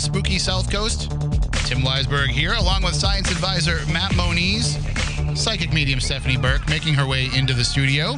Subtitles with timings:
[0.00, 1.10] Spooky South Coast.
[1.66, 4.78] Tim Weisberg here, along with science advisor Matt Moniz,
[5.34, 8.16] psychic medium Stephanie Burke, making her way into the studio.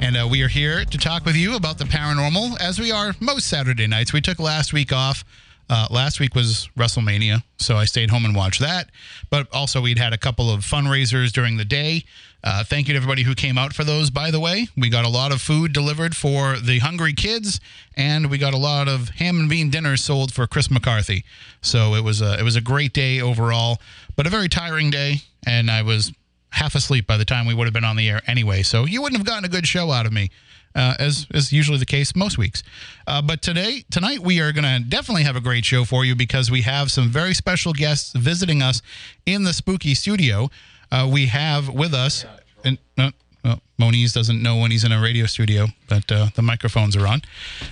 [0.00, 3.14] And uh, we are here to talk with you about the paranormal, as we are
[3.20, 4.12] most Saturday nights.
[4.12, 5.24] We took last week off.
[5.70, 8.90] Uh, last week was WrestleMania, so I stayed home and watched that.
[9.30, 12.04] But also, we'd had a couple of fundraisers during the day.
[12.42, 14.68] Uh, thank you to everybody who came out for those, by the way.
[14.76, 17.60] We got a lot of food delivered for the hungry kids,
[17.96, 21.24] and we got a lot of ham and bean dinners sold for Chris McCarthy.
[21.60, 23.78] So it was a, it was a great day overall,
[24.16, 26.12] but a very tiring day, and I was
[26.50, 28.62] half asleep by the time we would have been on the air anyway.
[28.62, 30.30] So you wouldn't have gotten a good show out of me.
[30.78, 32.62] Uh, as is usually the case most weeks.
[33.08, 36.14] Uh, but today, tonight, we are going to definitely have a great show for you
[36.14, 38.80] because we have some very special guests visiting us
[39.26, 40.48] in the spooky studio.
[40.92, 42.24] Uh, we have with us,
[42.64, 43.10] and uh,
[43.44, 47.08] uh, Moniz doesn't know when he's in a radio studio, but uh, the microphones are
[47.08, 47.22] on.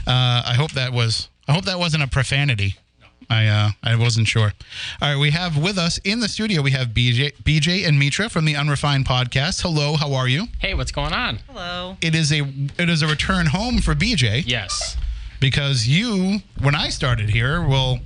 [0.04, 1.28] Uh, I hope that was.
[1.46, 2.74] I hope that wasn't a profanity.
[3.28, 4.52] I uh, I wasn't sure.
[5.02, 6.62] All right, we have with us in the studio.
[6.62, 9.62] We have BJ, BJ and Mitra from the Unrefined Podcast.
[9.62, 10.46] Hello, how are you?
[10.60, 11.38] Hey, what's going on?
[11.48, 11.96] Hello.
[12.00, 12.40] It is a
[12.78, 14.96] it is a return home for BJ Yes.
[15.40, 17.98] because you when I started here, well,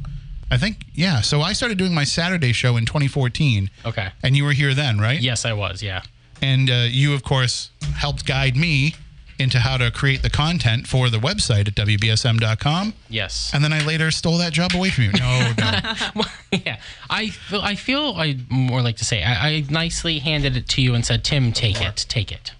[0.50, 1.20] I think yeah.
[1.20, 4.08] So I started doing my Saturday show in 2014, Okay.
[4.22, 5.20] and you were here then, right?
[5.20, 5.82] Yes, I was.
[5.82, 6.02] Yeah.
[6.42, 8.94] And uh, you, of course, helped guide me
[9.40, 12.94] into how to create the content for the website at wbsm.com.
[13.08, 13.50] Yes.
[13.54, 15.12] And then I later stole that job away from you.
[15.12, 15.52] No,
[16.14, 16.22] no.
[16.52, 16.80] yeah.
[17.08, 17.60] I feel.
[17.60, 18.14] I feel.
[18.16, 19.22] I more like to say.
[19.22, 22.06] I, I nicely handed it to you and said, "Tim, take it.
[22.08, 22.52] Take it."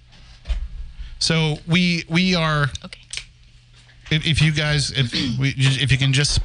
[1.18, 2.64] So we we are.
[2.84, 3.00] Okay.
[4.10, 6.40] If, if you guys, if we, if you can just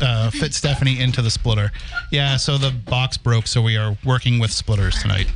[0.00, 1.70] uh, fit Stephanie into the splitter,
[2.10, 2.36] yeah.
[2.36, 5.26] So the box broke, so we are working with splitters tonight.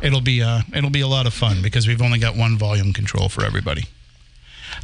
[0.00, 2.92] It'll be uh, it'll be a lot of fun because we've only got one volume
[2.92, 3.84] control for everybody.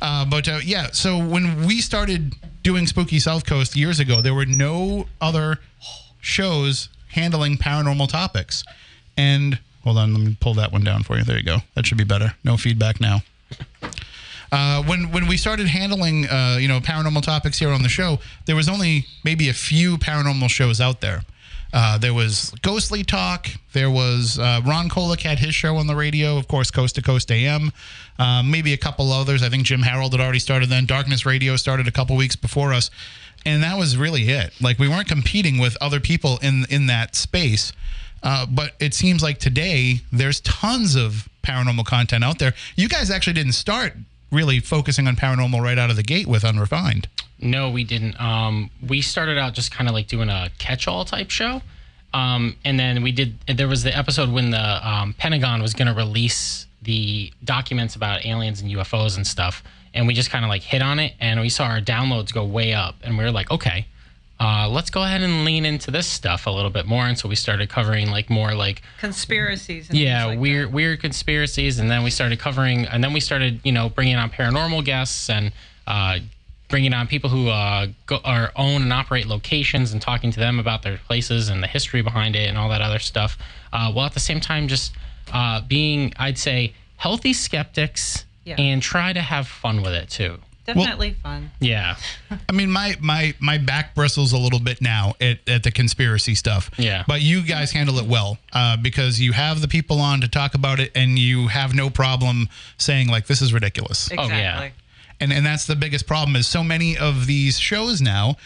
[0.02, 4.34] Uh, but uh, yeah, so when we started doing Spooky South Coast years ago, there
[4.34, 5.60] were no other
[6.20, 8.64] shows handling paranormal topics.
[9.16, 11.24] And hold on, let me pull that one down for you.
[11.24, 11.58] There you go.
[11.74, 12.34] That should be better.
[12.42, 13.20] No feedback now.
[14.50, 18.18] Uh, when when we started handling uh, you know paranormal topics here on the show,
[18.46, 21.22] there was only maybe a few paranormal shows out there.
[21.74, 23.48] Uh, there was Ghostly Talk.
[23.72, 27.02] There was uh, Ron Kolek had his show on the radio, of course, Coast to
[27.02, 27.72] Coast AM.
[28.16, 29.42] Uh, maybe a couple others.
[29.42, 30.86] I think Jim Harold had already started then.
[30.86, 32.92] Darkness Radio started a couple weeks before us,
[33.44, 34.52] and that was really it.
[34.60, 37.72] Like we weren't competing with other people in in that space.
[38.22, 42.54] Uh, but it seems like today there's tons of paranormal content out there.
[42.76, 43.94] You guys actually didn't start
[44.34, 47.08] really focusing on paranormal right out of the gate with Unrefined.
[47.40, 48.20] No, we didn't.
[48.20, 51.62] Um, we started out just kind of like doing a catch-all type show,
[52.12, 53.38] um, and then we did.
[53.46, 58.26] There was the episode when the um, Pentagon was going to release the documents about
[58.26, 59.62] aliens and UFOs and stuff,
[59.94, 62.44] and we just kind of like hit on it, and we saw our downloads go
[62.44, 63.86] way up, and we were like, okay.
[64.44, 67.28] Uh, let's go ahead and lean into this stuff a little bit more, and so
[67.28, 69.88] we started covering like more like Conspiracies.
[69.88, 73.60] And yeah like weird weird conspiracies and then we started covering and then we started
[73.64, 75.50] you know bringing on paranormal guests and
[75.86, 76.18] uh,
[76.68, 80.58] bringing on people who uh, go, are own and operate locations and talking to them
[80.58, 83.38] about their places and the history behind it and all that other stuff
[83.72, 84.92] uh, while at the same time just
[85.32, 88.56] uh, being i'd say healthy skeptics Yeah.
[88.58, 91.50] and try to have fun with it too Definitely fun.
[91.60, 91.96] yeah
[92.48, 96.34] I mean, my my my back bristles a little bit now at, at the conspiracy
[96.34, 96.70] stuff.
[96.78, 97.04] Yeah.
[97.06, 100.54] But you guys handle it well uh, because you have the people on to talk
[100.54, 104.08] about it, and you have no problem saying like this is ridiculous.
[104.12, 104.38] Oh, Exactly.
[104.38, 104.70] yeah.
[105.20, 108.36] and and that's the biggest problem is so many of these shows now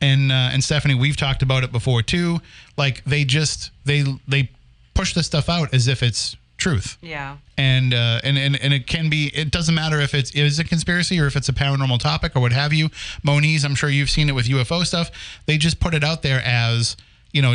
[0.00, 2.40] and uh, and Stephanie we've talked about it before too
[2.76, 4.50] like they just they they
[4.94, 7.36] push this stuff out as if it's truth Yeah.
[7.56, 10.64] and uh, and and and it can be it doesn't matter if it's is a
[10.64, 12.90] conspiracy or if it's a paranormal topic or what have you
[13.22, 15.10] Moniz I'm sure you've seen it with UFO stuff
[15.46, 16.96] they just put it out there as
[17.32, 17.54] you know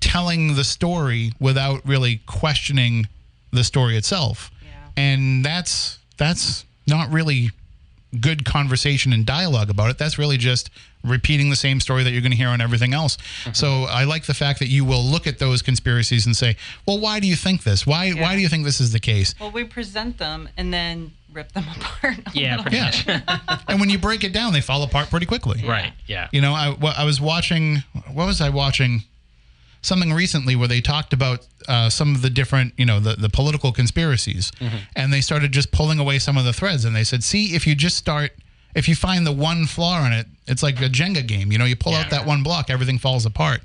[0.00, 3.06] telling the story without really questioning
[3.50, 4.68] the story itself Yeah.
[5.02, 7.50] and that's that's not really
[8.20, 10.70] good conversation and dialogue about it that's really just
[11.02, 13.16] repeating the same story that you're going to hear on everything else.
[13.16, 13.52] Mm-hmm.
[13.52, 16.56] So i like the fact that you will look at those conspiracies and say
[16.86, 17.86] well why do you think this?
[17.86, 19.34] Why why do you think this is the case?
[19.40, 22.18] Well, we present them and then rip them apart.
[22.18, 23.20] a yeah pretty yeah.
[23.26, 23.60] much.
[23.68, 25.62] And when you break it down they fall apart pretty quickly.
[25.66, 26.28] Right yeah.
[26.32, 27.82] You know I, wh- I was watching
[28.12, 29.02] what was i watching
[29.84, 33.28] something recently where they talked about uh, some of the different you know the, the
[33.28, 34.50] political conspiracies.
[34.96, 36.84] And they started just pulling away some of the threads.
[36.84, 38.32] And they said see if you just start
[38.74, 41.50] if you find the one flaw in it, it's like a Jenga game.
[41.52, 43.62] You know, you pull out that one block, everything falls apart,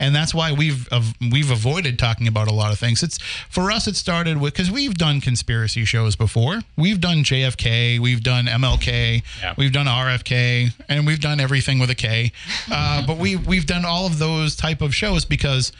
[0.00, 0.88] and that's why we've
[1.30, 3.02] we've avoided talking about a lot of things.
[3.02, 3.18] It's
[3.50, 3.86] for us.
[3.86, 6.60] It started with because we've done conspiracy shows before.
[6.76, 9.54] We've done JFK, we've done MLK, Yeah.
[9.58, 12.32] we've done RFK, and we've done everything with a K.
[12.70, 15.70] Uh, but we we've done all of those type of shows because,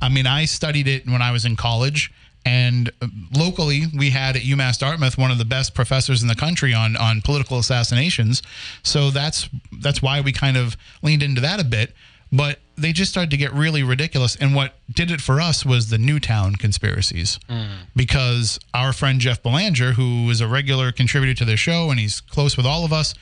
[0.00, 2.12] I mean, I studied it when I was in college.
[2.44, 2.90] And
[3.36, 6.96] locally, we had at UMass Dartmouth one of the best professors in the country on
[6.96, 8.42] on political assassinations.
[8.82, 9.48] So that's
[9.80, 11.94] that's why we kind of leaned into that a bit.
[12.32, 14.36] But they just started to get really ridiculous.
[14.36, 17.68] And what did it for us was the Newtown conspiracies, mm.
[17.94, 22.22] because our friend Jeff Belanger, who is a regular contributor to the show and he's
[22.22, 23.14] close with all of us,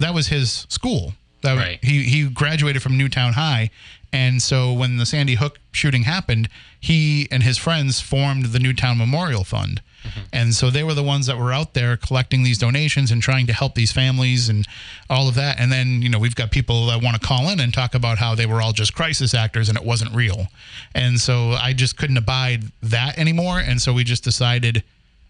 [0.00, 1.14] that was his school.
[1.42, 1.78] That Right.
[1.82, 3.70] he he graduated from Newtown High,
[4.12, 6.48] and so when the Sandy Hook shooting happened,
[6.78, 10.20] he and his friends formed the Newtown Memorial Fund, mm-hmm.
[10.32, 13.46] and so they were the ones that were out there collecting these donations and trying
[13.46, 14.66] to help these families and
[15.08, 15.58] all of that.
[15.58, 18.18] And then you know we've got people that want to call in and talk about
[18.18, 20.46] how they were all just crisis actors and it wasn't real,
[20.94, 24.82] and so I just couldn't abide that anymore, and so we just decided,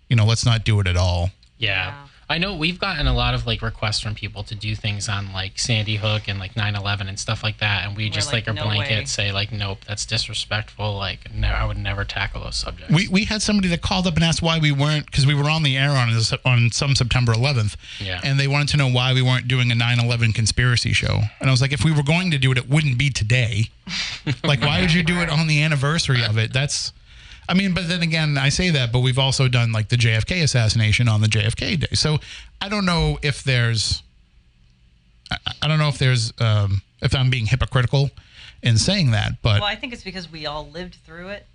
[0.09, 1.31] you know, let's not do it at all.
[1.59, 1.87] Yeah.
[1.87, 2.07] Yeah.
[2.33, 5.35] I know we've gotten a lot of like requests from people to do things on
[5.35, 8.57] like Sandy Hook and like 9/11 and stuff like that, and we just like, like,
[8.57, 10.97] a "No blanket way." say like, nope, that's disrespectful.
[10.97, 12.91] Like, no, I would never tackle those subjects.
[12.91, 15.51] We, we had somebody that called up and asked why we weren't because we were
[15.51, 16.09] on the air on
[16.47, 18.19] on some September 11th, Yeah.
[18.25, 21.21] and they wanted to know why we weren't doing a 9/11 conspiracy show.
[21.39, 23.69] And I was like, if we were going to do it, it wouldn't be today.
[24.43, 26.51] like, why would you do it on the anniversary of it?
[26.55, 26.95] That's,
[27.49, 30.43] I mean, but then again, I say that, but we've also done like the JFK
[30.43, 31.95] assassination on the JFK day.
[31.95, 32.19] So
[32.61, 34.03] I don't know if there's,
[35.31, 38.11] I, I don't know if there's, um, if I'm being hypocritical
[38.63, 41.47] in saying that, but Well, I think it's because we all lived through it,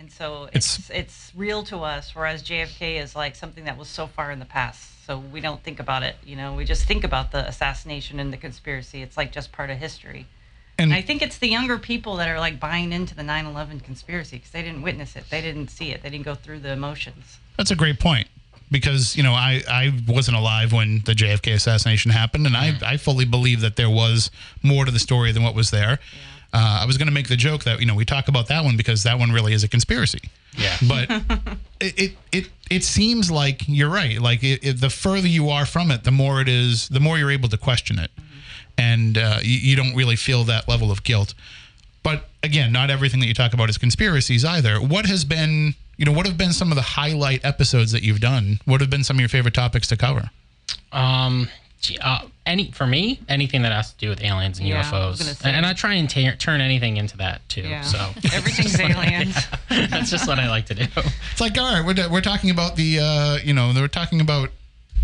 [0.00, 2.14] and so it's it's, real to us.
[2.14, 5.62] Whereas JFK is like something that was so far in the past, so we don't
[5.62, 6.16] think about it.
[6.24, 9.02] You know, we just think about the assassination and the conspiracy.
[9.02, 10.26] It's like just part of history.
[10.78, 14.36] And I think it's the younger people that are like buying into the 9/11 conspiracy
[14.36, 17.38] because they didn't witness it, they didn't see it, they didn't go through the emotions.
[17.56, 18.28] That's a great point
[18.70, 22.96] because you know I, I wasn't alive when the JFK assassination happened, and I, I
[22.96, 24.30] fully believe that there was
[24.62, 25.98] more to the story than what was there.
[26.50, 28.64] Uh, I was going to make the joke that you know we talk about that
[28.64, 30.76] one because that one really is a conspiracy, yeah.
[30.88, 31.10] but
[31.80, 34.20] it, it it it seems like you're right.
[34.20, 37.18] Like it, it, the further you are from it, the more it is, the more
[37.18, 38.10] you're able to question it,
[38.78, 41.34] and uh, you, you don't really feel that level of guilt.
[42.02, 44.76] But again, not everything that you talk about is conspiracies either.
[44.80, 48.20] What has been, you know, what have been some of the highlight episodes that you've
[48.20, 48.60] done?
[48.64, 50.30] What have been some of your favorite topics to cover?
[50.92, 51.48] Um,
[51.80, 55.18] gee, uh, any for me, anything that has to do with aliens and Yeah, UFOs,
[55.18, 55.50] gonna say.
[55.52, 57.68] and I try and ta- turn anything into that too.
[57.82, 57.98] So
[58.32, 59.36] everything's aliens.
[59.68, 60.84] that's just what I like to do.
[61.32, 64.50] It's like, all right, we're, we're talking about the, uh, you know, we're talking about,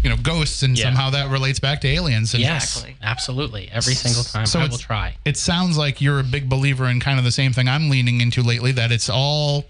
[0.04, 0.84] you know, ghosts, and Yeah.
[0.84, 2.34] somehow that relates back to aliens.
[2.34, 2.96] And Yes, Exactly.
[3.02, 3.70] absolutely.
[3.72, 5.14] Every single time, So I will try.
[5.24, 8.20] It sounds like you're a big believer in kind of the same thing I'm leaning
[8.20, 8.70] into lately.
[8.72, 9.64] That it's all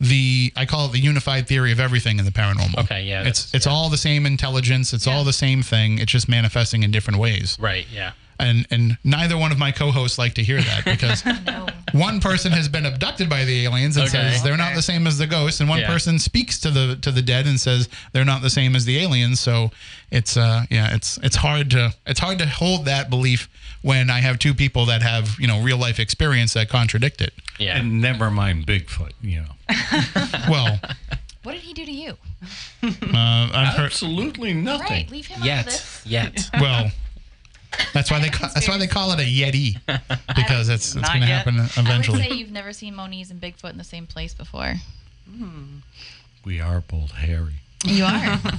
[0.00, 2.78] the I call it the unified theory of everything in the paranormal.
[2.78, 4.92] Okay, yeah, It's that's- it's all the same intelligence.
[4.92, 5.98] It's all the same thing.
[5.98, 7.56] It's just manifesting in different ways.
[7.58, 7.86] Right.
[7.92, 8.12] Yeah.
[8.40, 11.22] And and neither one of my co-hosts like to hear that because
[11.92, 14.30] one person has been abducted by the aliens and Okay.
[14.30, 15.88] says they're not the same as the ghosts, and one Yeah.
[15.88, 18.98] person speaks to the to the dead and says they're not the same as the
[18.98, 19.40] aliens.
[19.40, 19.70] So
[20.10, 23.48] it's uh yeah it's it's hard to it's hard to hold that belief
[23.82, 27.32] when I have two people that have you know real life experience that contradict it.
[27.58, 27.76] Yeah.
[27.78, 29.54] And never mind Bigfoot, you know.
[30.48, 30.78] Well,
[31.42, 32.16] What did he do to you?
[32.82, 33.86] uh, I've heard.
[33.86, 34.86] Absolutely nothing.
[34.90, 35.64] Right, leave him out of yet.
[35.64, 36.02] this.
[36.06, 36.50] Yet.
[36.60, 36.90] Well,
[37.94, 39.78] that's why they ca- that's why they call it a yeti
[40.36, 41.36] because it's it's Not going to yet.
[41.38, 42.22] happen I would eventually.
[42.22, 44.74] say you've never seen Moniz and Bigfoot in the same place before.
[46.44, 47.54] We are both hairy.
[47.84, 48.38] You are.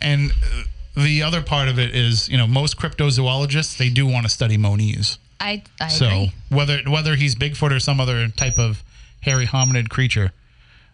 [0.00, 0.62] And uh,
[0.94, 4.56] the other part of it is, you know, most cryptozoologists they do want to study
[4.56, 5.18] Moniz.
[5.40, 6.32] I, I So agree.
[6.50, 8.84] whether whether he's Bigfoot or some other type of
[9.22, 10.30] hairy hominid creature,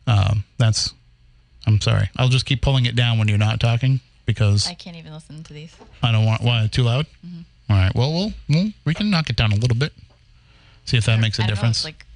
[0.06, 0.94] um, that's.
[1.66, 2.08] I'm sorry.
[2.16, 5.42] I'll just keep pulling it down when you're not talking because I can't even listen
[5.44, 5.74] to these.
[6.02, 7.06] I don't want why too loud.
[7.26, 7.40] Mm-hmm.
[7.72, 7.94] All right.
[7.94, 9.92] Well, we'll, we'll we can knock it down a little bit.
[10.84, 11.78] See if that makes a I don't know, difference.
[11.78, 12.06] it's like,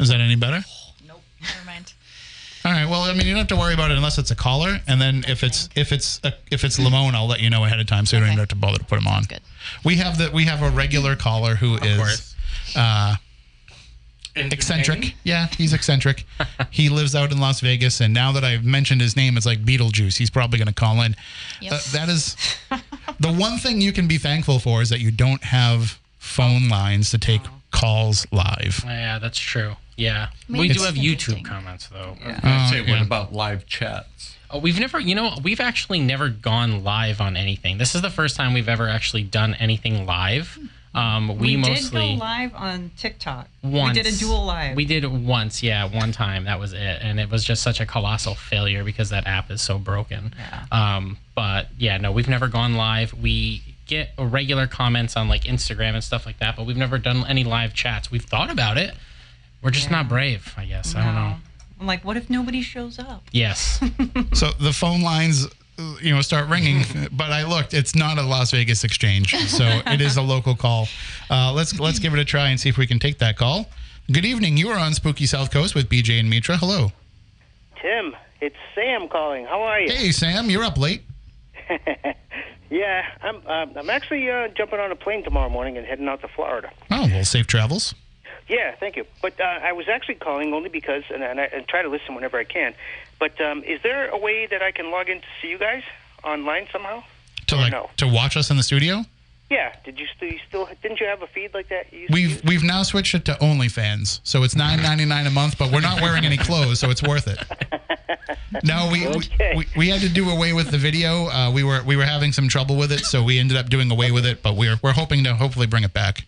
[0.00, 0.64] Is that any better?
[1.06, 1.92] nope, never mind.
[2.64, 2.88] All right.
[2.88, 5.00] Well, I mean, you don't have to worry about it unless it's a caller, and
[5.00, 7.86] then if it's if it's a, if it's Lamone, I'll let you know ahead of
[7.88, 9.24] time, so you don't even have to bother to put him on.
[9.24, 9.40] good.
[9.84, 12.34] We have the we have a regular caller who is course.
[12.76, 13.16] uh,
[14.36, 15.14] eccentric.
[15.24, 16.24] Yeah, he's eccentric.
[16.70, 19.64] he lives out in Las Vegas, and now that I've mentioned his name, it's like
[19.64, 20.18] Beetlejuice.
[20.18, 21.16] He's probably going to call in.
[21.60, 21.72] Yep.
[21.72, 22.36] Uh, that is
[23.20, 27.10] the one thing you can be thankful for is that you don't have phone lines
[27.10, 28.82] to take calls live.
[28.84, 29.76] Yeah, that's true.
[29.96, 30.94] Yeah, mean, we it's do have.
[30.94, 32.16] YouTube comments though.
[32.20, 32.40] Yeah.
[32.42, 32.90] I'd say, yeah.
[32.90, 34.36] what about live chats?
[34.50, 37.78] Oh, we've never, you know, we've actually never gone live on anything.
[37.78, 40.58] This is the first time we've ever actually done anything live.
[40.94, 43.48] Um, we, We, mostly did go live on TikTok.
[43.62, 44.76] once We did a dual live.
[44.76, 46.44] We did it once, yeah, one time.
[46.44, 49.62] That was it, and it was just such a colossal failure because that app is
[49.62, 50.34] so broken.
[50.36, 50.64] Yeah.
[50.96, 53.14] Um, but yeah, no, we've never gone live.
[53.14, 57.24] We get regular comments on like Instagram and stuff like that, but we've never done
[57.26, 58.10] any live chats.
[58.10, 58.94] We've thought about it.
[59.62, 59.96] We're just Yeah.
[59.98, 60.94] not brave, I guess.
[60.94, 61.36] I don't know.
[61.80, 63.24] I'm like, what if nobody shows up?
[63.32, 63.80] Yes.
[64.34, 65.46] So the phone lines,
[66.00, 66.84] you know, start ringing.
[67.12, 70.88] but I looked; it's not a Las Vegas exchange, so it is a local call.
[71.30, 73.66] Uh, let's let's give it a try and see if we can take that call.
[74.10, 74.56] Good evening.
[74.56, 76.56] You are on Spooky South Coast with BJ and Mitra.
[76.56, 76.92] Hello.
[77.80, 79.44] Tim, it's Sam calling.
[79.46, 79.92] How are you?
[79.92, 80.50] Hey, Sam.
[80.50, 81.02] You're up late.
[82.72, 83.36] Yeah, I'm.
[83.46, 86.70] Uh, I'm actually uh, jumping on a plane tomorrow morning and heading out to Florida.
[86.90, 87.94] Oh, well, safe travels.
[88.52, 89.06] Yeah, thank you.
[89.22, 92.14] But uh, I was actually calling only because, and, and I and try to listen
[92.14, 92.74] whenever I can.
[93.18, 95.82] But um, is there a way that I can log in to see you guys
[96.22, 97.02] online somehow?
[97.46, 97.88] To like no?
[97.96, 99.04] to watch us in the studio.
[99.48, 99.74] Yeah.
[99.84, 100.28] Did you still?
[100.28, 101.86] You still didn't you have a feed like that?
[102.10, 105.72] We've we've now switched it to OnlyFans, so it's nine ninety nine a month, but
[105.72, 107.38] we're not wearing any clothes, so it's worth it.
[108.64, 109.54] No, we, Okay.
[109.56, 111.26] we we had to do away with the video.
[111.28, 113.90] Uh, we were we were having some trouble with it, so we ended up doing
[113.90, 114.42] away with it.
[114.42, 116.24] But we're we're hoping to hopefully bring it back.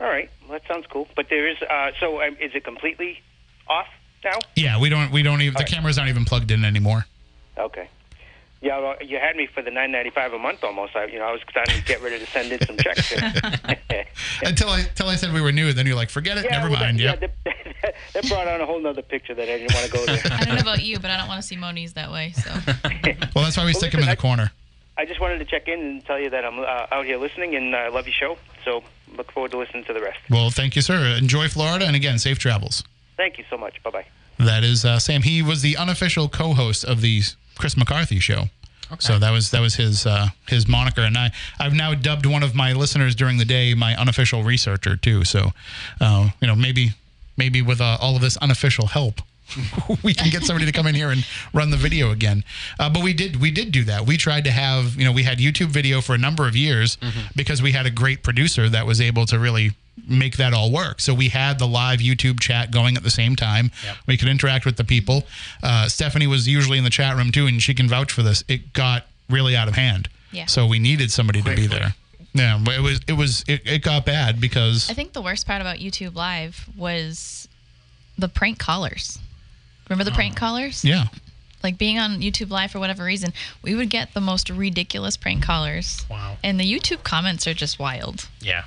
[0.00, 0.30] All right.
[0.48, 1.06] Well, that sounds cool.
[1.14, 1.58] But there is.
[1.62, 3.20] Uh, so um, is it completely
[3.68, 3.86] off
[4.24, 4.38] now?
[4.56, 5.68] Yeah, we don't we don't even the right.
[5.68, 7.06] cameras aren't even plugged in anymore.
[7.58, 7.88] Okay.
[8.60, 10.96] Yeah, well, you had me for the nine ninety five a month almost.
[10.96, 13.12] I, you know, I was starting to get ready to send in some checks.
[14.42, 16.70] Until I until I said we were new, then you're like, forget it, Yeah, never
[16.70, 16.98] well, mind.
[16.98, 17.34] That, Yep.
[17.46, 17.52] yeah,
[17.82, 20.20] that, that brought on a whole other picture that I didn't want to go there.
[20.32, 22.32] I don't know about you, but I don't want to see Moniz that way.
[22.32, 22.50] So
[23.34, 24.50] Well, that's why we stick him in the corner.
[24.50, 24.67] I
[25.04, 27.74] just wanted to check in and tell you that I'm uh, out here listening and
[27.74, 28.38] I uh, love your show.
[28.64, 28.82] So
[29.16, 30.18] look forward to listening to the rest.
[30.30, 31.16] Well, thank you, sir.
[31.16, 32.82] Enjoy Florida, and again, safe travels.
[33.16, 33.82] Thank you so much.
[33.82, 34.06] Bye bye.
[34.38, 35.22] That is uh, Sam.
[35.22, 37.22] He was the unofficial co-host of the
[37.58, 38.44] Chris McCarthy show.
[38.90, 39.00] Okay.
[39.00, 42.42] So that was that was his uh, his moniker, and I I've now dubbed one
[42.42, 45.24] of my listeners during the day my unofficial researcher too.
[45.24, 45.50] So,
[46.00, 46.92] uh, you know, maybe
[47.36, 49.20] maybe with uh, all of this unofficial help,
[50.02, 52.44] we can get somebody to come in here and run the video again.
[52.78, 54.06] Uh, but we did we did do that.
[54.06, 56.98] We tried to have you know we had YouTube video for a number of years
[57.36, 59.72] because we had a great producer that was able to really
[60.06, 61.00] make that all work.
[61.00, 63.70] So we had the live YouTube chat going at the same time.
[64.06, 65.24] We could interact with the people.
[65.62, 68.44] Uh, Stephanie was usually in the chat room too, and she can vouch for this.
[68.48, 70.08] It got really out of hand.
[70.32, 70.46] Yeah.
[70.46, 71.94] So we needed somebody to be there.
[72.34, 75.46] Yeah, but it was it was it, it got bad because I think the worst
[75.46, 77.48] part about YouTube Live was
[78.18, 79.18] the prank callers.
[79.88, 80.84] Remember the prank callers?
[80.84, 81.04] yeah.
[81.62, 85.42] Like being on YouTube Live for whatever reason, we would get the most ridiculous prank
[85.42, 86.04] callers.
[86.08, 86.36] Wow.
[86.44, 88.28] And the YouTube comments are just wild.
[88.40, 88.62] Yeah.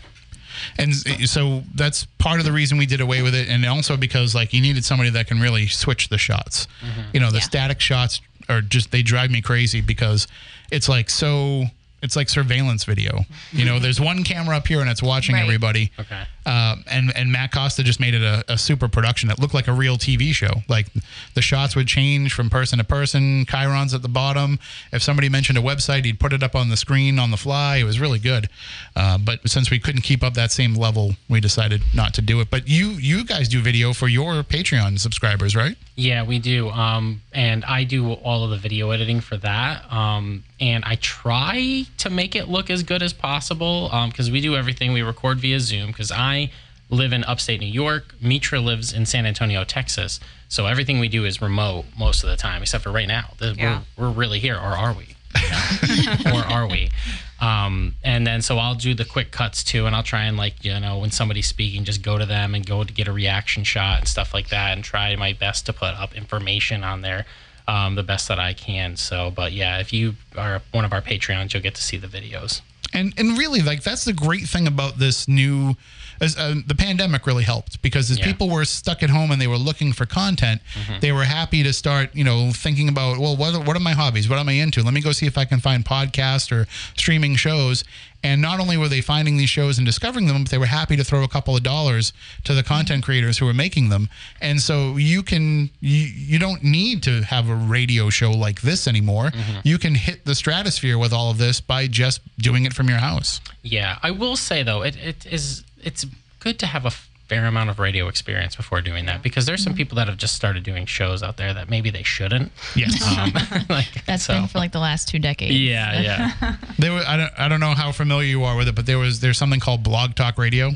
[0.78, 3.96] And eh, so that's part of the reason we did away with it, and also
[3.96, 6.68] because like you needed somebody that can really switch the shots.
[6.82, 7.02] Mm-hmm.
[7.14, 7.44] You know, the Yeah.
[7.44, 10.28] static shots are just they drive me crazy because
[10.70, 11.66] it's like so.
[12.02, 13.26] It's like surveillance video.
[13.52, 15.44] You know, there's one camera up here and it's watching Right.
[15.44, 15.92] everybody.
[16.00, 16.24] Okay.
[16.46, 19.30] Um, and and Matt Costa just made it a, a super production.
[19.30, 20.64] It looked like a real TV show.
[20.68, 20.88] Like
[21.36, 23.46] the shots would change from person to person.
[23.46, 24.58] Chyron's at the bottom.
[24.92, 27.78] If somebody mentioned a website, he'd put it up on the screen on the fly.
[27.78, 28.50] It was really good.
[28.96, 32.40] Uh, but since we couldn't keep up that same level, we decided not to do
[32.42, 32.50] it.
[32.50, 35.78] But you you guys do video for your Patreon subscribers, right?
[35.96, 36.70] Yeah, we do.
[36.72, 39.92] Um, and I do all of the video editing for that.
[39.92, 44.56] Um, and I try to make it look as good as possible because we do
[44.56, 44.94] everything.
[44.94, 46.52] We record via Zoom because I
[46.92, 48.14] live in upstate New York.
[48.22, 50.20] Mitra lives in San Antonio, Texas.
[50.50, 53.32] So everything we do is remote most of the time, except for right now.
[53.42, 53.82] Yeah.
[53.98, 55.16] We're, we're really here, or are we?
[56.26, 56.92] or are we?
[57.40, 60.64] Um, and then so I'll do the quick cuts too, and I'll try and like
[60.64, 63.64] you know when somebody's speaking, just go to them and go to get a reaction
[63.64, 67.26] shot and stuff like that, and try my best to put up information on there
[67.72, 68.98] um, the best that I can.
[68.98, 72.08] So, but yeah, if you are one of our Patreons, you'll get to see the
[72.08, 72.62] videos.
[72.94, 75.76] and and really like that's the great thing about this new
[76.22, 78.26] as uh, the pandemic really helped because as Yeah.
[78.26, 81.00] people were stuck at home and they were looking for content mm-hmm.
[81.00, 83.94] they were happy to start you know thinking about well what are, what are my
[83.94, 84.30] hobbies?
[84.30, 84.84] What am i into?
[84.84, 87.84] Let me go see if i can find podcasts or streaming shows.
[88.24, 90.96] And not only were they finding these shows and discovering them but they were happy
[90.96, 92.14] to throw a couple of dollars
[92.44, 93.06] to the content mm-hmm.
[93.06, 94.10] creators who were making them.
[94.40, 98.88] And so you can you, you don't need to have a radio show like this
[98.88, 99.32] anymore.
[99.32, 99.60] Mm-hmm.
[99.64, 103.00] You can hit the stratosphere with all of this by just doing it from your
[103.00, 103.42] house.
[103.64, 106.06] Yeah, I will say though, it, it is it's
[106.40, 109.74] good to have a fair amount of radio experience before doing that because there's some
[109.74, 112.52] people that have just started doing shows out there that maybe they shouldn't.
[112.76, 113.32] yes Um,
[113.70, 115.58] like, That's so- been for like the last two decades.
[115.58, 116.56] Yeah, yeah.
[116.80, 118.98] There were, I don't I don't know how familiar you are with it, but there
[119.00, 120.72] was there's something called Blog Talk Radio,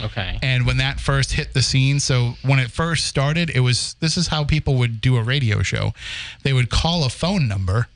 [0.00, 0.38] Okay.
[0.42, 4.16] And when that first hit the scene, so when it first started, it was this
[4.16, 5.92] is how people would do a radio show.
[6.44, 7.88] They would call a phone number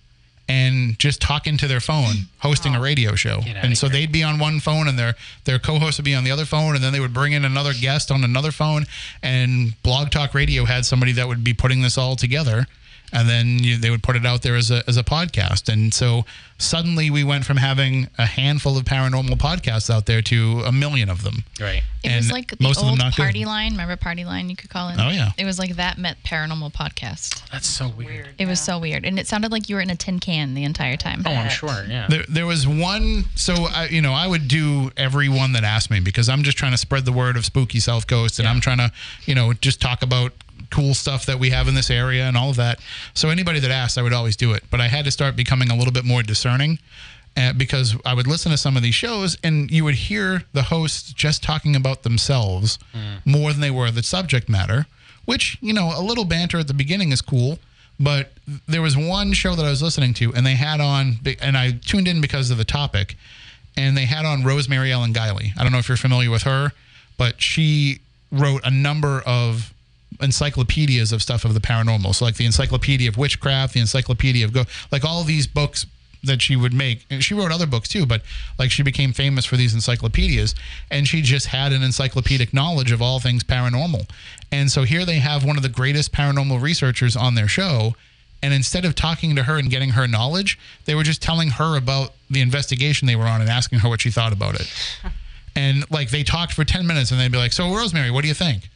[0.48, 3.40] and just talking to their phone, hosting a radio show.
[3.46, 4.00] And so here.
[4.00, 6.74] they'd be on one phone and their their co-host would be on the other phone
[6.74, 8.86] and then they would bring in another guest on another phone
[9.22, 12.66] and Blog Talk Radio had somebody that would be putting this all together
[13.12, 15.70] and then you, they would put it out there as a, as a podcast.
[15.72, 16.24] And so
[16.58, 21.10] suddenly we went from having a handful of paranormal podcasts out there to a million
[21.10, 21.44] of them.
[21.60, 21.82] Right.
[22.02, 23.22] It And was like the most of them old not good.
[23.22, 23.72] party line.
[23.72, 24.48] Remember party line?
[24.50, 24.96] You could call it.
[24.98, 25.30] Oh, yeah.
[25.38, 27.48] It was like that met paranormal podcast.
[27.50, 28.10] That's so weird.
[28.12, 28.28] Weird.
[28.38, 30.64] It was so weird, and it sounded like you were in a tin can the
[30.64, 31.22] entire time.
[31.26, 31.84] Oh, I'm sure.
[31.88, 32.06] Yeah.
[32.08, 33.24] There, there was one.
[33.36, 36.56] So I, you know, I would do every one that asked me because I'm just
[36.58, 38.52] trying to spread the word of spooky South Coast, and Yeah.
[38.52, 38.90] I'm trying to,
[39.26, 40.32] you know, just talk about
[40.72, 42.80] cool stuff that we have in this area and all of that.
[43.14, 44.64] So anybody that asked, I would always do it.
[44.70, 46.78] But I had to start becoming a little bit more discerning.
[47.34, 50.64] Uh, because I would listen to some of these shows and you would hear the
[50.64, 52.78] hosts just talking about themselves
[53.24, 54.84] more than they were the subject matter,
[55.24, 57.58] which, you know, a little banter at the beginning is cool.
[57.98, 58.32] But
[58.68, 61.70] there was one show that I was listening to, and they had on, and I
[61.70, 63.16] tuned in because of the topic,
[63.78, 65.52] and they had on Rosemary Ellen Guiley.
[65.56, 66.72] I don't know if you're familiar with her,
[67.16, 69.71] but she wrote a number of
[70.22, 72.14] encyclopedias of stuff of the paranormal.
[72.14, 75.86] So, like the Encyclopedia of Witchcraft, the Encyclopedia of Go, like all these books
[76.24, 77.04] that she would make.
[77.10, 78.22] And she wrote other books too, but
[78.58, 80.54] like she became famous for these encyclopedias,
[80.90, 84.08] and she just had an encyclopedic knowledge of all things paranormal.
[84.50, 87.96] And so here they have one of the greatest paranormal researchers on their show.
[88.44, 91.76] And instead of talking to her and getting her knowledge, they were just telling her
[91.76, 94.72] about the investigation they were on and asking her what she thought about it.
[95.54, 98.28] And like they talked for 10 minutes and they'd be like, So, Rosemary, what do
[98.28, 98.70] you think?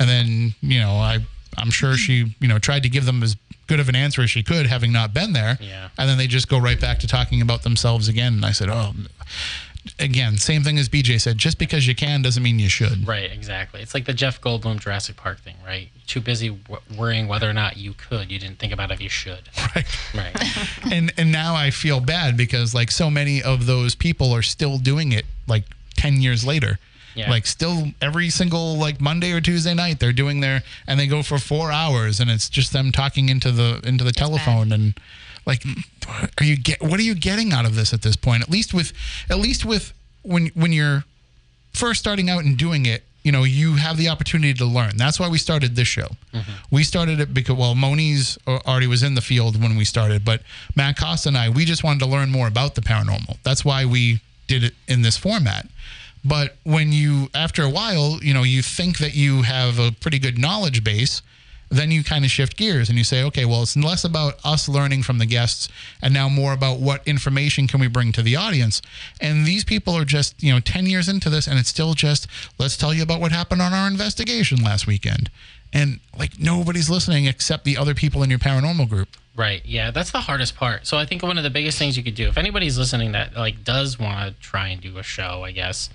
[0.00, 1.18] And then, you know, I,
[1.56, 3.36] I'm sure she, you know, tried to give them as
[3.68, 5.56] good of an answer as she could, having not been there.
[5.60, 5.90] Yeah.
[5.96, 8.32] And then they just go right back to talking about themselves again.
[8.34, 8.92] And I said, Oh,
[9.98, 11.38] again, same thing as BJ said.
[11.38, 13.06] Just because you can doesn't mean you should.
[13.06, 13.80] Right, exactly.
[13.80, 15.88] It's like the Jeff Goldblum Jurassic Park thing, right?
[16.06, 18.30] Too busy w- worrying whether or not you could.
[18.30, 19.48] You didn't think about if you should.
[19.76, 19.86] Right.
[20.14, 20.34] Right.
[20.92, 24.78] and and now I feel bad because like so many of those people are still
[24.78, 25.62] doing it like
[25.96, 26.78] 10 years later.
[27.14, 27.30] Yeah.
[27.30, 31.22] Like still every single like Monday or Tuesday night they're doing their and they go
[31.22, 34.94] for 4 hours and it's just them talking into the into the telephone and
[35.46, 35.64] like
[36.38, 38.42] are you get what are you getting out of this at this point?
[38.42, 38.92] At least with
[39.28, 39.92] at least with
[40.22, 41.04] when when you're
[41.72, 44.96] first starting out and doing it, you know, you have the opportunity to learn.
[44.96, 46.08] That's why we started this show.
[46.32, 46.52] Mm-hmm.
[46.70, 50.42] We started it because, well, Moniz already was in the field when we started, but
[50.74, 53.38] Matt Costa and I, we just wanted to learn more about the paranormal.
[53.42, 55.68] That's why we did it in this format.
[56.24, 60.18] But when you, after a while, you know, you think that you have a pretty
[60.18, 61.22] good knowledge base,
[61.70, 64.68] then you kind of shift gears and you say, okay, well, it's less about us
[64.68, 65.68] learning from the guests
[66.02, 68.82] and now more about what information can we bring to the audience.
[69.20, 72.26] And these people are just, you know, 10 years into this and it's still just,
[72.58, 75.30] let's tell you about what happened on our investigation last weekend.
[75.72, 79.08] And like nobody's listening except the other people in your paranormal group.
[79.36, 79.64] Right.
[79.64, 80.88] Yeah, that's the hardest part.
[80.88, 83.36] So I think one of the biggest things you could do, if anybody's listening that
[83.36, 85.88] like does want to try and do a show, I guess,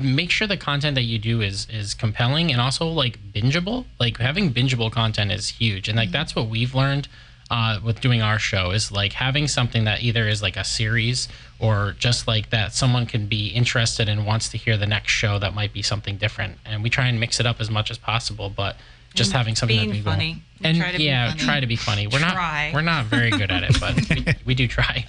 [0.00, 3.86] make sure the content that you do is is compelling and also like bingeable.
[3.98, 7.08] Like having bingeable content is huge, and like that's what we've learned
[7.52, 11.28] uh, with doing our show is like having something that either is like a series
[11.58, 15.38] or just like that someone can be interested and wants to hear the next show
[15.38, 16.56] that might be something different.
[16.64, 18.76] And we try and mix it up as much as possible, but
[19.12, 20.42] just having something being that funny.
[20.62, 21.40] We and try to be yeah, funny.
[21.40, 22.06] try to be funny.
[22.06, 22.68] We're Try.
[22.68, 25.04] not we're not very good at it, but we, we do try.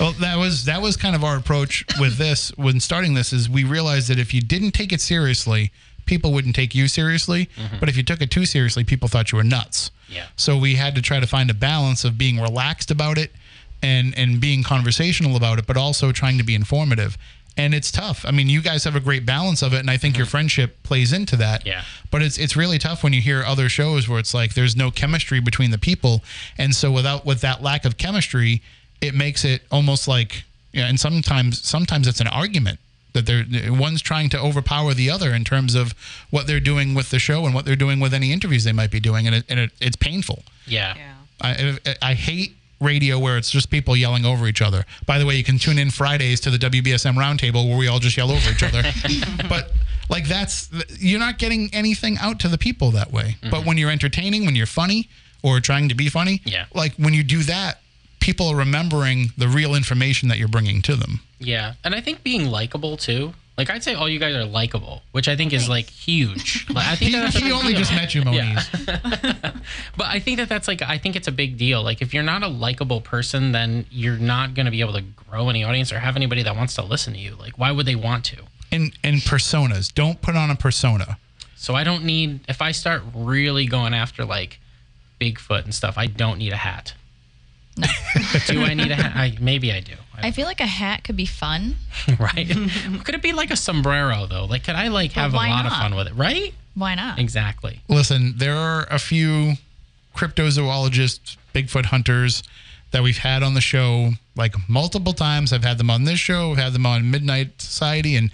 [0.00, 3.48] Well, that was that was kind of our approach with this when starting this is
[3.48, 5.70] we realized that if you didn't take it seriously,
[6.06, 7.46] people wouldn't take you seriously.
[7.56, 7.76] Mm-hmm.
[7.80, 9.90] But if you took it too seriously, people thought you were nuts.
[10.08, 10.26] Yeah.
[10.36, 13.32] So we had to try to find a balance of being relaxed about it
[13.82, 17.18] and and being conversational about it, but also trying to be informative.
[17.56, 18.24] And it's tough.
[18.26, 20.30] I mean, you guys have a great balance of it, and I think your mm-hmm.
[20.32, 21.64] friendship plays into that.
[21.64, 21.84] Yeah.
[22.10, 24.90] But it's it's really tough when you hear other shows where it's like there's no
[24.90, 26.22] chemistry between the people,
[26.58, 28.60] and so without with that lack of chemistry,
[29.00, 30.88] it makes it almost like yeah.
[30.88, 32.80] And sometimes sometimes it's an argument
[33.12, 35.94] that they're one's trying to overpower the other in terms of
[36.30, 38.90] what they're doing with the show and what they're doing with any interviews they might
[38.90, 40.42] be doing, and it, and it, it's painful.
[40.66, 40.94] Yeah.
[40.96, 41.14] Yeah.
[41.40, 44.84] I, I hate radio where it's just people yelling over each other.
[45.06, 47.98] By the way, you can tune in Fridays to the WBSM roundtable where we all
[47.98, 48.82] just yell over each other.
[49.48, 49.72] but
[50.08, 50.68] like that's
[50.98, 53.36] you're not getting anything out to the people that way.
[53.42, 53.66] But mm-hmm.
[53.68, 55.08] when you're entertaining, when you're funny
[55.42, 56.66] or trying to be funny, Yeah.
[56.74, 57.80] like when you do that,
[58.20, 61.20] people are remembering the real information that you're bringing to them.
[61.38, 63.34] Yeah, and I think being likable too.
[63.56, 66.66] Like I'd say, all you guys are likable, which I think is like huge.
[66.68, 67.78] Like, I think He, that's a he only deal.
[67.78, 68.68] just met you, Moniz.
[69.96, 71.82] But I think that that's like I think it's a big deal.
[71.82, 75.02] Like if you're not a likable person, then you're not going to be able to
[75.02, 77.36] grow any audience or have anybody that wants to listen to you.
[77.36, 78.42] Like why would they want to?
[78.72, 79.92] And in personas.
[79.94, 81.16] Don't put on a persona.
[81.56, 84.58] So I don't need if I start really going after like
[85.20, 85.96] Bigfoot and stuff.
[85.96, 86.94] I don't need a hat.
[87.76, 87.86] No.
[88.46, 89.12] do I need a hat?
[89.16, 89.94] I, maybe I do.
[90.22, 91.76] I feel like a hat could be fun.
[92.18, 92.48] right?
[93.04, 94.44] could it be like a sombrero though?
[94.44, 95.80] Like, could I like have a why lot of not?
[95.82, 96.14] fun with it?
[96.14, 96.54] Right?
[96.74, 97.18] Why not?
[97.18, 97.80] Exactly.
[97.88, 99.54] Listen, there are a few
[100.16, 102.42] cryptozoologists, Bigfoot hunters
[102.90, 105.52] that we've had on the show like multiple times.
[105.52, 108.30] I've had them on this show, I've had them on Midnight Society, and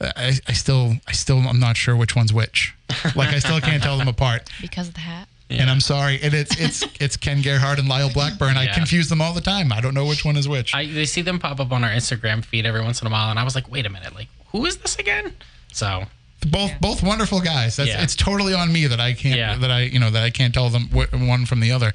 [0.00, 2.74] I, I still, I still, I'm not sure which one's which.
[3.14, 4.50] Like I still can't tell them apart.
[4.60, 5.28] Because of the hat.
[5.50, 8.56] And I'm sorry, and it's it's it's Ken Gerhard and Lyle Blackburn.
[8.56, 8.74] I Yeah.
[8.74, 9.72] confuse them all the time.
[9.72, 10.74] I don't know which one is which.
[10.74, 13.30] I they see them pop up on our Instagram feed every once in a while,
[13.30, 15.34] and I was like, wait a minute, like who is this again?
[15.72, 16.04] So
[16.50, 17.76] both both wonderful guys.
[17.76, 18.02] That's Yeah.
[18.02, 19.56] it's totally on me that I can't Yeah.
[19.56, 21.92] that I you know that I can't tell them wh- one from the other.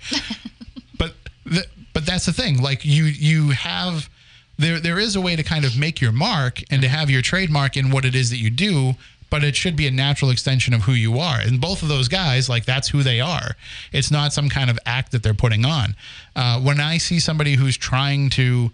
[0.97, 2.61] but the, but that's the thing.
[2.61, 4.09] Like you you have
[4.57, 7.21] there there is a way to kind of make your mark and to have your
[7.21, 8.95] trademark in what it is that you do.
[9.29, 11.39] But it should be a natural extension of who you are.
[11.39, 13.55] And both of those guys, like that's who they are.
[13.91, 15.95] It's not some kind of act that they're putting on.
[16.35, 18.71] Uh, when I see somebody who's trying to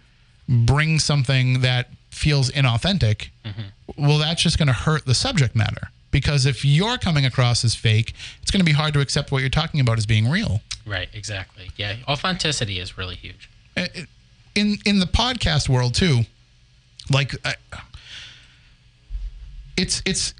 [0.48, 3.30] bring something that feels inauthentic,
[3.98, 5.90] well, that's just going to hurt the subject matter.
[6.12, 9.42] Because if you're coming across as fake, it's going to be hard to accept what
[9.42, 10.62] you're talking about as being real.
[10.86, 11.72] right, exactly.
[11.76, 13.50] Yeah, authenticity is really huge.
[13.76, 16.22] In in the podcast world too,
[17.12, 17.56] like I,
[19.76, 20.34] it's it's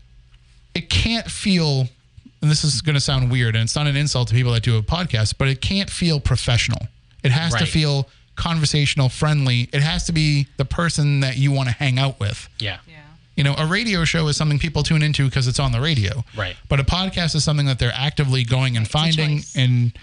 [0.76, 1.88] it can't feel.
[2.42, 4.62] And this is going to sound weird, and it's not an insult to people that
[4.62, 6.88] do a podcast, but it can't feel professional.
[7.24, 9.70] It has to feel conversational, friendly.
[9.74, 12.48] It has to be the person that you want to hang out with.
[12.60, 12.78] Yeah.
[12.88, 12.98] Yeah.
[13.36, 16.24] You know, a radio show is something people tune into because it's on the radio.
[16.38, 16.56] Right.
[16.70, 19.98] But a podcast is something that they're actively going and a finding and,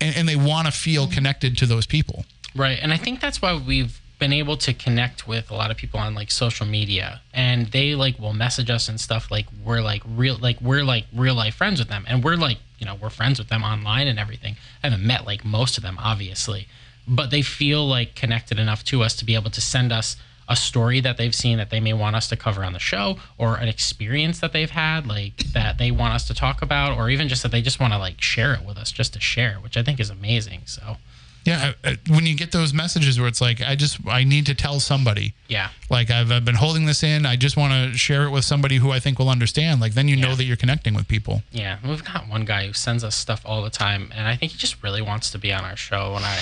[0.00, 2.24] and and they want to feel connected to those people.
[2.56, 2.78] Right.
[2.80, 5.98] And I think that's why we've been able to connect with a lot of people
[5.98, 7.20] on like social media.
[7.34, 11.06] And they like will message us and stuff like we're like real like we're like
[11.12, 12.04] real life friends with them.
[12.06, 14.54] And we're like you know we're friends with them online and everything.
[14.80, 16.68] I haven't met like most of them obviously.
[17.08, 20.14] But they feel like connected enough to us to be able to send us
[20.48, 23.16] a story that they've seen that they may want us to cover on the show
[23.38, 27.10] or an experience that they've had like that they want us to talk about or
[27.10, 29.54] even just that they just want to like share it with us just to share
[29.62, 30.96] which i think is amazing so
[31.44, 34.46] Yeah, uh, uh, when you get those messages where it's like, I just I need
[34.46, 35.34] to tell somebody.
[35.48, 37.26] yeah Like I've, I've been holding this in.
[37.26, 39.80] I just want to share it with somebody who I think will understand.
[39.80, 41.42] Like then you know that you're connecting with people.
[41.50, 44.52] Yeah, we've got one guy who sends us stuff all the time, and I think
[44.52, 46.38] he just really wants to be on our show, and I,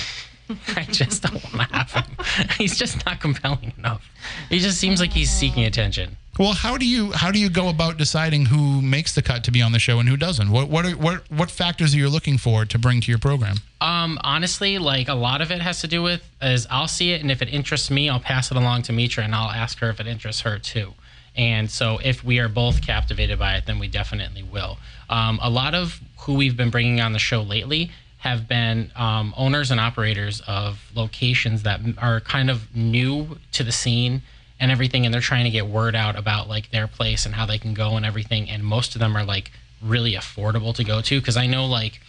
[0.79, 2.17] I just don't want to have him.
[2.57, 4.07] He's just not compelling enough.
[4.49, 6.17] He just seems like he's seeking attention.
[6.39, 9.51] Well, how do you how do you go about deciding who makes the cut to
[9.51, 10.49] be on the show and who doesn't?
[10.49, 13.57] What what are, what what factors are you looking for to bring to your program?
[13.81, 17.21] Um, honestly, like a lot of it has to do with is I'll see it,
[17.21, 19.89] and if it interests me, I'll pass it along to Mitra, and I'll ask her
[19.89, 20.93] if it interests her too.
[21.35, 24.77] And so, if we are both captivated by it, then we definitely will.
[25.09, 29.33] Um, a lot of who we've been bringing on the show lately have been um,
[29.35, 34.21] owners and operators of locations that are kind of new to the scene
[34.61, 37.45] and everything, and they're trying to get word out about like their place and how
[37.45, 38.49] they can go and everything.
[38.49, 41.99] And most of them are like really affordable to go to because I know like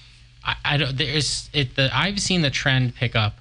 [0.45, 3.39] I, I don't there's it the I've seen the trend pick up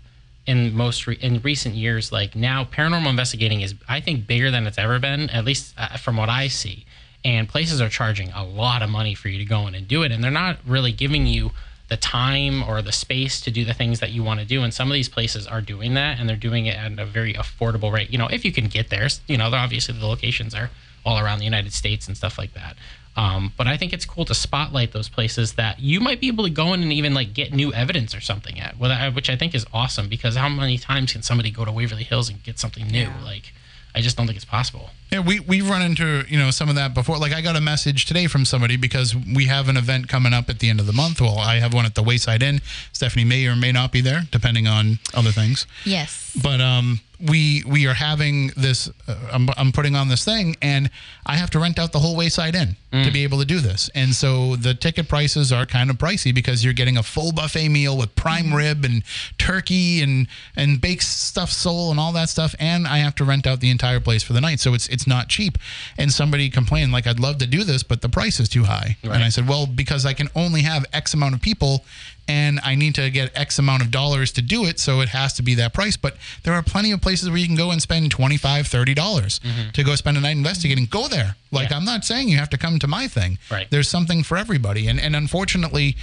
[0.47, 4.65] in most re, in recent years like now paranormal investigating is I think bigger than
[4.65, 6.86] it's ever been at least uh, from what I see
[7.24, 10.04] and places are charging a lot of money for you to go in and do
[10.04, 11.52] it and they're not really giving you
[11.91, 14.73] the time or the space to do the things that you want to do and
[14.73, 17.91] some of these places are doing that and they're doing it at a very affordable
[17.91, 20.69] rate you know if you can get there you know obviously the locations are
[21.06, 22.77] all around the United States and stuff like that
[23.17, 26.45] um, but I think it's cool to spotlight those places that you might be able
[26.45, 29.54] to go in and even like get new evidence or something at, which I think
[29.54, 32.88] is awesome because how many times can somebody go to Waverly Hills and get something
[32.88, 33.10] new?
[33.23, 33.51] Like,
[33.93, 34.91] I just don't think it's possible.
[35.12, 37.17] Yeah, we we've run into you know some of that before.
[37.17, 40.50] Like I got a message today from somebody because we have an event coming up
[40.50, 41.19] at the end of the month.
[41.19, 42.62] Well, I have one at the Wayside Inn.
[42.93, 45.67] Stephanie may or may not be there, depending on other things.
[45.84, 46.39] Yes.
[46.41, 48.89] But um, we we are having this.
[49.08, 50.89] Uh, I'm, I'm putting on this thing, and
[51.26, 53.89] I have to rent out the whole Wayside Inn to be able to do this.
[53.95, 57.69] And so the ticket prices are kind of pricey because you're getting a full buffet
[57.69, 59.04] meal with prime rib and
[59.38, 62.54] turkey and and baked stuffed sole and all that stuff.
[62.60, 65.01] And I have to rent out the entire place for the night, so it's it's
[65.08, 65.58] not cheap.
[65.98, 68.98] And somebody complained like, I'd love to do this, but the price is too high.
[69.04, 71.84] And I said, well, because I can only have X amount of people
[72.28, 75.34] and I need to get X amount of dollars to do it, so it has
[75.34, 75.98] to be that price.
[75.98, 79.84] But there are plenty of places where you can go and spend $25, $30 to
[79.84, 80.86] go spend a night investigating.
[80.86, 81.36] Go there.
[81.52, 81.72] Like, Mm-hmm.
[81.74, 81.78] Yeah.
[81.78, 83.38] I'm not saying you have to come to my thing.
[83.52, 83.70] Right.
[83.70, 84.88] There's something for everybody.
[84.88, 85.98] And, and unfortunately,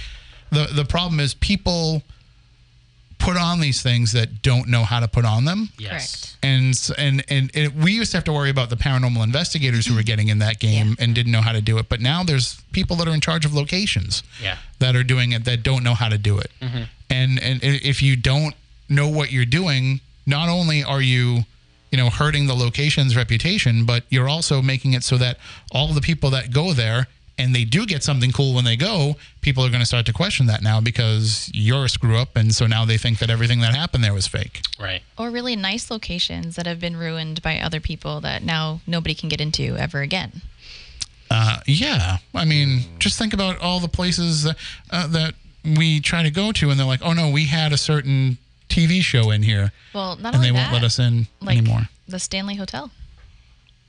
[0.51, 2.03] the, the problem is people
[3.19, 5.69] put on these things that don't know how to put on them.
[5.77, 5.91] Yes.
[5.91, 6.37] Correct.
[6.41, 9.93] And, and and and we used to have to worry about the paranormal investigators who
[9.95, 11.03] were getting in that game Yeah.
[11.03, 11.89] and didn't know how to do it.
[11.89, 14.57] But now there's people that are in charge of locations Yeah.
[14.79, 16.49] that are doing it that don't know how to do it.
[16.61, 16.83] Mm-hmm.
[17.09, 18.55] And and if you don't
[18.87, 21.43] know what you're doing, not only are you
[21.91, 25.37] you know hurting the location's reputation, but you're also making it so that
[25.71, 27.07] all the people that go there
[27.39, 30.13] and they do get something cool when they go, people are going to start to
[30.13, 33.61] question that now because you're a screw up, and so now they think that everything
[33.61, 34.61] that happened there was fake.
[34.79, 35.01] Right.
[35.17, 39.29] Or really nice locations that have been ruined by other people that now nobody can
[39.29, 40.41] get into ever again.
[41.31, 44.45] Uh, yeah, I mean, just think about all the places
[44.91, 47.77] uh, that we try to go to, and they're like, "Oh no, we had a
[47.77, 51.27] certain TV show in here, Well, not and only they that, won't let us in
[51.41, 52.89] like anymore." the Stanley Hotel.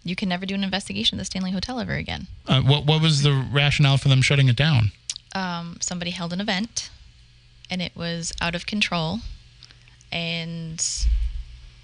[0.04, 2.26] You can never do an investigation at the Stanley Hotel ever again.
[2.46, 4.92] Uh, what what was the rationale for them shutting it down?
[5.34, 6.90] Um, somebody held an event,
[7.70, 9.20] and it was out of control,
[10.12, 10.84] and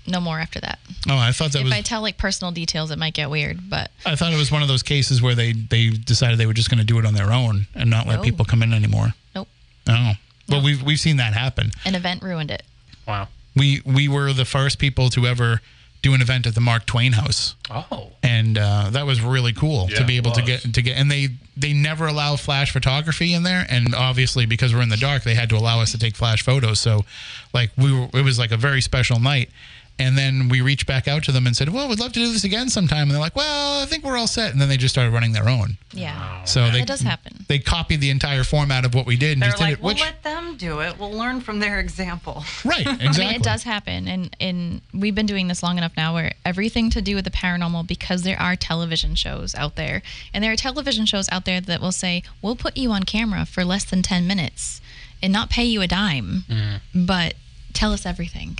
[0.07, 0.79] no more after that.
[1.09, 1.73] Oh, I thought that if was.
[1.73, 4.63] I tell like personal details, it might get weird, but I thought it was one
[4.63, 7.15] of those cases where they they decided they were just going to do it on
[7.15, 8.23] their own and not let No.
[8.23, 9.15] people come in anymore.
[9.35, 9.49] nope.
[9.89, 10.13] Oh,
[10.49, 10.65] but No.
[10.65, 11.73] we've we've seen that happen.
[11.85, 12.63] An event ruined it.
[13.07, 13.29] Wow.
[13.55, 15.61] We we were the first people to ever
[16.07, 17.57] do an event at the Mark Twain House.
[17.69, 18.11] Oh.
[18.23, 21.29] and uh, that was really cool to be able to get to get and they
[21.57, 25.35] they never allow flash photography in there and obviously because we're in the dark they
[25.35, 27.05] had to allow us to take flash photos so
[27.53, 29.51] like we were it was like a very special night
[29.99, 32.33] and then we reached back out to them and said well we'd love to do
[32.33, 33.03] this again sometime.
[33.03, 34.53] And they're like well i think we're all set.
[34.53, 35.79] And then they just started running their own.
[35.93, 36.45] Yeah.
[36.45, 37.45] so they That does happen.
[37.49, 39.83] they copied the entire format of what we did and They're just did like, it
[39.83, 40.99] we'll which let them do it.
[40.99, 42.45] We'll learn from their example.
[42.65, 42.87] right.
[42.87, 46.15] Exactly I mean, it does happen, and and we've been doing this long enough now,
[46.15, 50.43] where everything to do with the paranormal, because there are television shows out there, and
[50.43, 53.65] there are television shows out there that will say, "We'll put you on camera for
[53.65, 54.81] less than ten minutes,
[55.23, 56.81] and not pay you a dime, mm.
[56.95, 57.35] but
[57.77, 58.59] tell us everything."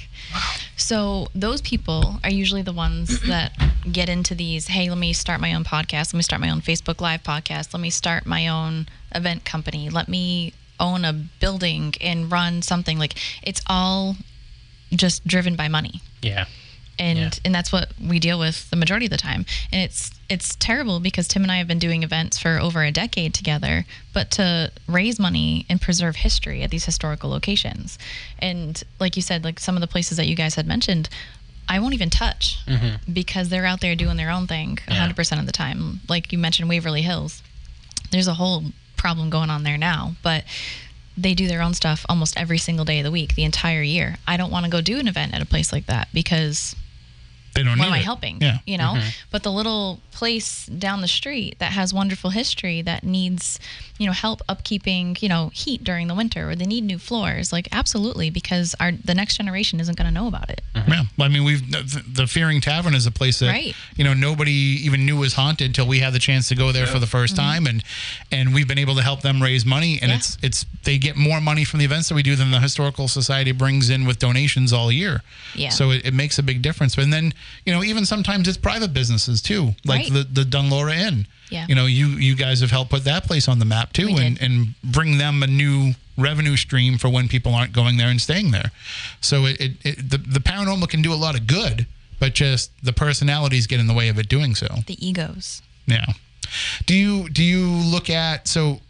[0.77, 3.53] So those people are usually the ones that
[3.91, 4.69] get into these.
[4.69, 6.13] Hey, let me start my own podcast.
[6.13, 7.73] Let me start my own Facebook Live podcast.
[7.73, 9.89] Let me start my own event company.
[9.91, 12.99] Let me own a building and run something.
[12.99, 14.17] Like it's all
[14.93, 16.45] just driven by money Yeah.
[16.99, 17.31] And Yeah.
[17.45, 19.45] and that's what we deal with the majority of the time.
[19.73, 22.91] And it's it's terrible because tim and i have been doing events for over a
[22.91, 27.99] decade together but to raise money and preserve history at these historical locations.
[28.39, 31.09] And like you said like some of the places that you guys had mentioned
[31.69, 33.13] i won't even touch mm-hmm.
[33.13, 36.01] because they're out there doing their own thing 100% of the time.
[36.09, 37.43] Like you mentioned waverly hills
[38.11, 38.65] there's a whole
[38.97, 40.45] problem going on there now but
[41.17, 44.17] they do their own stuff almost every single day of the week the entire year.
[44.27, 46.77] I don't want to go do an event at a place like that because
[47.57, 48.05] they don't need am I it.
[48.05, 48.41] helping?
[48.41, 49.01] yeah You know?
[49.31, 53.59] But the little place down the street that has wonderful history that needs,
[53.99, 57.53] you know, help upkeeping, you know, heat during the winter or they need new floors,
[57.53, 60.61] like absolutely, because our the next generation isn't gonna know about it.
[60.89, 63.75] Yeah, I mean, we've the, the Fearing Tavern is a place that Right.
[63.97, 66.87] you know nobody even knew was haunted until we had the chance to go there
[66.87, 67.83] for the 1st time, and
[68.31, 70.11] and we've been able to help them raise money, and Mm-hmm.
[70.11, 70.17] Yeah.
[70.17, 73.09] it's it's they get more money from the events that we do than the historical
[73.09, 75.23] society brings in with donations all year.
[75.55, 75.71] Yeah.
[75.71, 77.33] So it, it makes a big difference, and then
[77.65, 80.13] you know even sometimes it's private businesses too, like Right.
[80.13, 81.27] the the Dunlora Inn.
[81.51, 81.67] Yeah.
[81.69, 84.21] You know, you you guys have helped put that place on the map too, We
[84.25, 84.45] and did.
[84.51, 88.51] and bring them a new revenue stream for when people aren't going there and staying
[88.51, 88.71] there.
[89.21, 91.87] So it, it, it the, the paranormal can do a lot of good,
[92.19, 94.67] but just the personalities get in the way of it doing so.
[94.87, 95.63] The egos.
[95.87, 96.07] Yeah.
[96.87, 98.81] Do you do you look at so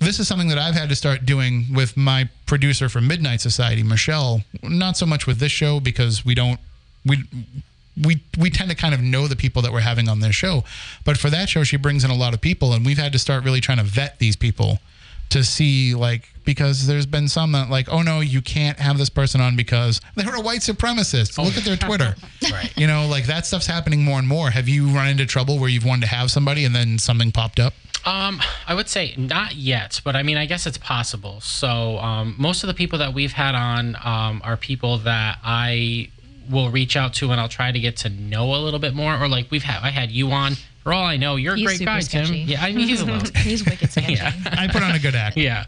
[0.00, 3.82] this is something that I've had to start doing with my producer for Midnight Society,
[3.82, 4.42] Michelle.
[4.62, 6.58] Not so much with this show because we don't
[7.06, 7.24] we
[8.02, 10.64] we we tend to kind of know the people that we're having on this show,
[11.04, 13.18] but for that show she brings in a lot of people and we've had to
[13.18, 14.78] start really trying to vet these people
[15.30, 19.08] to see like because there's been some that like oh no you can't have this
[19.08, 21.42] person on because they're a white supremacist.
[21.42, 22.14] Look at their Twitter.
[22.52, 22.76] Right.
[22.76, 24.50] You know, like that stuff's happening more and more.
[24.50, 27.58] Have you run into trouble where you've wanted to have somebody and then something popped
[27.58, 27.72] up?
[28.04, 31.40] Um, I would say not yet, but I mean, I guess it's possible.
[31.40, 36.10] So, um, most of the people that we've had on um, are people that I
[36.50, 39.16] will reach out to and I'll try to get to know a little bit more.
[39.22, 40.54] Or like we've had, I had you on.
[40.82, 42.40] For all I know, you're a He's great guy, sketchy.
[42.40, 42.48] Tim.
[42.50, 43.26] Yeah, I mean, he's a little.
[43.40, 44.12] He's wicked sketchy.
[44.14, 44.32] Yeah.
[44.46, 45.34] I put on a good act.
[45.38, 45.64] yeah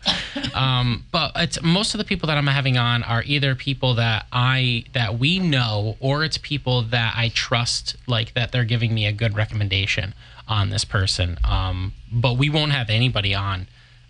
[0.55, 4.27] um, but it's most of the people that i'm having on are either people that
[4.31, 9.07] i that we know or it's people that i trust like that they're giving me
[9.07, 10.13] a good recommendation
[10.49, 13.67] on this person um, but we won't have anybody on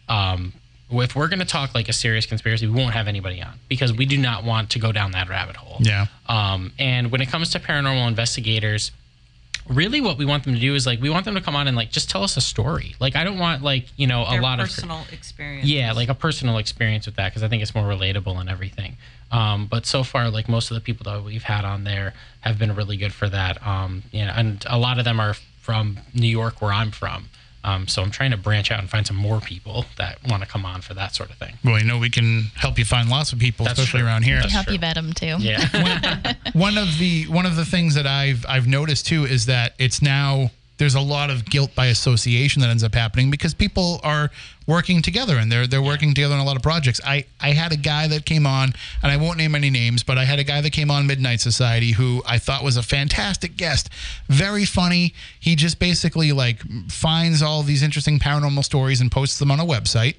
[0.08, 0.52] um,
[0.90, 3.92] if we're going to talk like a serious conspiracy we won't have anybody on because
[3.92, 5.78] we do not want to go down that rabbit hole.
[5.80, 6.06] Yeah.
[6.28, 8.92] um, and when it comes to paranormal investigators,
[9.68, 11.66] really what we want them to do is like we want them to come on
[11.66, 12.94] and like just tell us a story.
[13.00, 15.66] Like i don't want like you know Their a lot personal of personal experience.
[15.66, 18.96] yeah like a personal experience with that because i think it's more relatable and everything.
[19.32, 22.60] Um, but so far like most of the people that we've had on there have
[22.60, 23.64] been really good for that.
[23.66, 27.28] Um, you know, and a lot of them are from new york where i'm from
[27.66, 30.48] um, so i'm trying to branch out and find some more people that want to
[30.48, 33.08] come on for that sort of thing Well, you know, we can help you find
[33.10, 34.08] lots of people, That's especially true.
[34.08, 34.36] around here.
[34.36, 34.74] We Can help true.
[34.74, 35.36] you vet them too.
[35.40, 39.74] yeah one of the one of the things that I've I've noticed too is that
[39.78, 44.00] it's now there's a lot of guilt by association that ends up happening because people
[44.02, 44.30] are
[44.66, 47.00] working together and they're they're working together on a lot of projects.
[47.04, 50.18] I I had a guy that came on and I won't name any names, but
[50.18, 53.56] I had a guy that came on Midnight Society who I thought was a fantastic
[53.56, 53.88] guest,
[54.28, 55.14] very funny.
[55.40, 59.64] He just basically like finds all these interesting paranormal stories and posts them on a
[59.64, 60.16] website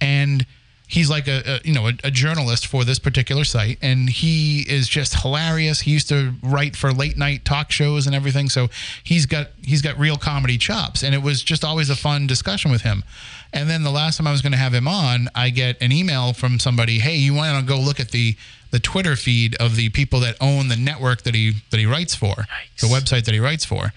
[0.00, 0.46] and
[0.88, 4.62] he's like a, a you know a, a journalist for this particular site and he
[4.68, 5.80] is just hilarious.
[5.80, 8.48] He used to write for late night talk shows and everything.
[8.48, 8.68] So
[9.04, 12.70] he's got he's got real comedy chops and it was just always a fun discussion
[12.72, 13.04] with him.
[13.52, 15.90] And then the last time i was going to have him on i get an
[15.92, 18.36] email from somebody hey you want to go look at the
[18.70, 22.14] the twitter feed of the people that own the network that he that he writes
[22.14, 22.34] for
[22.80, 23.92] the website that he writes for?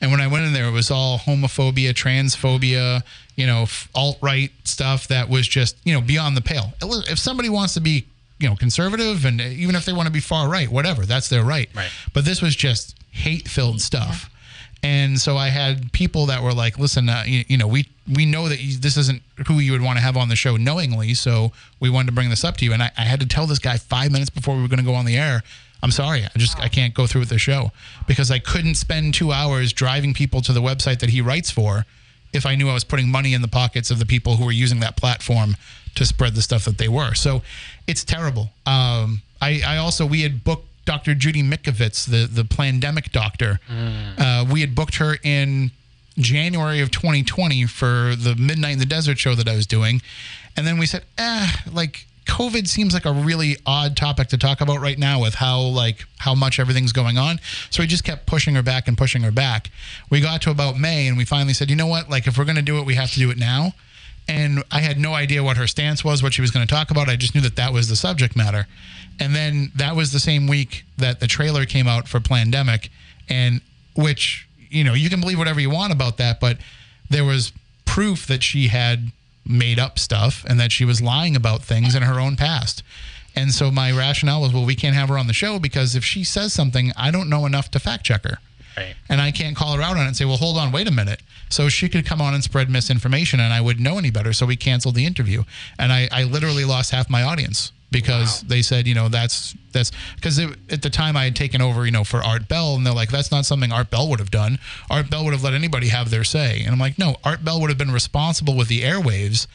[0.00, 3.02] And when I went in there, it was all homophobia, transphobia,
[3.40, 6.74] you know, alt right stuff that was just, you know, beyond the pale.
[6.82, 8.04] If somebody wants to be,
[8.38, 11.42] you know, conservative and even if they want to be far right, whatever, that's their
[11.42, 11.70] right.
[11.74, 11.90] Right.
[12.12, 14.28] But this was just hate filled stuff.
[14.82, 18.26] And so I had people that were like, listen, uh, you, you know, we, we
[18.26, 21.14] know that you, this isn't who you would want to have on the show knowingly.
[21.14, 22.74] So we wanted to bring this up to you.
[22.74, 24.84] And I, I had to tell this guy five minutes before we were going to
[24.84, 25.42] go on the air,
[25.82, 27.72] I'm sorry, I just I can't go through with the show
[28.06, 31.86] because I couldn't spend two hours driving people to the website that he writes for
[32.32, 34.52] if I knew I was putting money in the pockets of the people who were
[34.52, 35.56] using that platform
[35.96, 37.14] to spread the stuff that they were.
[37.14, 37.42] So
[37.86, 38.50] it's terrible.
[38.66, 41.14] Um, I, I also we had booked Dr.
[41.14, 43.60] Judy Mikovits, the the pandemic doctor.
[44.18, 45.70] Uh, we had booked her in
[46.18, 50.02] January of 2020 for the Midnight in the Desert show that I was doing,
[50.56, 54.60] and then we said, eh, like COVID seems like a really odd topic to talk
[54.60, 57.40] about right now with how like how much everything's going on.
[57.70, 59.70] So we just kept pushing her back and pushing her back.
[60.10, 62.08] We got to about May and we finally said, you know what?
[62.08, 63.72] Like if we're gonna do it, we have to do it now.
[64.28, 66.92] And I had no idea what her stance was, what she was going to talk
[66.92, 67.08] about.
[67.08, 68.68] I just knew that that was the subject matter.
[69.18, 72.90] And then that was the same week that the trailer came out for Plandemic,
[73.28, 73.60] and
[73.96, 76.58] which you know you can believe whatever you want about that, but
[77.08, 77.52] there was
[77.86, 79.10] proof that she had
[79.50, 82.82] made up stuff and that she was lying about things in her own past.
[83.34, 86.04] And so my rationale was, well, we can't have her on the show because if
[86.04, 88.38] she says something, I don't know enough to fact check her.
[88.76, 88.94] Right.
[89.08, 90.92] And I can't call her out on it and say, well, hold on, wait a
[90.92, 91.20] minute.
[91.48, 94.32] So she could come on and spread misinformation and I wouldn't know any better.
[94.32, 95.44] So we canceled the interview.
[95.78, 99.90] And I, I literally lost half my audience because they said, you know, that's, that's,
[100.14, 102.94] because at the time I had taken over, you know, for Art Bell and they're
[102.94, 104.58] like, that's not something Art Bell would have done.
[104.88, 106.62] Art Bell would have let anybody have their say.
[106.62, 109.46] And I'm like, no, Art Bell would have been responsible with the airwaves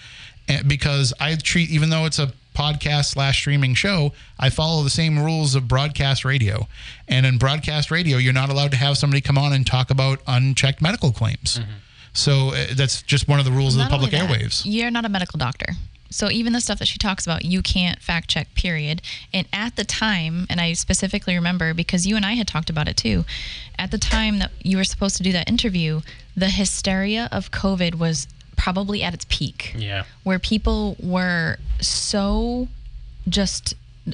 [0.48, 4.90] eh, because I treat, even though it's a podcast slash streaming show, I follow the
[4.90, 6.68] same rules of broadcast radio.
[7.08, 10.22] And in broadcast radio, you're not allowed to have somebody come on and talk about
[10.28, 11.60] unchecked medical claims.
[12.14, 14.62] So uh, that's just one of the rules Not of the public that, airwaves.
[14.66, 15.74] You're not a medical doctor.
[16.10, 19.02] So even the stuff that she talks about, you can't fact check, period.
[19.34, 22.88] And at the time, and I specifically remember because you and I had talked about
[22.88, 23.26] it too,
[23.78, 26.02] at the time that you were supposed to do that interview,
[26.36, 29.74] the hysteria of COVID was probably at its peak.
[29.78, 30.04] Yeah.
[30.24, 32.68] Where people were so
[33.28, 33.74] just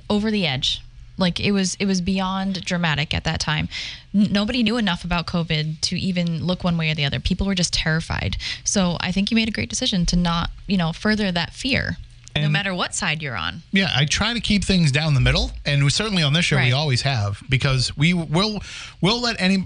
[0.09, 0.81] over the edge.
[1.21, 3.69] Like it was it was beyond dramatic at that time.
[4.13, 7.19] N- nobody knew enough about COVID to even look one way or the other.
[7.21, 8.35] People were just terrified.
[8.65, 11.97] So I think you made a great decision to not, you know, further that fear.
[12.35, 13.61] no matter what side you're on.
[13.73, 16.55] Yeah, I try to keep things down the middle, and we, certainly on this show
[16.55, 18.61] we always have because we will
[19.01, 19.57] we'll let any.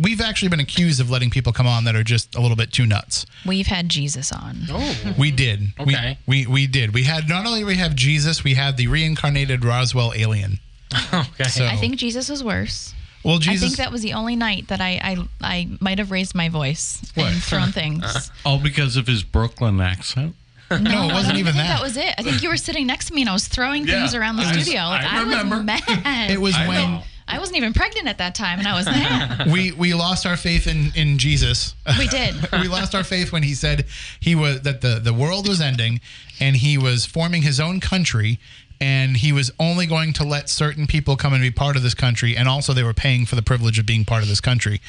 [0.00, 2.72] We've actually been accused of letting people come on that are just a little bit
[2.72, 3.26] too nuts.
[3.44, 4.56] We've had Jesus on.
[4.70, 5.14] Oh.
[5.18, 5.60] We did.
[5.78, 6.18] We- Okay.
[6.26, 6.94] We, we did.
[6.94, 10.58] We had not only we have Jesus, we had the reincarnated Roswell alien.
[11.14, 11.44] okay.
[11.44, 12.94] So I think Jesus was worse.
[13.24, 13.62] well, Jesus.
[13.62, 16.48] I think that was the only night that I I, I might have raised my
[16.48, 17.32] voice What?
[17.32, 18.04] and thrown things.
[18.04, 18.20] Uh-huh.
[18.44, 20.34] All because of his Brooklyn accent.
[20.70, 21.76] no, it wasn't I even think that.
[21.78, 22.14] that was it.
[22.18, 24.36] I think you were sitting next to me and I was throwing things Yeah, around
[24.36, 24.82] the I was- studio.
[24.84, 25.56] Like I I, remember.
[25.56, 26.30] was mad.
[26.30, 27.02] It was I when know.
[27.26, 29.46] I wasn't even pregnant at that time, and I was mad.
[29.50, 31.74] we we lost our faith in in Jesus.
[31.98, 32.34] We did.
[32.52, 33.86] we lost our faith when he said
[34.20, 36.00] he was that the the world was ending
[36.38, 38.38] and he was forming his own country
[38.80, 41.94] and he was only going to let certain people come and be part of this
[41.94, 44.80] country and also they were paying for the privilege of being part of this country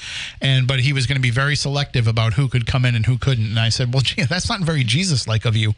[0.41, 3.05] and but he was going to be very selective about who could come in and
[3.05, 5.73] who couldn't and i said well gee that's not very jesus like of you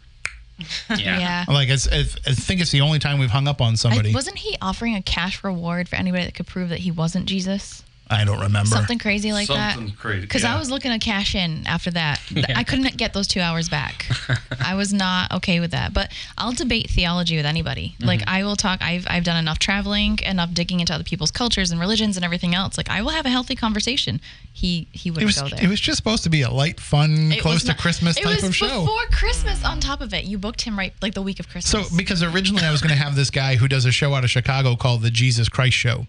[0.90, 1.20] yeah.
[1.20, 1.46] yeah.
[1.48, 4.14] like it's, it's, i think it's the only time we've hung up on I, somebody
[4.14, 7.84] wasn't he offering a cash reward for anybody that could prove that he wasn't Jesus?
[8.10, 8.70] I don't remember.
[8.70, 9.74] Something crazy like that.
[9.76, 9.98] Something that.
[10.00, 10.56] crazy, Because yeah.
[10.56, 12.22] I was looking to cash in after that.
[12.38, 12.46] Yeah.
[12.56, 14.06] I couldn't get those two hours back.
[14.64, 15.92] I was not okay with that.
[15.94, 17.96] But I'll debate theology with anybody.
[18.00, 18.30] Like Mm-hmm.
[18.30, 18.82] I will talk.
[18.82, 22.54] I've I've done enough traveling, enough digging into other people's cultures and religions and everything
[22.56, 22.78] else.
[22.78, 24.22] Like I will have a healthy conversation.
[24.54, 25.64] He he wouldn't was go there.
[25.64, 28.24] it was just supposed to be a light, fun, It close was to Christmas it
[28.24, 28.82] type was of show.
[28.82, 31.90] Before Christmas, on top of it, you booked him right like the week of Christmas.
[31.90, 34.24] So, because originally I was going to have this guy who does a show out
[34.24, 36.08] of Chicago called the Jesus Christ Show,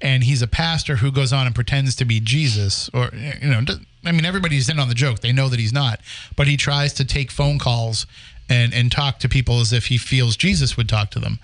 [0.00, 3.62] and he's a pastor who goes on and pretends to be Jesus, or you know,
[4.04, 5.20] I mean, everybody's in on the joke.
[5.20, 6.00] They know that he's not,
[6.36, 8.06] but he tries to take phone calls
[8.48, 11.38] and and talk to people as if he feels Jesus would talk to them,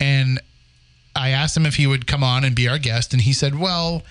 [0.00, 0.40] and
[1.16, 3.58] I asked him if he would come on and be our guest, and he said,
[3.58, 4.02] "Well."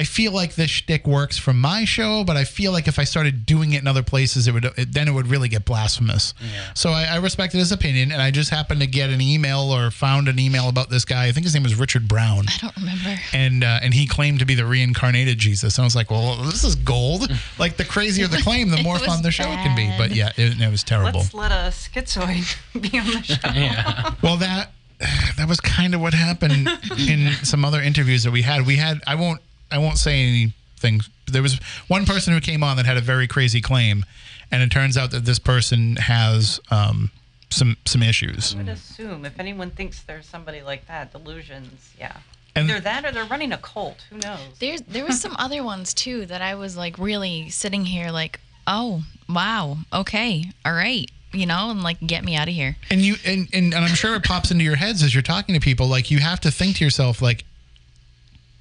[0.00, 3.04] I feel like this shtick works for my show, but I feel like if I
[3.04, 6.32] started doing it in other places, it would it, then it would really get blasphemous.
[6.40, 6.72] Yeah.
[6.72, 9.90] So I, I respected his opinion, and I just happened to get an email or
[9.90, 11.26] found an email about this guy.
[11.26, 13.20] I think his name was Richard Brown, I don't remember.
[13.34, 15.76] and uh, and he claimed to be the reincarnated Jesus.
[15.76, 17.30] And I was like, well, this is gold.
[17.58, 19.92] like the crazier the claim, the more fun the show can be.
[19.98, 21.20] But yeah, it, it was terrible.
[21.20, 22.56] Let's let a schizoid
[22.90, 23.50] be on the show.
[23.54, 24.14] Yeah.
[24.22, 24.72] Well, that
[25.36, 28.66] that was kind of what happened in some other interviews that we had.
[28.66, 31.00] We had I won't I won't say anything.
[31.30, 31.58] There was
[31.88, 34.04] one person who came on that had a very crazy claim,
[34.50, 37.10] and it turns out that this person has um,
[37.50, 38.54] some some issues.
[38.54, 42.16] I would assume if anyone thinks there's somebody like that, delusions, yeah.
[42.56, 44.04] And- Either that or they're running a cult.
[44.10, 44.40] Who knows?
[44.58, 48.40] There's there was some other ones too that I was like really sitting here like,
[48.66, 52.76] oh wow, okay, all right, you know, and like get me out of here.
[52.90, 55.54] And you and, and and I'm sure it pops into your heads as you're talking
[55.54, 55.86] to people.
[55.86, 57.44] Like you have to think to yourself, like,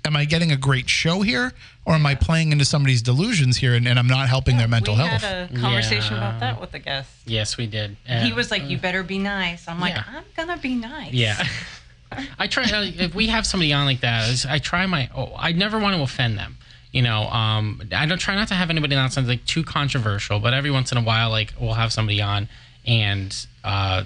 [0.06, 1.54] am I getting a great show here,
[1.86, 4.95] or am I playing into somebody's delusions here, and, and I'm not helping their mental
[4.95, 5.22] health?
[5.22, 5.50] we health?
[5.50, 6.28] had a conversation Yeah.
[6.30, 7.10] about that with the guest.
[7.26, 7.97] Yes, we did.
[8.06, 10.04] he was like, "You better be nice." I'm like, Yeah.
[10.08, 11.43] "I'm gonna be nice." Yeah.
[12.39, 14.30] I try uh, if we have somebody on like that.
[14.30, 15.10] is I try my.
[15.16, 16.58] Oh, I never want to offend them.
[16.91, 19.64] You know, um, I don't try not to have anybody on that sounds like too
[19.64, 22.50] controversial, but every once in a while, like we'll have somebody on,
[22.88, 24.06] and uh,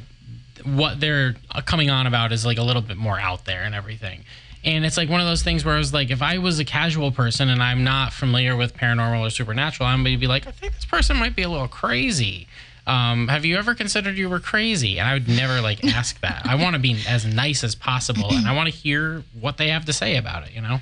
[0.66, 3.74] what they're uh, coming on about is like a little bit more out there and
[3.74, 4.26] everything.
[4.66, 6.66] And it's like one of those things where I was like, if I was a
[6.66, 10.48] casual person and I'm not familiar with paranormal or supernatural, I'm going to be like,
[10.48, 12.48] I think this person might be a little crazy.
[12.86, 15.00] Um, have you ever considered you were crazy?
[15.00, 16.44] And I would never like ask that.
[16.46, 19.70] I want to be as nice as possible, and I want to hear what they
[19.70, 20.54] have to say about it.
[20.54, 20.80] You know?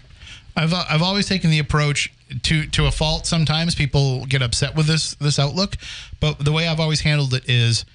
[0.56, 2.12] I've uh, I've always taken the approach
[2.44, 3.26] to to a fault.
[3.26, 5.78] Sometimes people get upset with this this outlook,
[6.20, 7.86] but the way I've always handled it is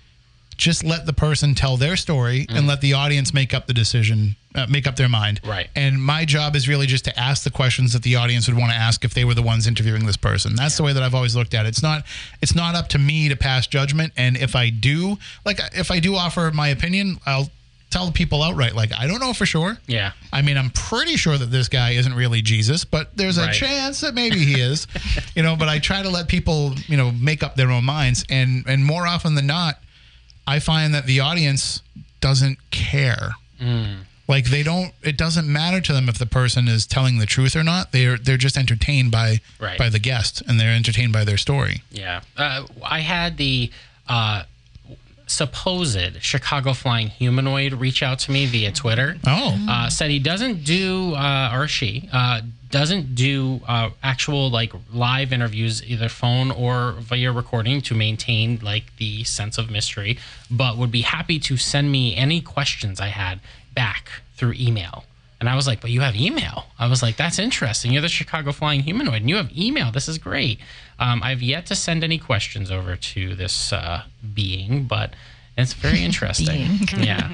[0.57, 4.37] just let the person tell their story and let the audience make up the decision,
[4.55, 5.41] uh, make up their mind.
[5.45, 5.69] Right.
[5.77, 8.71] And my job is really just to ask the questions that the audience would want
[8.73, 10.55] to ask if they were the ones interviewing this person.
[10.57, 11.71] That's the way that I've always looked at it.
[11.71, 12.05] It's not
[12.41, 14.13] it's not up to me to pass judgment.
[14.17, 17.51] And if I do, like if I do offer my opinion, I'll
[17.91, 19.77] tell people outright, like I don't know for sure.
[19.87, 20.13] Yeah.
[20.33, 23.55] I mean, I'm pretty sure that this guy isn't really Jesus, but there's a Right.
[23.55, 24.87] chance that maybe he is.
[25.37, 28.25] you know, but I try to let people, you know, make up their own minds,
[28.31, 29.79] and and more often than not,
[30.47, 31.83] I find that the audience
[32.21, 33.33] doesn't care.
[34.29, 34.93] Like they don't.
[35.03, 37.93] It doesn't matter to them if the person is telling the truth or not.
[37.93, 39.79] They're they're just entertained by Right.
[39.79, 41.83] by the guest, and they're entertained by their story.
[41.93, 42.23] Yeah.
[42.37, 43.71] Uh, I had the
[44.09, 44.43] uh,
[45.27, 49.17] supposed Chicago flying humanoid reach out to me via Twitter.
[49.27, 52.41] Oh, uh, said he doesn't do uh, or she uh,
[52.77, 58.95] doesn't do uh, actual like live interviews either phone or via recording to maintain like
[58.99, 60.19] the sense of mystery
[60.51, 63.41] but would be happy to send me any questions i had
[63.75, 65.05] back through email.
[65.41, 66.67] And i was like but you have email?
[66.79, 67.93] I was like that's interesting.
[67.93, 69.91] You're the chicago flying humanoid and you have email.
[69.91, 70.59] This is great.
[70.99, 74.03] Um, i've yet to send any questions over to this uh,
[74.35, 75.15] being but
[75.57, 77.33] it's very interesting yeah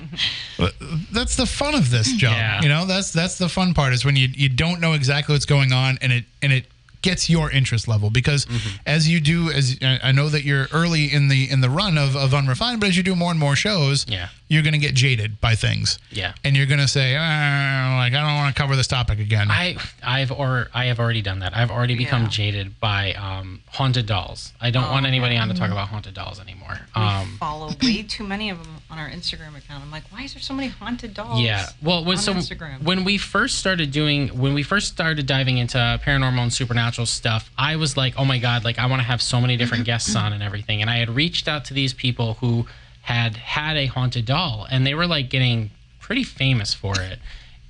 [1.10, 2.32] that's the fun of this job.
[2.32, 2.62] Yeah.
[2.62, 5.46] You know, that's that's the fun part is when you you don't know exactly what's
[5.46, 6.66] going on and it and it
[7.02, 8.76] gets your interest level because Mm-hmm.
[8.86, 12.16] as you do as I know that you're early in the in the run of,
[12.16, 14.28] of unrefined but as you do more and more shows Yeah.
[14.48, 16.32] you're going to get jaded by things Yeah.
[16.44, 19.50] and you're going to say ah, like I don't want to cover this topic again
[19.50, 21.56] I I've or I have already done that.
[21.56, 22.28] I've already become Yeah.
[22.28, 24.52] jaded by um, haunted dolls.
[24.60, 26.78] I don't want anybody on to talk about haunted dolls anymore.
[26.96, 29.82] We Um, follow way too many of them on our Instagram account.
[29.82, 31.40] I'm like, why is there so many haunted dolls?
[31.40, 31.66] yeah.
[31.82, 32.82] Well, when so Instagram.
[32.82, 37.50] when we first started doing when we first started diving into paranormal and supernatural stuff,
[37.56, 40.14] I was like, oh my god, like I want to have so many different guests
[40.14, 40.82] on and everything.
[40.82, 42.66] And I had reached out to these people who
[43.00, 47.18] had had a haunted doll, and they were like getting pretty famous for it.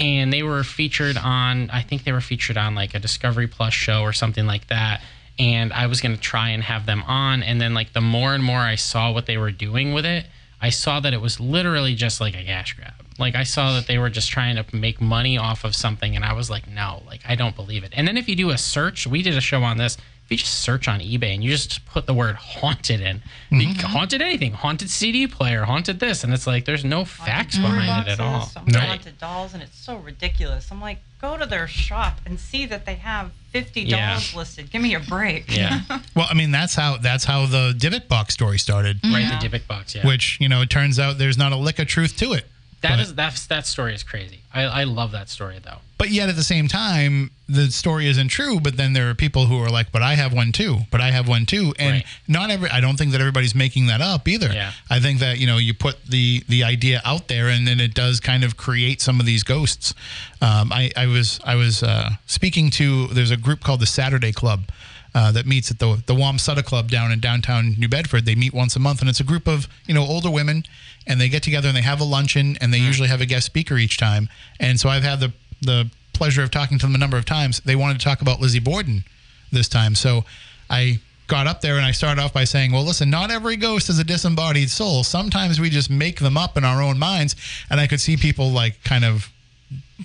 [0.01, 3.73] And they were featured on, I think they were featured on like a Discovery Plus
[3.73, 5.01] show or something like that.
[5.39, 7.43] And I was going to try and have them on.
[7.43, 10.27] And then, like, the more and more I saw what they were doing with it,
[10.63, 12.93] I saw that it was literally just like a cash grab.
[13.19, 16.25] Like I saw that they were just trying to make money off of something, and
[16.25, 17.93] I was like, no, like I don't believe it.
[17.95, 19.97] And then if you do a search, we did a show on this.
[20.25, 23.87] If you just search on eBay and you just put the word haunted in, Mm-hmm.
[23.87, 28.07] haunted anything, haunted CD player, haunted this, and it's like there's no facts Haunted behind
[28.09, 28.33] it at all.
[28.39, 28.79] boxes, some No.
[28.81, 30.71] Haunted dolls, and it's so ridiculous.
[30.71, 34.19] I'm like, go to their shop and see that they have 50 Yeah.
[34.35, 34.71] listed.
[34.71, 35.55] Give me a break.
[35.55, 35.81] Yeah,
[36.17, 38.99] Well, I mean, that's how that's how the Dybbuk box story started.
[39.05, 39.21] right.
[39.21, 39.39] Yeah.
[39.39, 39.95] The Dybbuk box.
[39.95, 42.47] Yeah, Which you know, it turns out there's not a lick of truth to it.
[42.83, 44.41] That but- is that's that story is crazy.
[44.55, 45.79] I, I love that story though.
[45.99, 48.59] But yet at the same time, the story isn't true.
[48.59, 51.13] But then there are people who are like, "But I have one too." But I
[51.13, 52.05] have one too, and Right.
[52.27, 52.69] not every.
[52.71, 54.53] I don't think that everybody's making that up either.
[54.53, 54.73] Yeah.
[54.91, 57.95] I think that you know you put the the idea out there, and then it
[57.95, 59.95] does kind of create some of these ghosts.
[60.41, 63.07] Um, I I was I was uh, speaking to.
[63.09, 64.65] There's a group called the Saturday Club.
[65.15, 68.25] Uh, that meets at the the Wamsutta Club down in downtown New Bedford.
[68.25, 70.65] They meet once a month, and it's a group of you know older women,
[71.07, 73.45] and they get together and they have a luncheon, and they usually have a guest
[73.45, 74.31] speaker each time.
[74.59, 77.61] And so I've had the the pleasure of talking to them a number of times.
[77.61, 79.05] They wanted to talk about Lizzie Borden
[79.51, 80.25] this time, so
[80.71, 83.89] I got up there and I started off by saying, "Well, listen, not every ghost
[83.89, 85.03] is a disembodied soul.
[85.03, 87.37] Sometimes we just make them up in our own minds."
[87.71, 89.32] And I could see people like kind of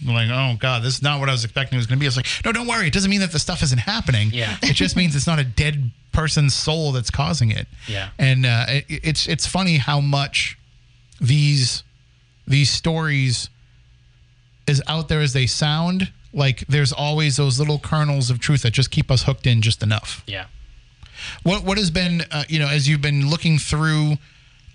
[0.06, 2.06] like, oh god, this is not what I was expecting it was going to be.
[2.06, 2.88] I was like, no, don't worry.
[2.88, 4.30] It doesn't mean that the stuff isn't happening.
[4.32, 4.58] Yeah.
[4.62, 7.68] it just means it's not a dead person's soul that's causing it.
[7.88, 8.10] Yeah.
[8.18, 10.58] and uh, it, it's it's funny how much
[11.22, 11.84] these
[12.48, 13.50] these stories
[14.68, 16.12] as out there as they sound.
[16.34, 19.82] Like there's always those little kernels of truth that just keep us hooked in just
[19.82, 20.24] enough.
[20.28, 20.46] Yeah.
[21.44, 24.18] What what has been uh, you know as you've been looking through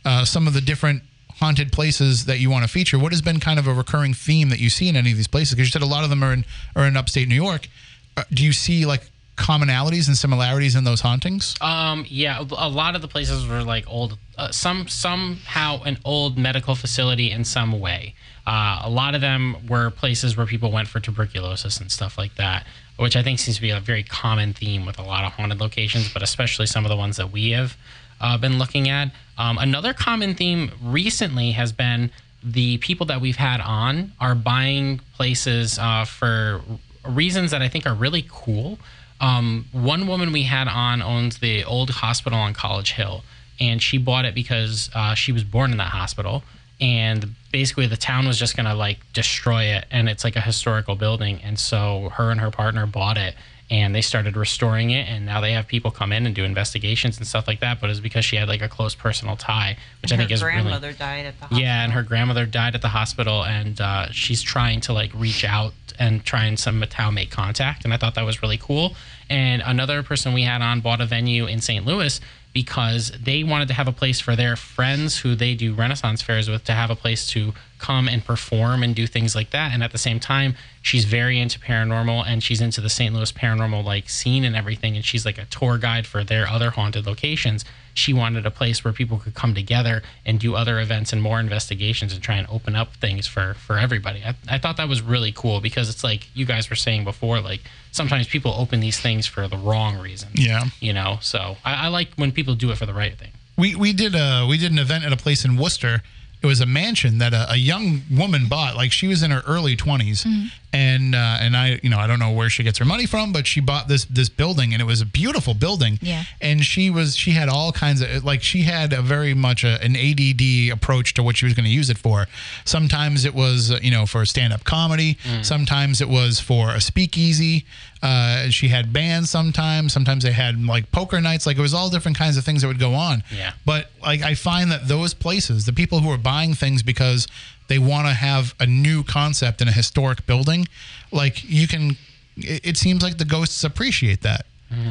[0.05, 1.03] uh, some of the different
[1.43, 3.01] haunted places that you want to feature?
[3.01, 5.27] What has been kind of a recurring theme that you see in any of these
[5.27, 5.55] places?
[5.55, 6.45] Because you said a lot of them are in
[6.77, 7.69] are in upstate New York.
[8.17, 9.03] Uh, do you see like
[9.37, 11.57] commonalities and similarities in those hauntings?
[11.61, 16.39] Um, yeah, a lot of the places were like old, uh, some somehow an old
[16.39, 18.15] medical facility in some way.
[18.47, 22.37] Uh, a lot of them were places where people went for tuberculosis and stuff like
[22.37, 22.67] that,
[22.99, 25.61] which I think seems to be a very common theme with a lot of haunted
[25.61, 27.77] locations, but especially some of the ones that we have
[28.23, 29.11] uh, been looking at.
[29.37, 32.11] Um, another common theme recently has been
[32.43, 36.61] the people that we've had on are buying places uh, for
[37.07, 38.79] reasons that I think are really cool.
[39.21, 43.23] Um, one woman we had on owns the old hospital on College Hill,
[43.61, 46.43] and she bought it because uh, she was born in that hospital.
[46.81, 50.97] And basically, the town was just gonna like destroy it, and it's like a historical
[50.97, 51.41] building.
[51.45, 53.37] And so, her and her partner bought it,
[53.71, 55.09] and they started restoring it.
[55.09, 57.81] And now they have people come in and do investigations and stuff like that.
[57.81, 60.43] But it's because she had like a close personal tie, which I her think is
[60.43, 61.63] really grandmother died at the hospital.
[61.63, 65.45] yeah, and her grandmother died at the hospital, and uh, she's trying to like reach
[65.45, 67.85] out and try and somehow make contact.
[67.85, 68.95] And I thought that was really cool.
[69.29, 71.87] And another person we had on bought a venue in St.
[71.87, 72.21] Louis
[72.53, 76.51] because they wanted to have a place for their friends who they do Renaissance fairs
[76.51, 79.73] with to have a place to come and perform and do things like that.
[79.73, 83.13] And at the same time, she's very into paranormal and she's into the St.
[83.13, 84.95] Louis paranormal like scene and everything.
[84.95, 87.65] And she's like a tour guide for their other haunted locations.
[87.93, 91.41] She wanted a place where people could come together and do other events and more
[91.41, 94.23] investigations and try and open up things for for everybody.
[94.25, 97.41] I, I thought that was really cool because it's like you guys were saying before,
[97.41, 100.35] like sometimes people open these things for the wrong reasons.
[100.35, 100.65] Yeah.
[100.81, 103.33] You know, so I, I like when people do it for the right thing.
[103.59, 106.03] We we did a we did an event at a place in Worcester.
[106.43, 108.77] It was a mansion that a, a young woman bought.
[108.77, 110.27] Like she was in her early 20s
[110.73, 113.33] and uh, and I you know I don't know where she gets her money from,
[113.33, 115.99] but she bought this this building and it was a beautiful building.
[116.01, 116.25] Yeah.
[116.41, 119.83] And she was she had all kinds of like she had a very much a,
[119.83, 122.27] an ADD approach to what she was going to use it for.
[122.65, 125.19] Sometimes it was uh, you know for stand up comedy.
[125.43, 127.67] Sometimes it was for a speakeasy.
[128.03, 129.93] Uh, she had bands sometimes.
[129.93, 131.47] Sometimes they had like poker nights.
[131.47, 133.23] Like it was all different kinds of things that would go on.
[133.35, 133.53] Yeah.
[133.65, 137.29] But like I find that those places, the people who are buying things because
[137.69, 140.67] they want to have a new concept in a historic building,
[141.13, 141.97] like you can.
[142.37, 144.47] It, it seems like the ghosts appreciate that,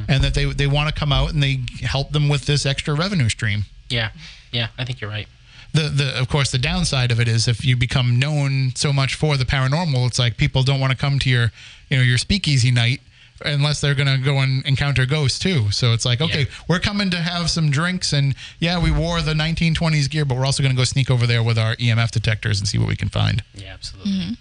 [0.07, 2.93] and that they they want to come out and they help them with this extra
[2.93, 3.65] revenue stream.
[3.89, 4.11] Yeah,
[4.51, 5.27] yeah, I think you're right.
[5.73, 9.15] The the of course the downside of it is if you become known so much
[9.15, 11.51] for the paranormal, it's like people don't want to come to your
[11.89, 13.01] you know your speakeasy night
[13.43, 15.71] unless they're going to go and encounter ghosts too.
[15.71, 16.45] So it's like, okay, Yeah.
[16.67, 20.45] we're coming to have some drinks and yeah, we wore the 1920s gear, but we're
[20.45, 22.95] also going to go sneak over there with our EMF detectors and see what we
[22.95, 23.43] can find.
[23.55, 24.11] Yeah, absolutely.
[24.11, 24.33] Mm-hmm.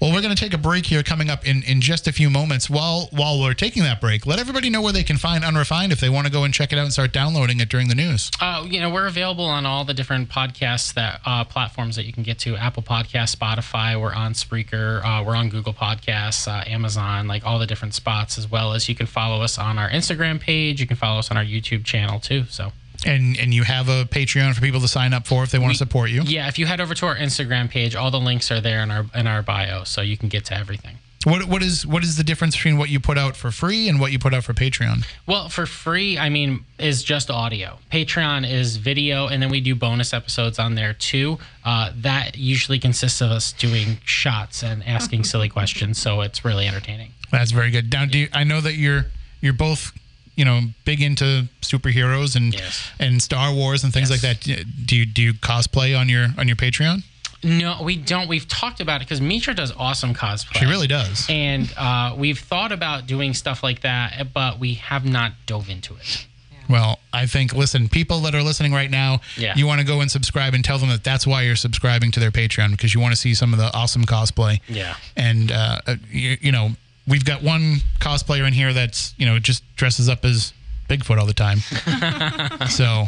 [0.00, 2.30] Well, we're going to take a break here coming up in, in just a few
[2.30, 2.68] moments.
[2.68, 6.00] While while we're taking that break, let everybody know where they can find Unrefined if
[6.00, 8.30] they want to go and check it out and start downloading it during the news.
[8.40, 12.12] Uh, you know, we're available on all the different podcasts that uh, platforms that you
[12.12, 14.00] can get to: Apple Podcast, Spotify.
[14.00, 15.04] We're on Spreaker.
[15.04, 18.88] Uh, we're on Google Podcasts, uh, Amazon, like all the different spots, as well as
[18.88, 20.80] you can follow us on our Instagram page.
[20.80, 22.44] You can follow us on our YouTube channel too.
[22.48, 22.72] So
[23.06, 25.72] And and you have a Patreon for people to sign up for if they want
[25.72, 26.22] to support you.
[26.22, 28.90] Yeah, if you head over to our Instagram page, all the links are there in
[28.90, 30.98] our in our bio, so you can get to everything.
[31.24, 33.98] What what is what is the difference between what you put out for free and
[33.98, 35.04] what you put out for Patreon?
[35.26, 37.78] Well, for free, I mean, is just audio.
[37.92, 41.38] Patreon is video, and then we do bonus episodes on there too.
[41.64, 46.66] Uh, that usually consists of us doing shots and asking silly questions, so it's really
[46.66, 47.12] entertaining.
[47.32, 47.92] That's very good.
[47.92, 49.06] Now, do you, I know that you're
[49.40, 49.92] you're both
[50.38, 52.90] you know big into superheroes and Yes.
[52.98, 54.22] and Star Wars and things Yes.
[54.24, 54.66] like that.
[54.86, 57.02] Do you do you cosplay on your on your Patreon?
[57.44, 58.26] No, we don't.
[58.28, 60.58] We've talked about it because Mitra does awesome cosplay.
[60.58, 61.24] She really does.
[61.28, 65.94] And uh, we've thought about doing stuff like that, but we have not dove into
[65.94, 66.26] it.
[66.68, 69.54] Well, I think listen, people that are listening right now, Yeah.
[69.56, 72.20] you want to go and subscribe and tell them that that's why you're subscribing to
[72.20, 74.60] their Patreon because you want to see some of the awesome cosplay.
[74.68, 74.96] Yeah.
[75.16, 76.72] And uh, uh, you, you know,
[77.08, 80.52] we've got one cosplayer in here that's you know just dresses up as
[80.88, 81.58] Bigfoot all the time.
[82.70, 83.04] so,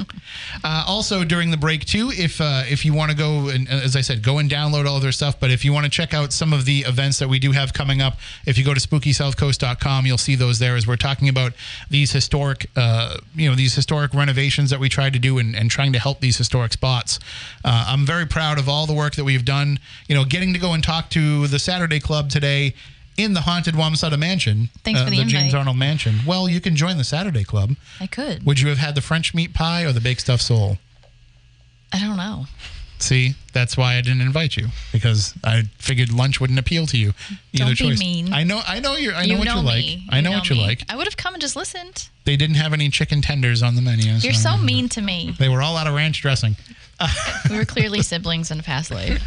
[0.63, 3.73] uh, also during the break too, if uh, if you want to go and uh,
[3.73, 5.41] as I said, go and download all their stuff.
[5.41, 7.73] But if you want to check out some of the events that we do have
[7.73, 10.77] coming up, if you go to SpookySouthCoast.com, you'll see those there.
[10.77, 11.55] As we're talking about
[11.89, 15.71] these historic, uh, you know, these historic renovations that we tried to do and, and
[15.71, 17.19] trying to help these historic spots.
[17.65, 19.79] Uh, I'm very proud of all the work that we've done.
[20.07, 22.75] You know, getting to go and talk to the Saturday Club today.
[23.17, 25.55] In the haunted Wamsutta Mansion, Thanks uh, for the James invite.
[25.55, 26.21] Arnold Mansion.
[26.27, 27.77] Well, you can join the Saturday Club.
[28.01, 28.47] I could.
[28.47, 30.79] Would you have had the French meat pie or the baked stuffed sole?
[31.93, 32.47] I don't know.
[32.99, 37.15] See, that's why I didn't invite you because I figured lunch wouldn't appeal to you.
[37.53, 37.99] Either Don't be choice.
[37.99, 38.33] mean.
[38.33, 38.61] I know.
[38.67, 39.15] I know you're.
[39.15, 39.85] I you know what you like.
[39.85, 40.07] me.
[40.11, 40.63] I know, what you me.
[40.63, 40.83] like.
[40.89, 42.09] I would have come and just listened.
[42.25, 44.13] They didn't have any chicken tenders on the menu.
[44.13, 45.35] You're so mean to me.
[45.39, 46.57] They were all out of ranch dressing.
[47.49, 49.23] We were clearly siblings in a past life.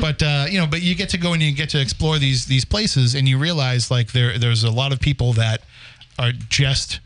[0.00, 2.46] but uh, you know, but you get to go and you get to explore these
[2.46, 5.62] these places, and you realize like there there's a lot of people that
[6.18, 7.00] are just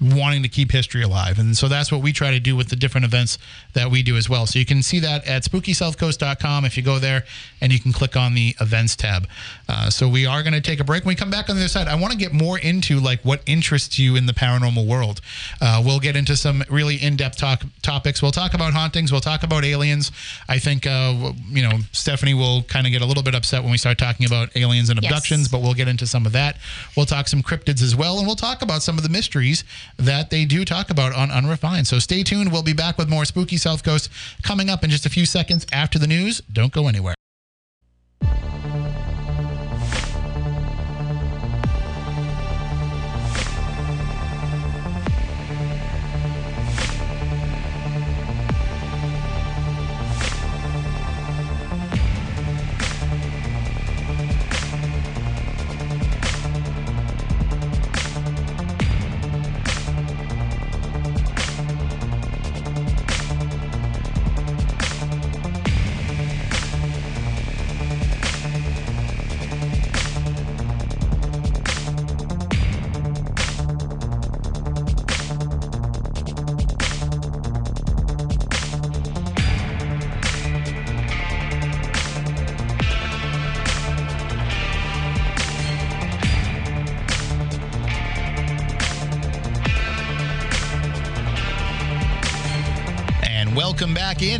[0.00, 2.76] wanting to keep history alive, and so that's what we try to do with the
[2.76, 3.38] different events
[3.74, 4.46] that we do as well.
[4.46, 7.24] So you can see that at SpookySouthCoast.com if you go there,
[7.64, 9.26] and you can click on the events tab.
[9.70, 11.02] Uh, so we are going to take a break.
[11.04, 13.22] When we come back on the other side, I want to get more into like
[13.22, 15.22] what interests you in the paranormal world.
[15.62, 18.20] Uh, we'll get into some really in-depth talk topics.
[18.20, 19.10] We'll talk about hauntings.
[19.10, 20.12] We'll talk about aliens.
[20.46, 23.72] I think uh, you know Stephanie will kind of get a little bit upset when
[23.72, 25.10] we start talking about aliens and Yes.
[25.10, 26.58] abductions, but we'll get into some of that.
[26.96, 29.64] We'll talk some cryptids as well, and we'll talk about some of the mysteries
[29.96, 31.86] that they do talk about on Unrefined.
[31.86, 32.52] So stay tuned.
[32.52, 34.10] We'll be back with more Spooky South Coast
[34.42, 36.42] coming up in just a few seconds after the news.
[36.52, 37.14] Don't go anywhere.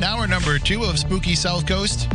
[0.05, 2.09] Hour number two of Spooky South Coast.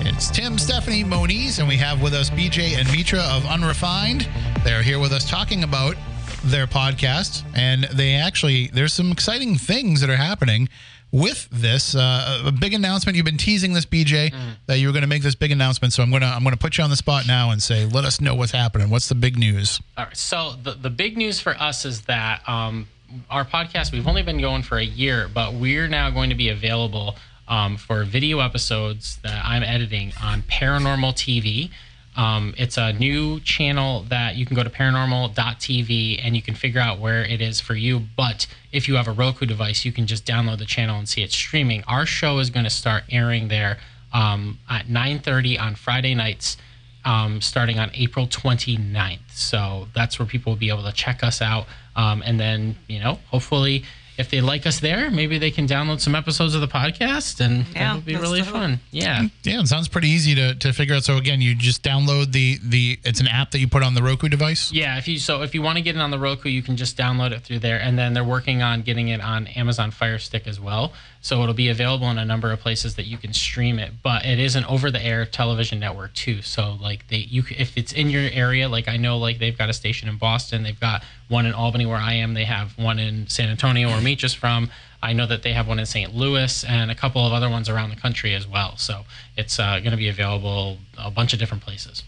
[0.00, 4.28] It's Tim, Stephanie, Moniz, and we have with us BJ and Mitra of Unrefined.
[4.62, 5.96] They're here with us talking about
[6.44, 10.68] their podcast, and they actually there's some exciting things that are happening
[11.10, 11.94] with this.
[11.94, 13.16] Uh, a big announcement.
[13.16, 14.34] You've been teasing this, BJ,
[14.66, 15.94] that you were going to make this big announcement.
[15.94, 18.20] So I'm gonna I'm gonna put you on the spot now and say, let us
[18.20, 18.90] know what's happening.
[18.90, 19.80] What's the big news?
[19.96, 20.16] All right.
[20.16, 22.86] So the the big news for us is that um,
[23.30, 26.48] our podcast we've only been going for a year, but we're now going to be
[26.48, 27.16] available
[27.48, 31.70] um, for video episodes that I'm editing on Paranormal TV.
[32.16, 36.80] Um, it's a new channel that you can go to paranormal.tv and you can figure
[36.80, 38.00] out where it is for you.
[38.16, 41.22] But if you have a Roku device, you can just download the channel and see
[41.22, 41.82] it streaming.
[41.88, 43.78] Our show is going to start airing there
[44.12, 46.56] um, at 9:30 on Friday nights
[47.04, 49.18] um, starting on April 29th.
[49.30, 51.66] So that's where people will be able to check us out.
[51.96, 53.84] Um, and then, you know, hopefully,
[54.16, 57.66] if they like us there, maybe they can download some episodes of the podcast and
[57.74, 58.80] Yeah, it'll be really do fun.
[58.92, 59.22] Yeah.
[59.42, 61.02] Yeah, it sounds pretty easy to, to figure out.
[61.02, 64.02] So again, you just download the the it's an app that you put on the
[64.02, 64.72] Roku device.
[64.72, 66.76] Yeah, if you so if you want to get it on the Roku, you can
[66.76, 70.18] just download it through there, and then they're working on getting it on Amazon Fire
[70.18, 70.92] Stick as well.
[71.24, 73.92] So it'll be available in a number of places that you can stream it.
[74.02, 76.42] But it is an over-the-air television network too.
[76.42, 79.70] So like they, you if it's in your area, like I know like they've got
[79.70, 82.34] a station in Boston, they've got one in Albany where I am.
[82.34, 84.70] They have one in San Antonio where Meech is from.
[85.02, 86.14] I know that they have one in St.
[86.14, 88.76] Louis and a couple of other ones around the country as well.
[88.76, 92.02] So it's uh, going to be available a bunch of different places.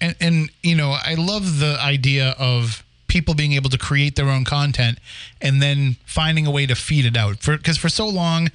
[0.00, 4.30] And, and you know, I love the idea of people being able to create their
[4.30, 4.98] own content
[5.42, 7.40] and then finding a way to feed it out.
[7.40, 8.50] For because for so long,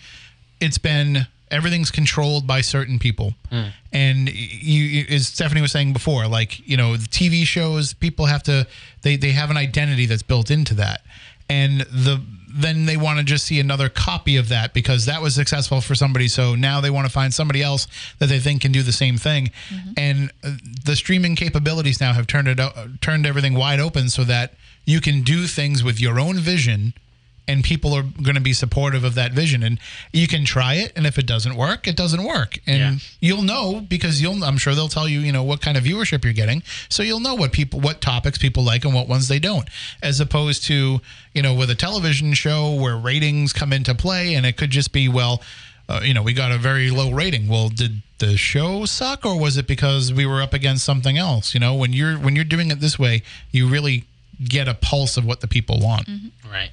[0.59, 3.71] it's been everything's controlled by certain people mm.
[3.93, 8.43] and you as stephanie was saying before like you know the tv shows people have
[8.43, 8.67] to
[9.03, 10.99] they they have an identity that's built into that
[11.49, 12.21] and the
[12.57, 15.95] then they want to just see another copy of that because that was successful for
[15.95, 16.27] somebody.
[16.27, 17.87] So now they want to find somebody else
[18.19, 19.51] that they think can do the same thing.
[19.69, 19.91] Mm-hmm.
[19.97, 20.53] And uh,
[20.85, 22.59] the streaming capabilities now have turned it
[23.01, 24.53] turned everything wide open so that
[24.85, 26.93] you can do things with your own vision
[27.47, 29.63] and people are going to be supportive of that vision.
[29.63, 29.79] And
[30.11, 32.59] you can try it and if it doesn't work it doesn't work.
[32.67, 32.95] And yeah.
[33.19, 36.23] you'll know because you'll i'm sure they'll tell you you know what kind of viewership
[36.23, 36.63] you're getting.
[36.89, 39.69] So you'll know what people what topics people like and what ones they don't.
[40.03, 41.01] As opposed to
[41.33, 44.91] you know with a television show where ratings come into play and it could just
[44.91, 45.41] be well
[45.89, 47.47] uh, you know we got a very low rating.
[47.47, 51.53] Well did the show suck or was it because we were up against something else?
[51.53, 54.05] You know when you're when you're doing it this way you really
[54.43, 56.07] get a pulse of what the people want.
[56.07, 56.51] Mm-hmm.
[56.51, 56.71] right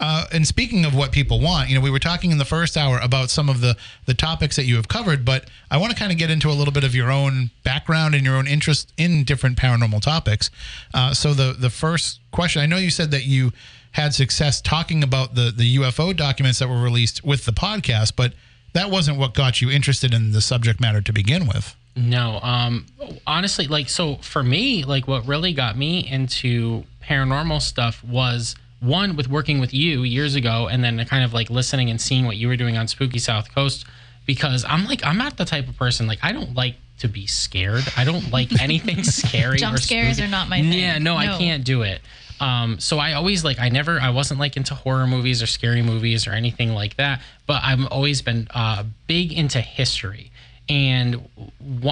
[0.00, 2.76] uh, and speaking of what people want, you know, we were talking in the first
[2.76, 5.98] hour about some of the the topics that you have covered, but I want to
[5.98, 8.92] kind of get into a little bit of your own background and your own interest
[8.96, 10.50] in different paranormal topics.
[10.94, 13.52] Uh, so the the first question, I know you said that you
[13.92, 18.34] had success talking about the the UFO documents that were released with the podcast, but
[18.72, 21.74] that wasn't what got you interested in the subject matter to begin with.
[21.96, 22.86] No, um,
[23.26, 29.16] honestly, like so for me, like what really got me into paranormal stuff was one
[29.16, 32.36] with working with you years ago and then kind of like listening and seeing what
[32.36, 33.84] you were doing on spooky south coast
[34.26, 37.26] because i'm like i'm not the type of person like i don't like to be
[37.26, 40.28] scared i don't like anything scary jump scares spooky.
[40.28, 41.16] are not my thing yeah no, no.
[41.16, 42.00] i can't do it
[42.40, 45.82] um, so I always like I never I wasn't like into horror movies or scary
[45.82, 50.30] movies or anything like that, but I've always been uh, big into history.
[50.68, 51.28] And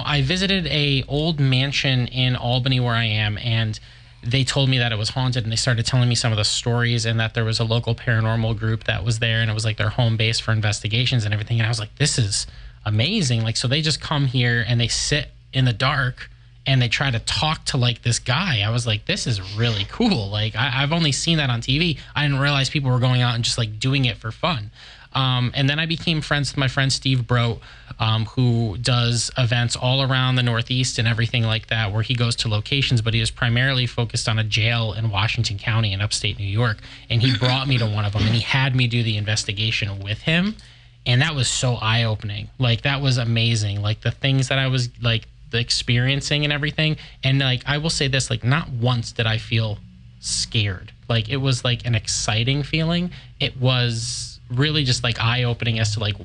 [0.05, 3.79] I visited a old mansion in Albany where I am, and
[4.27, 6.43] they told me that it was haunted and they started telling me some of the
[6.43, 9.65] stories and that there was a local paranormal group that was there and it was
[9.65, 11.59] like their home base for investigations and everything.
[11.59, 12.47] And i was like this is
[12.85, 13.43] amazing.
[13.43, 16.29] Like so they just come here and they sit in the dark
[16.65, 18.61] and they try to talk to like this guy.
[18.61, 20.29] I was like this is really cool.
[20.29, 23.35] Like I, have only seen that on tv i didn't realize people were going out
[23.35, 24.71] and just like doing it for fun
[25.17, 27.59] um, and then I became friends with my friend Steve Brote,
[27.97, 32.35] um, who does events all around the Northeast and everything like that, where he goes
[32.35, 36.37] to locations, but he is primarily focused on a jail in Washington County in upstate
[36.37, 36.77] New York.
[37.09, 39.99] And he brought me to one of them and he had me do the investigation
[40.01, 40.55] with him.
[41.07, 42.49] And that was so eye opening.
[42.59, 43.81] Like, that was amazing.
[43.81, 46.97] Like, the things that I was like, the experiencing and everything.
[47.23, 49.79] And like, I will say this, like, not once did I feel
[50.19, 50.91] scared.
[51.09, 53.09] Like, it was like an exciting feeling.
[53.39, 56.15] It was really just like eye opening as to like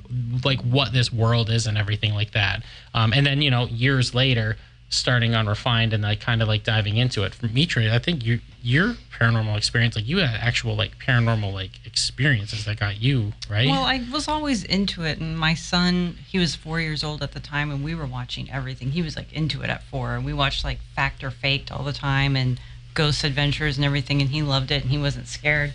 [0.44, 2.62] like what this world is and everything like that.
[2.94, 4.56] Um, and then you know years later,
[4.92, 7.34] starting Unrefined and like kind of like diving into it.
[7.34, 11.84] For Mitra, I think your your paranormal experience, like you had actual like paranormal like
[11.84, 13.68] experiences that got you right.
[13.68, 17.32] Well, I was always into it, and my son, he was four years old at
[17.32, 18.90] the time, and we were watching everything.
[18.90, 21.82] He was like into it at four, and we watched like Fact or Faked all
[21.82, 22.60] the time and
[22.94, 25.72] Ghost Adventures and everything, and he loved it, and he wasn't scared.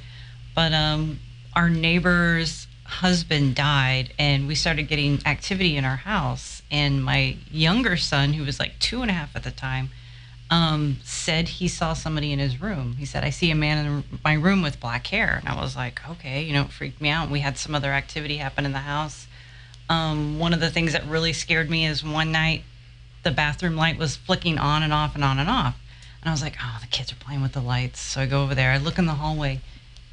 [0.55, 1.19] But um,
[1.57, 6.61] our neighbor's husband died and we started getting activity in our house.
[6.69, 9.89] And my younger son who was like two and a half at the time
[10.51, 12.95] um, said he saw somebody in his room.
[12.99, 15.37] He said i see a man in my room with black hair.
[15.39, 17.31] And i was like okay you know it freaked me out.
[17.31, 19.25] We had some other activity happen in the house.
[19.89, 22.65] Um, one of the things that really scared me is one night
[23.23, 25.75] the bathroom light was flicking on and off and on and off.
[26.21, 27.99] And i was like oh the kids are playing with the lights.
[27.99, 29.59] So i go over there i look in the hallway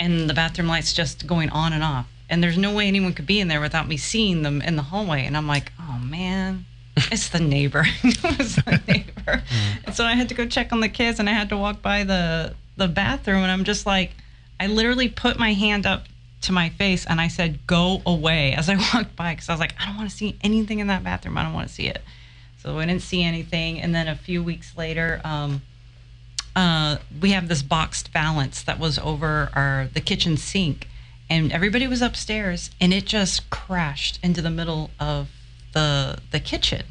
[0.01, 2.07] and the bathroom lights just going on and off.
[2.28, 4.82] And there's no way anyone could be in there without me seeing them in the
[4.82, 5.26] hallway.
[5.26, 6.64] And I'm like, oh man,
[6.97, 7.84] it's the neighbor.
[8.03, 9.42] the neighbor.
[9.84, 11.82] And so I had to go check on the kids and I had to walk
[11.82, 14.12] by the, the bathroom and I'm just like,
[14.59, 16.05] I literally put my hand up
[16.42, 19.61] to my face and I said, go away as I walked by because I was
[19.61, 21.36] like, I don't want to see anything in that bathroom.
[21.36, 22.03] I don't want to see it.
[22.59, 23.80] So I didn't see anything.
[23.80, 25.61] And then a few weeks later, um,
[26.57, 30.88] uh, we have this boxed valance that was over our the kitchen sink,
[31.28, 35.28] and everybody was upstairs, and it just crashed into the middle of
[35.72, 36.84] the the kitchen,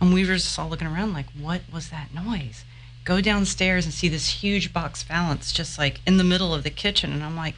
[0.00, 2.64] and we were just all looking around like, what was that noise?
[3.04, 6.70] Go downstairs and see this huge box valance just like in the middle of the
[6.70, 7.56] kitchen, and I'm like.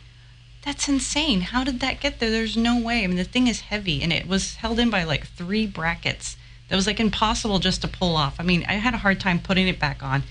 [0.65, 1.41] That's insane.
[1.41, 2.31] How did that get there?
[2.31, 3.03] There's no way.
[3.03, 6.37] I mean, the thing is heavy and it was held in by like three brackets.
[6.69, 8.37] That was like impossible just to pull off.
[8.39, 10.23] I mean, I had a hard time putting it back on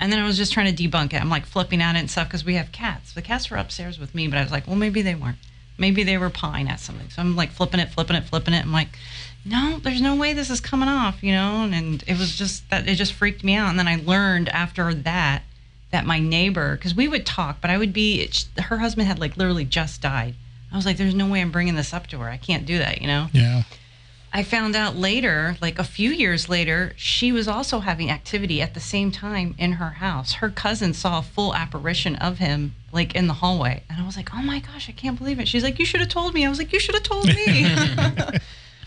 [0.00, 1.20] And then I was just trying to debunk it.
[1.20, 3.12] I'm like flipping at it and stuff because we have cats.
[3.12, 5.36] The cats were upstairs with me, but I was like, well, maybe they weren't.
[5.76, 7.10] Maybe they were pawing at something.
[7.10, 8.64] So I'm like flipping it, flipping it, flipping it.
[8.64, 8.98] I'm like,
[9.44, 11.68] no, there's no way this is coming off, you know?
[11.70, 13.70] And it was just that it just freaked me out.
[13.70, 15.42] And then I learned after that
[15.90, 19.18] that my neighbor, because we would talk, but I would be, it, her husband had
[19.18, 20.34] like literally just died.
[20.72, 22.28] I was like, there's no way I'm bringing this up to her.
[22.28, 23.26] I can't do that, you know?
[23.32, 23.64] Yeah.
[24.32, 28.74] I found out later, like a few years later, she was also having activity at
[28.74, 30.34] the same time in her house.
[30.34, 33.82] Her cousin saw a full apparition of him, like in the hallway.
[33.90, 35.48] And I was like, oh my gosh, I can't believe it.
[35.48, 36.46] She's like, you should have told me.
[36.46, 37.34] I was like, you should have told me.
[37.46, 38.40] I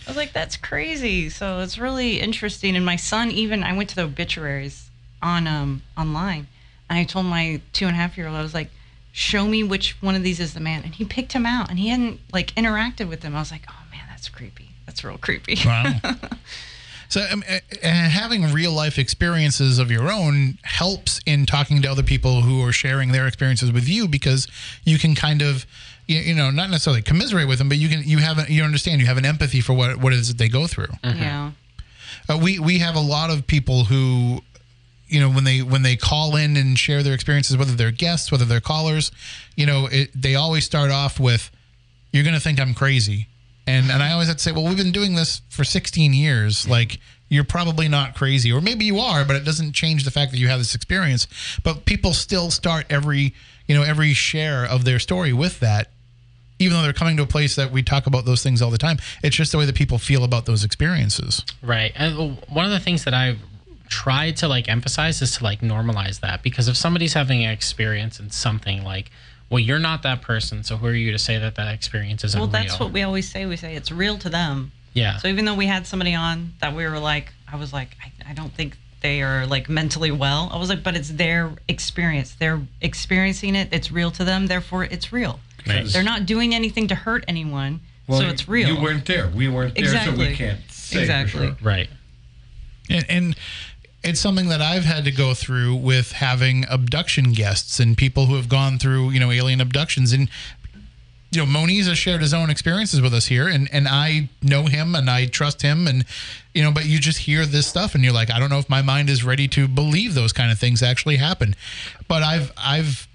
[0.08, 1.30] was like, that's crazy.
[1.30, 2.78] So it's really interesting.
[2.78, 4.90] And my son, even, I went to the obituaries
[5.22, 6.48] on um, online.
[6.90, 8.70] And I told my two and a half year old, I was like,
[9.12, 10.84] show me which one of these is the man.
[10.84, 13.36] And he picked him out and he hadn't like interacted with him.
[13.36, 14.73] I was like, oh man, that's creepy.
[14.94, 15.58] That's real creepy.
[15.66, 15.96] Wow.
[17.10, 22.04] so, um, uh, having real life experiences of your own helps in talking to other
[22.04, 24.48] people who are sharing their experiences with you because
[24.84, 25.66] you can kind of,
[26.06, 28.64] you, you know, not necessarily commiserate with them, but you can you have a, you
[28.64, 30.94] understand you have an empathy for what what it is that they go through.
[31.04, 31.52] Yeah.
[32.30, 34.42] Uh, we we have a lot of people who
[35.08, 38.32] you know when they when they call in and share their experiences whether they're guests
[38.32, 39.12] whether they're callers
[39.56, 41.52] you know it, they always start off with
[42.12, 43.28] you're going to think i'm crazy
[43.68, 46.68] and and i always had to say well we've been doing this for 16 years.
[46.68, 47.00] Like
[47.30, 50.38] you're probably not crazy or maybe you are but it doesn't change the fact that
[50.38, 51.28] you have this experience.
[51.64, 53.34] But people still start every
[53.68, 55.90] you know every share of their story with that
[56.60, 58.78] even though they're coming to a place that we talk about those things all the
[58.78, 58.98] time.
[59.24, 61.44] It's just the way that people feel about those experiences.
[61.62, 61.92] Right.
[61.96, 63.40] And uh, one of the things that I've
[63.90, 66.42] tried to like emphasize is to like normalize that.
[66.42, 69.12] Because if somebody's having an experience in something like
[69.54, 72.40] well you're not that person so who are you to say that that experience isn't
[72.40, 73.46] Well, that's what we always say.
[73.46, 74.72] We say it's real to them.
[74.94, 77.90] yeah So even though we had somebody on that we were like, I was like,
[78.04, 80.50] I, I don't think they are like mentally well.
[80.52, 82.34] I was like, but it's their experience.
[82.34, 83.68] They're experiencing it.
[83.72, 84.48] It's real to them.
[84.48, 85.40] Therefore, it's real.
[85.68, 85.86] Right.
[85.86, 87.82] They're not doing anything to hurt anyone.
[88.08, 88.70] Well, so it's real.
[88.70, 89.28] You weren't there.
[89.28, 91.32] We weren't there, so we can't say Exactly.
[91.32, 91.58] for sure.
[91.62, 91.90] right
[92.90, 93.36] And, and
[94.04, 98.36] it's something that I've had to go through with having abduction guests and people who
[98.36, 100.12] have gone through, you know, alien abductions.
[100.12, 100.30] And,
[101.32, 104.66] you know, Moniz has shared his own experiences with us here, and, and I know
[104.66, 105.88] him and I trust him.
[105.88, 106.06] And,
[106.54, 108.70] you know, but you just hear this stuff and you're like, I don't know if
[108.70, 111.56] my mind is ready to believe those kind of things actually happen.
[112.08, 113.08] But I've, I've,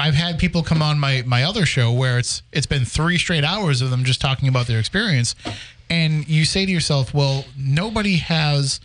[0.00, 3.42] I've had people come on my my other show where it's it's been three straight
[3.42, 5.34] hours of them just talking about their experience,
[5.90, 8.78] and you say to yourself, well, nobody has,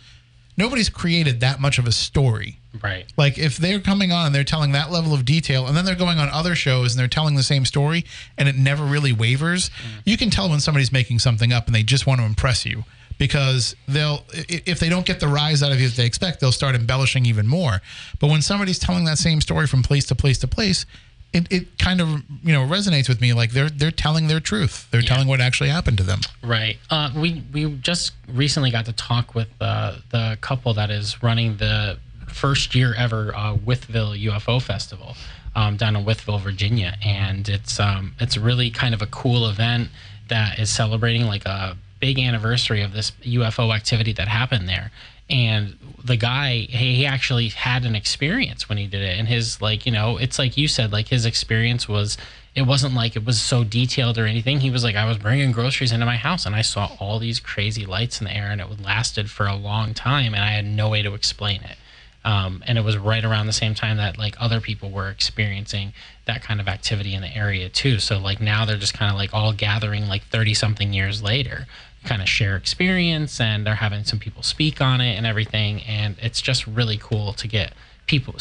[0.56, 2.58] nobody's created that much of a story.
[2.82, 5.84] right Like if they're coming on and they're telling that level of detail, and then
[5.84, 8.04] they're going on other shows and they're telling the same story,
[8.38, 10.02] and it never really wavers, mm.
[10.04, 12.84] you can tell when somebody's making something up and they just want to impress you
[13.18, 16.52] because they'll if they don't get the rise out of you that they expect, they'll
[16.52, 17.80] start embellishing even more.
[18.18, 20.86] But when somebody's telling that same story from place to place to place,
[21.34, 24.88] it, it kind of you know resonates with me like they're they're telling their truth.
[24.90, 26.20] They're telling what actually happened to them.
[26.42, 26.78] Right.
[26.88, 31.56] Uh, we we just recently got to talk with uh, the couple that is running
[31.56, 35.16] the first year ever uh, Wytheville UFO Festival
[35.56, 39.88] um, down in Wytheville, Virginia, and it's um, it's really kind of a cool event
[40.28, 44.90] that is celebrating like a big anniversary of this UFO activity that happened there.
[45.30, 49.86] And the guy, he, actually had an experience when he did it, and his like,
[49.86, 52.18] you know, it's like you said, like his experience was
[52.54, 54.60] it wasn't like it was so detailed or anything.
[54.60, 57.40] He was like, I was bringing groceries into my house and I saw all these
[57.40, 60.64] crazy lights in the air and it lasted for a long time and I had
[60.64, 61.76] no way to explain it.
[62.24, 65.92] Um, and it was right around the same time that like other people were experiencing
[66.26, 67.98] that kind of activity in the area too.
[67.98, 71.66] So like now they're just kind of like all gathering like 30 something years later,
[72.04, 75.82] kind of share experience and they're having some people speak on it and everything.
[75.82, 77.72] And it's just really cool to get
[78.06, 78.34] people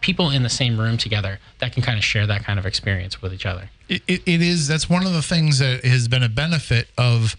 [0.00, 3.20] people in the same room together that can kind of share that kind of experience
[3.20, 3.70] with each other.
[3.88, 7.36] it, it, it is that's one of the things that has been a benefit of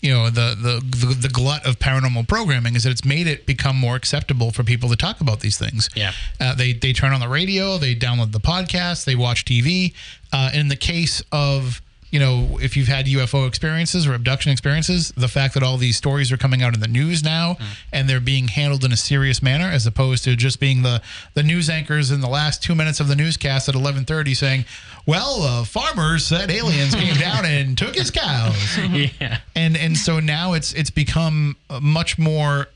[0.00, 3.46] you know the, the the the glut of paranormal programming is that it's made it
[3.46, 5.88] become more acceptable for people to talk about these things.
[5.94, 6.12] Yeah.
[6.40, 9.94] uh, they they turn on the radio, they download the podcast, they watch TV.
[10.32, 11.80] Uh, in the case of
[12.14, 15.96] you know, if you've had UFO experiences or abduction experiences, the fact that all these
[15.96, 17.56] stories are coming out in the news now
[17.92, 21.02] and they're being handled in a serious manner, as opposed to just being the
[21.34, 24.64] the news anchors in the last two minutes of the newscast at eleven thirty saying,
[25.06, 28.78] "Well, uh, farmers said aliens came down and took his cows,"
[29.20, 29.38] yeah.
[29.56, 32.68] and and so now it's it's become much more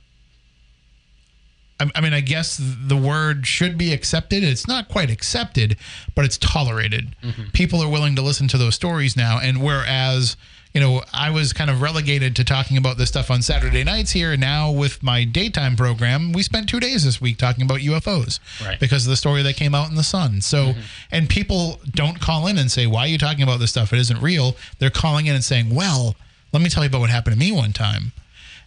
[1.80, 4.42] I, I mean, I guess the word should be accepted.
[4.42, 5.76] It's not quite accepted,
[6.14, 7.16] but it's tolerated.
[7.22, 7.50] Mm-hmm.
[7.52, 10.36] People are willing to listen to those stories now, and whereas
[10.74, 14.12] you know, I was kind of relegated to talking about this stuff on Saturday nights
[14.12, 14.32] here.
[14.32, 18.38] And now with my daytime program, we spent two days this week talking about UFOs
[18.64, 18.78] Right.
[18.78, 20.42] because of the story that came out in the Sun.
[20.42, 20.80] So, mm-hmm.
[21.10, 23.92] and people don't call in and say, "Why are you talking about this stuff?
[23.92, 26.16] It isn't real." They're calling in and saying, "Well,
[26.52, 28.12] let me tell you about what happened to me one time."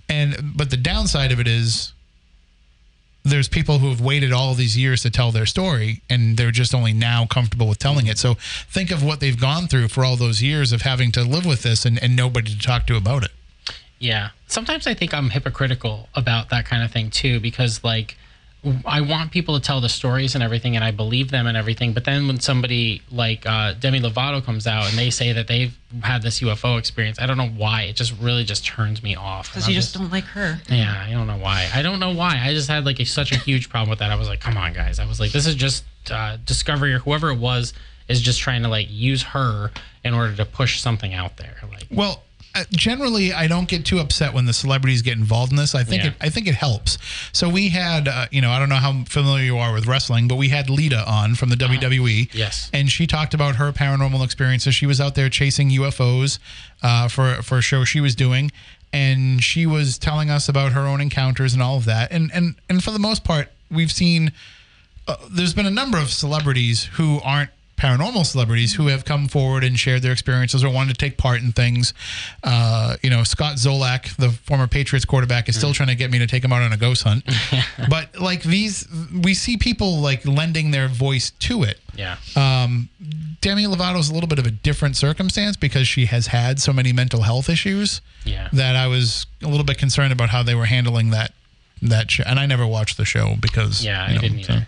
[0.09, 1.93] And but the downside of it is
[3.23, 6.73] there's people who have waited all these years to tell their story and they're just
[6.73, 8.17] only now comfortable with telling it.
[8.17, 11.45] So think of what they've gone through for all those years of having to live
[11.45, 13.31] with this and, and nobody to talk to about it.
[13.99, 14.29] Yeah.
[14.47, 18.17] Sometimes I think I'm hypocritical about that kind of thing too, because like
[18.85, 21.93] I want people to tell the stories and everything, and I believe them and everything.
[21.93, 25.75] But then when somebody like uh, Demi Lovato comes out and they say that they've
[26.03, 27.83] had this UFO experience, I don't know why.
[27.83, 29.49] It just really just turns me off.
[29.49, 30.59] Because you I'm just don't like her.
[30.69, 31.69] Yeah, I don't know why.
[31.73, 32.39] I don't know why.
[32.39, 34.11] I just had like a, such a huge problem with that.
[34.11, 34.99] I was like, come on, guys.
[34.99, 37.73] I was like, this is just uh, Discovery or whoever it was
[38.07, 39.71] is just trying to like use her
[40.03, 41.55] in order to push something out there.
[41.71, 42.23] Like, Well,
[42.53, 45.73] uh, generally, I don't get too upset when the celebrities get involved in this.
[45.75, 46.09] I think Yeah.
[46.09, 46.97] it, I think it helps.
[47.31, 50.27] So we had, uh, you know, I don't know how familiar you are with wrestling,
[50.27, 52.29] but we had Lita on from the WWE.
[52.33, 52.69] Yes.
[52.73, 54.75] and she talked about her paranormal experiences.
[54.75, 56.39] She was out there chasing UFOs
[56.83, 58.51] uh, for for a show she was doing,
[58.91, 62.11] and she was telling us about her own encounters and all of that.
[62.11, 64.31] And and and for the most part, we've seen
[65.07, 67.49] uh, there's been a number of celebrities who aren't
[67.81, 71.41] paranormal celebrities who have come forward and shared their experiences or wanted to take part
[71.41, 71.93] in things.
[72.43, 76.19] Uh, you know, Scott Zolak, the former Patriots quarterback, is still trying to get me
[76.19, 77.23] to take him out on a ghost hunt.
[77.89, 78.87] but like these,
[79.23, 81.79] we see people like lending their voice to it.
[81.95, 82.17] yeah.
[82.35, 82.89] Um,
[83.41, 86.93] Demi Lovato's a little bit of a different circumstance because she has had so many
[86.93, 88.49] mental health issues Yeah.
[88.53, 91.33] that I was a little bit concerned about how they were handling that
[91.81, 92.23] that show.
[92.27, 94.67] And I never watched the show because Yeah, you I didn't so- either.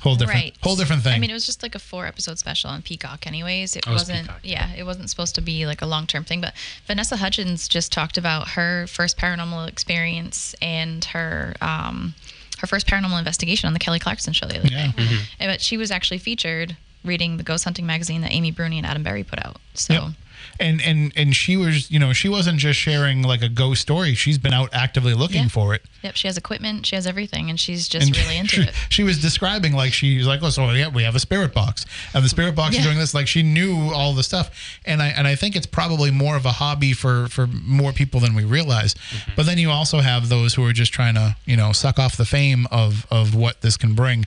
[0.00, 0.56] Whole different Right.
[0.62, 1.14] whole different thing.
[1.14, 3.76] I mean, it was just like a four episode special on Peacock, anyways.
[3.76, 6.24] It Oh, was wasn't, Peacock, yeah, it wasn't supposed to be like a long term
[6.24, 6.40] thing.
[6.40, 6.54] But
[6.86, 12.14] Vanessa Hudgens just talked about her first paranormal experience and her, um,
[12.58, 14.86] her first paranormal investigation on the Kelly Clarkson show the other Yeah.
[14.88, 14.92] day.
[15.02, 15.16] Mm-hmm.
[15.46, 19.02] But she was actually featured reading the ghost hunting magazine that Amy Bruni and Adam
[19.02, 19.60] Berry put out.
[19.74, 20.02] So, Yep.
[20.60, 24.14] And and and she was, you know, she wasn't just sharing like a ghost story.
[24.14, 25.48] She's been out actively looking Yeah.
[25.48, 25.82] for it.
[26.02, 28.74] yep, she has equipment, she has everything, and she's just And really into she, it.
[28.88, 32.24] she was describing like she's like, oh, so yeah, we have a spirit box, and
[32.24, 33.14] the spirit box is doing this.
[33.14, 34.50] Like she knew all the stuff,
[34.84, 38.18] and I and I think it's probably more of a hobby for for more people
[38.18, 38.94] than we realize.
[38.94, 39.32] Mm-hmm.
[39.36, 42.16] But then you also have those who are just trying to you know suck off
[42.16, 44.26] the fame of of what this can bring.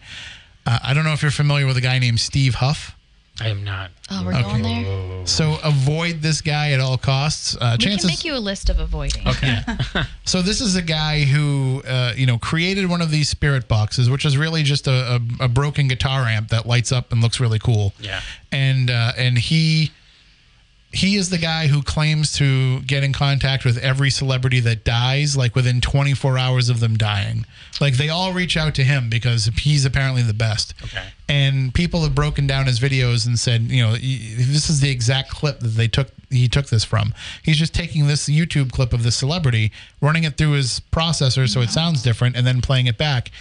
[0.65, 2.95] Uh, I don't know if you're familiar with a guy named Steve Huff.
[3.39, 3.91] I am not.
[4.11, 5.25] Oh, we're going there.
[5.25, 7.55] So avoid this guy at all costs.
[7.59, 9.27] Uh, We chances can make you a list of avoiding.
[9.27, 9.57] Okay.
[10.23, 14.09] So this is a guy who, uh, you know, created one of these spirit boxes,
[14.09, 17.39] which is really just a, a, a broken guitar amp that lights up and looks
[17.41, 17.93] really cool.
[17.99, 18.21] Yeah.
[18.51, 19.91] And uh, and he
[20.93, 25.37] he is the guy who claims to get in contact with every celebrity that dies,
[25.37, 27.45] like within 24 hours of them dying.
[27.79, 30.73] Like they all reach out to him because he's apparently the best.
[30.83, 31.07] Okay.
[31.29, 35.29] And people have broken down his videos and said, you know, this is the exact
[35.29, 36.09] clip that they took.
[36.31, 37.13] He took this from.
[37.43, 39.71] He's just taking this YouTube clip of the celebrity,
[40.01, 43.31] running it through his processor so it sounds different, and then playing it back.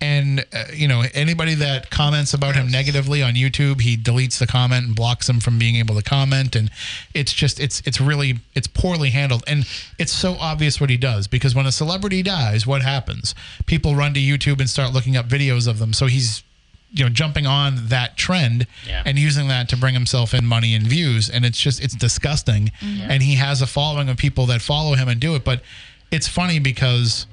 [0.00, 4.46] And uh, you know, anybody that comments about him negatively on YouTube, he deletes the
[4.46, 6.56] comment and blocks them from being able to comment.
[6.56, 6.70] And
[7.14, 9.66] it's just, it's, it's really, it's poorly handled, and
[9.98, 13.34] it's so obvious what he does because when a celebrity dies, what happens?
[13.66, 15.92] People run to YouTube and start looking up videos of them.
[15.92, 16.42] So he's
[16.90, 19.02] you know jumping on that trend Yeah.
[19.04, 21.28] and using that to bring himself in money and views.
[21.28, 22.70] And it's just it's disgusting.
[22.82, 25.44] And he has a following of people that follow him and do it.
[25.44, 25.62] But
[26.10, 27.26] it's funny because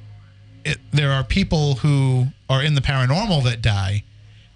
[0.65, 4.03] it, there are people who are in the paranormal that die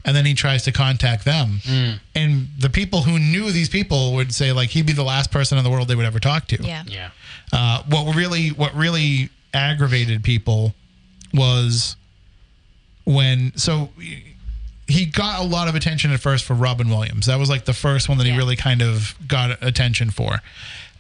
[0.06, 1.60] and then he tries to contact them.
[2.16, 5.58] And the people who knew these people would say like he'd be the last person
[5.58, 6.58] in the world they would ever talk to.
[6.62, 6.84] Yeah.
[6.88, 7.10] Yeah.
[7.54, 10.74] uh, what really what really aggravated people
[11.34, 11.96] was
[13.06, 13.90] when so
[14.90, 17.28] he got a lot of attention at first for Robin Williams.
[17.28, 20.40] That was like the first one that he really kind of got attention for.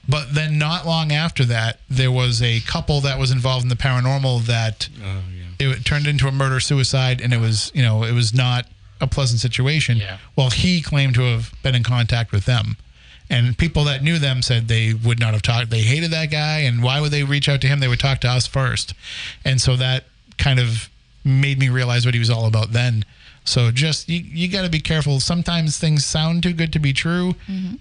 [0.07, 3.75] But then not long after that, there was a couple that was involved in the
[3.75, 5.21] paranormal that Oh,
[5.59, 5.71] yeah.
[5.73, 8.65] it turned into a murder suicide and it was, you know, it was not
[9.01, 9.97] a pleasant situation.
[9.97, 10.17] Yeah.
[10.35, 12.77] Well, he claimed to have been in contact with them.
[13.29, 15.69] And people that knew them said they would not have talked.
[15.69, 17.79] They hated that guy, and why would they reach out to him?
[17.79, 18.95] They would talk to us first.
[19.45, 20.05] And so that
[20.39, 20.89] kind of
[21.23, 23.05] made me realize what he was all about then.
[23.49, 25.19] So just you, you got to be careful.
[25.19, 27.33] Sometimes things sound too good to be true,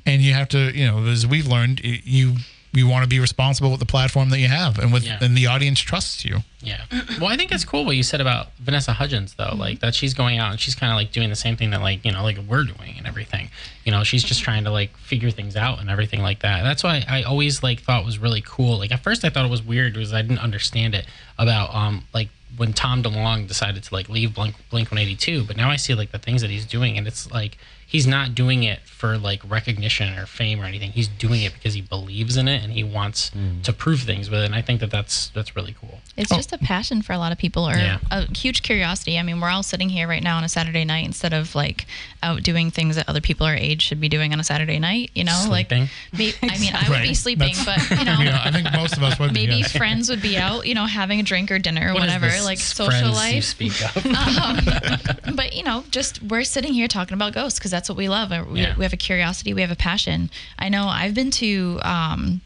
[0.07, 2.37] and you have to, you know, as we've learned, you
[2.75, 5.19] you want to be responsible with the platform that you have, and with Yeah.
[5.23, 6.39] and the audience trusts you.
[6.61, 6.83] Yeah.
[7.19, 9.55] Well, I think it's cool what you said about Vanessa Hudgens, though.
[9.57, 11.81] Like that she's going out and she's kind of like doing the same thing that
[11.83, 13.51] like you know like we're doing and everything.
[13.85, 16.63] You know, she's just trying to like figure things out and everything like that.
[16.63, 18.79] That's why I always like thought was really cool.
[18.79, 21.07] Like at first I thought it was weird because I didn't understand it
[21.39, 22.29] about um like
[22.59, 26.13] when Tom DeLonge decided to like leave Blink Blink 182, but now I see like
[26.13, 27.57] the things that he's doing and it's like
[27.87, 30.91] he's not doing it for like recognition or fame or anything.
[30.91, 33.63] He's doing it because he believes in it and he wants Mm.
[33.63, 34.47] to prove things with it.
[34.47, 36.01] And I think that that's that's really cool.
[36.17, 37.99] It's just a passion for a lot of people or Yeah.
[38.11, 39.17] a huge curiosity.
[39.19, 41.87] I mean, we're all sitting here right now on a Saturday night instead of like
[42.25, 45.11] out doing things that other people our age should be doing on a Saturday night,
[45.15, 45.41] you know?
[45.47, 45.89] Sleeping.
[46.13, 48.51] Like may- I mean, I would be sleeping, That's- but you know, You know, I
[48.51, 49.47] think most of us would be.
[49.47, 49.69] maybe yeah.
[49.69, 52.27] friends would be out, you know, having a drink or dinner or What is whatever,
[52.27, 53.45] this like friends social you life.
[53.45, 53.95] speak of?
[55.37, 58.31] but you know, just we're sitting here talking about ghosts because that's what we love.
[58.51, 58.75] We, Yeah.
[58.77, 60.31] we have a curiosity, we have a passion.
[60.59, 62.41] I know I've been to um,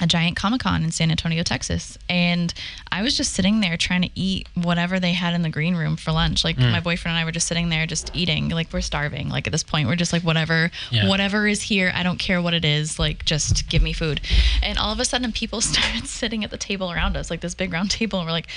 [0.00, 2.52] a giant Comic Con in San Antonio, Texas, and
[2.92, 5.96] I was just sitting there trying to eat whatever they had in the green room
[5.96, 6.42] for lunch.
[6.44, 6.72] Like Mm.
[6.72, 8.48] my boyfriend and I were just sitting there, just eating.
[8.48, 9.28] Like we're starving.
[9.28, 11.08] Like at this point, we're just like whatever, Yeah.
[11.08, 11.92] whatever is here.
[11.94, 12.98] I don't care what it is.
[12.98, 14.20] Like just give me food.
[14.62, 17.54] And all of a sudden, people started sitting at the table around us, like this
[17.54, 18.48] big round table, and we're like.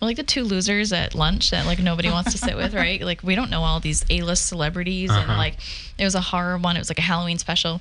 [0.00, 3.00] We're like the two losers at lunch that like nobody wants to sit with, right?
[3.00, 5.36] Like we don't know all these A-list celebrities, and Uh-huh.
[5.38, 5.56] like
[5.98, 6.76] it was a horror one.
[6.76, 7.80] It was like a Halloween special,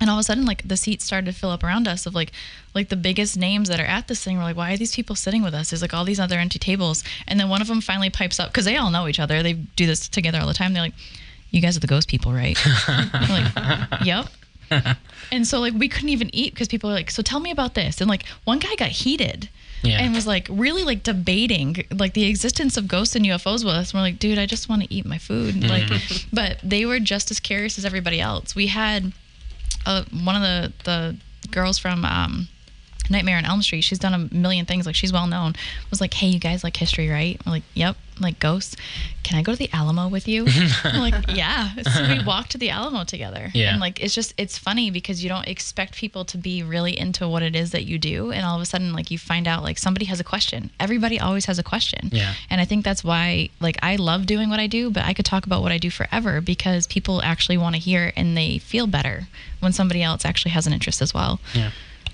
[0.00, 2.14] and all of a sudden like the seats started to fill up around us of
[2.14, 2.32] like
[2.74, 4.36] like the biggest names that are at this thing.
[4.36, 5.70] We're like, why are these people sitting with us?
[5.70, 8.48] There's like all these other empty tables, and then one of them finally pipes up
[8.50, 9.42] because they all know each other.
[9.42, 10.72] They do this together all the time.
[10.72, 10.94] They're like,
[11.50, 12.58] you guys are the ghost people, right?
[13.28, 14.26] Like, yep.
[15.30, 17.74] And so like we couldn't even eat because people were like, so tell me about
[17.74, 18.00] this.
[18.00, 19.48] And like one guy got heated
[19.84, 20.00] Yeah.
[20.00, 23.90] and was like really like debating like the existence of ghosts and UFOs with us.
[23.92, 25.62] And we're like, dude, I just want to eat my food.
[25.62, 25.84] Like,
[26.32, 28.56] but they were just as curious as everybody else.
[28.56, 29.12] We had
[29.86, 31.16] uh, one of the the
[31.50, 32.48] girls from um,
[33.10, 33.82] Nightmare on Elm Street.
[33.82, 34.86] She's done a million things.
[34.86, 35.54] Like she's well known.
[35.90, 37.40] Was like, hey, you guys like history, right?
[37.44, 37.96] We're like, yep.
[38.16, 38.76] I'm like ghosts.
[39.24, 40.46] Can I go to the Alamo with you?
[40.84, 41.74] I'm like, yeah.
[41.82, 43.50] So we walked to the Alamo together.
[43.52, 43.72] Yeah.
[43.72, 47.26] And like, it's just it's funny because you don't expect people to be really into
[47.28, 49.64] what it is that you do, and all of a sudden, like you find out
[49.64, 50.70] like somebody has a question.
[50.78, 52.08] Everybody always has a question.
[52.12, 52.34] Yeah.
[52.50, 55.24] And I think that's why like I love doing what I do, but I could
[55.24, 58.86] talk about what I do forever because people actually want to hear and they feel
[58.86, 59.26] better
[59.58, 61.40] when somebody else actually has an interest as well.
[61.52, 61.72] yeah.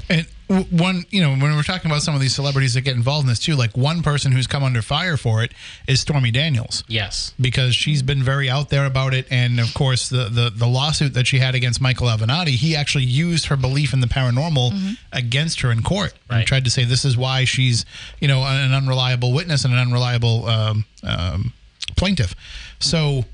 [0.09, 2.97] And w- one, you know, when we're talking about some of these celebrities that get
[2.97, 5.53] involved in this too, like one person who's come under fire for it
[5.87, 6.83] is Stormy Daniels.
[6.89, 7.33] Yes.
[7.41, 9.27] because she's been very out there about it.
[9.31, 13.05] And of course, the, the, the lawsuit that she had against Michael Avenatti, he actually
[13.05, 17.05] used her belief in the paranormal against her in court and tried to say this
[17.05, 17.85] is why she's,
[18.21, 21.53] you know, an unreliable witness and an unreliable um, um,
[21.97, 22.35] plaintiff.
[22.81, 23.25] So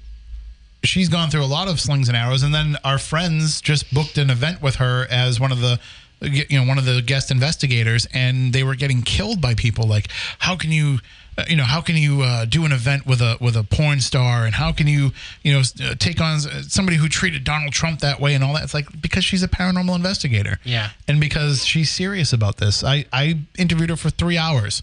[0.85, 2.43] she's gone through a lot of slings and arrows.
[2.43, 5.81] And then our friends just booked an event with her as one of the
[6.23, 10.09] you know one of the guest investigators and they were getting killed by people like
[10.39, 10.99] how can you
[11.39, 14.01] uh, you know how can you uh, do an event with a with a porn
[14.01, 15.11] star and how can you
[15.43, 18.63] you know uh, take on somebody who treated Donald Trump that way and all that
[18.65, 20.91] it's like because she's a paranormal investigator Yeah.
[21.07, 24.83] and because she's serious about this I I interviewed her for 3 hours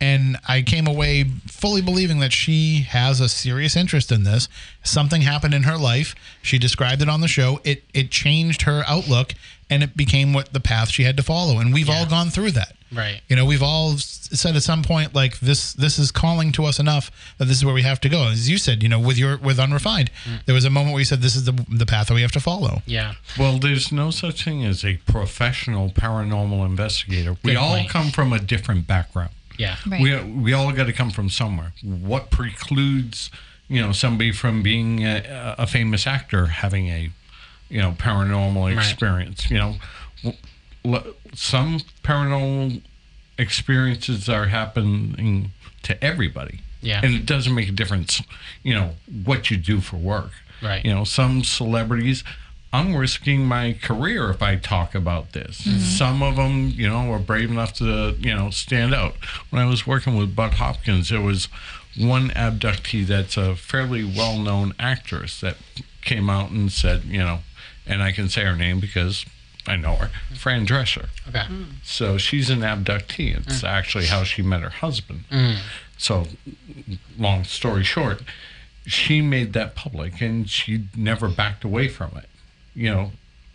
[0.00, 4.48] and I came away fully believing that she has a serious interest in this.
[4.82, 6.16] Something happened in her life.
[6.42, 7.60] She described it on the show.
[7.64, 9.34] It it changed her outlook,
[9.70, 11.58] and it became what the path she had to follow.
[11.58, 12.76] And we've all gone through that.
[12.92, 13.20] Right.
[13.28, 15.72] You know, we've all said at some point like this.
[15.72, 18.28] This is calling to us enough that this is where we have to go.
[18.28, 20.44] As you said, you know, with your with Unrefined, mm.
[20.46, 22.32] there was a moment where you said this is the the path that we have
[22.32, 22.82] to follow.
[22.86, 23.14] Yeah.
[23.38, 27.36] Well, there's no such thing as a professional paranormal investigator.
[27.42, 27.90] We Good all point.
[27.90, 29.30] come from a different background.
[29.58, 29.76] Yeah.
[29.86, 30.00] Right.
[30.00, 31.72] We we all got to come from somewhere.
[31.82, 33.30] What precludes
[33.68, 37.10] you know somebody from being a, a famous actor having a
[37.68, 38.76] you know paranormal Right.
[38.76, 39.50] experience?
[39.50, 39.76] You know,
[41.34, 42.82] some paranormal
[43.38, 46.60] experiences are happening to everybody.
[46.80, 47.00] Yeah.
[47.02, 48.22] and it doesn't make a difference.
[48.62, 48.90] You know
[49.24, 50.32] what you do for work.
[50.62, 50.84] Right.
[50.84, 52.22] You know, some celebrities.
[52.74, 55.62] I'm risking my career if I talk about this.
[55.62, 55.78] Mm-hmm.
[55.78, 59.14] Some of them, you know, are brave enough to, you know, stand out.
[59.50, 61.48] When I was working with Budd Hopkins, there was
[61.96, 65.56] one abductee that's a fairly well-known actress that
[66.02, 67.38] came out and said, you know,
[67.86, 69.24] and I can say her name because
[69.66, 70.34] I know her, mm-hmm.
[70.34, 71.08] Fran Drescher.
[71.28, 71.40] Okay.
[71.40, 71.66] Mm.
[71.82, 73.36] So she's an abductee.
[73.36, 73.68] It's mm.
[73.68, 75.24] actually how she met her husband.
[75.30, 75.58] Mm.
[75.96, 76.26] So,
[77.16, 78.22] long story short,
[78.86, 82.28] she made that public and she never backed away from it.
[82.74, 83.12] You know,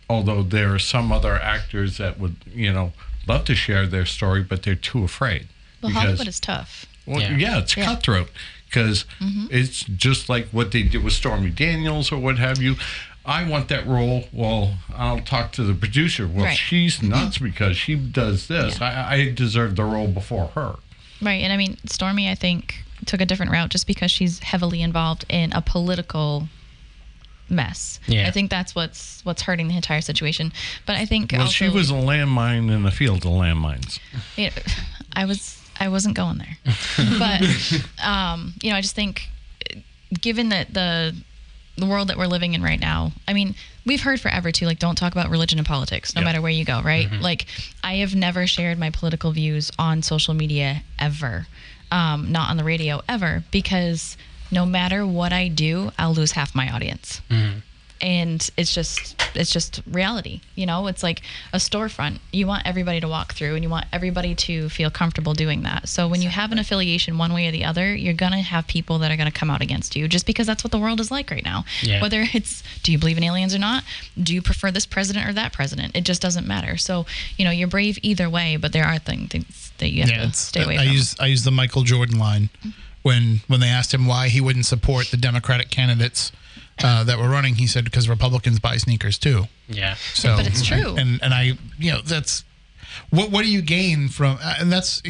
[0.08, 2.92] although there are some other actors that would, you know,
[3.28, 5.46] love to share their story, but they're too afraid.
[5.82, 6.86] Well, Hollywood is tough.
[7.06, 7.36] Well, Yeah.
[7.36, 7.58] yeah.
[7.58, 7.84] it's Yeah.
[7.84, 8.30] cutthroat
[8.66, 9.46] because mm-hmm.
[9.50, 12.76] it's just like what they did with Stormy Daniels or what have you.
[13.24, 14.24] I want that role.
[14.32, 16.26] Well, I'll talk to the producer.
[16.26, 16.56] Well, Right.
[16.56, 18.80] she's nuts because she does this.
[18.80, 20.76] I, I deserve the role before her.
[21.22, 21.42] Right.
[21.42, 25.24] And I mean, Stormy, I think, took a different route just because she's heavily involved
[25.28, 26.48] in a political
[27.48, 28.00] mess.
[28.06, 28.26] Yeah.
[28.28, 30.52] I think that's what's what's hurting the entire situation.
[30.86, 33.98] But I think Well, also, she was a landmine in the field of landmines.
[34.36, 34.52] you know,
[35.12, 36.58] I was I wasn't going there.
[37.18, 37.42] but
[38.04, 39.28] um, you know, I just think
[40.20, 41.14] given that the
[41.80, 43.54] the world that we're living in right now, I mean,
[43.84, 46.26] we've heard forever too, like don't talk about religion and politics, no Yeah.
[46.26, 47.10] matter where you go, right?
[47.20, 47.46] Like
[47.82, 51.46] I have never shared my political views on social media ever.
[51.92, 54.16] Um, not on the radio ever, because
[54.52, 57.20] no matter what I do, I'll lose half my audience
[58.00, 60.86] and it's just it's just reality you know?
[60.88, 61.22] It's like
[61.52, 62.18] a storefront.
[62.32, 65.88] You want everybody to walk through and you want everybody to feel comfortable doing that.
[65.88, 68.66] So when you have an affiliation one way or the other you're going to have
[68.66, 71.00] people that are going to come out against you just because that's what the world
[71.00, 71.64] is like right now.
[71.82, 72.02] Yeah.
[72.02, 73.84] whether it's do you believe in aliens or not?
[74.22, 75.96] Do you prefer this president or that president?
[75.96, 76.76] It just doesn't matter.
[76.76, 77.06] So
[77.36, 80.32] you know you're brave either way but there are things, things that you have to
[80.36, 80.94] stay away I from.
[80.94, 82.50] use I use the Michael Jordan line
[83.02, 86.32] when when they asked him why he wouldn't support the Democratic candidates
[86.82, 87.54] uh, that were running.
[87.56, 89.44] He said because Republicans buy sneakers too.
[89.68, 89.94] Yeah.
[90.14, 90.96] So, But it's true.
[90.96, 92.44] And and I, you know, that's
[93.10, 94.38] what what do you gain from?
[94.42, 95.02] uh, And that's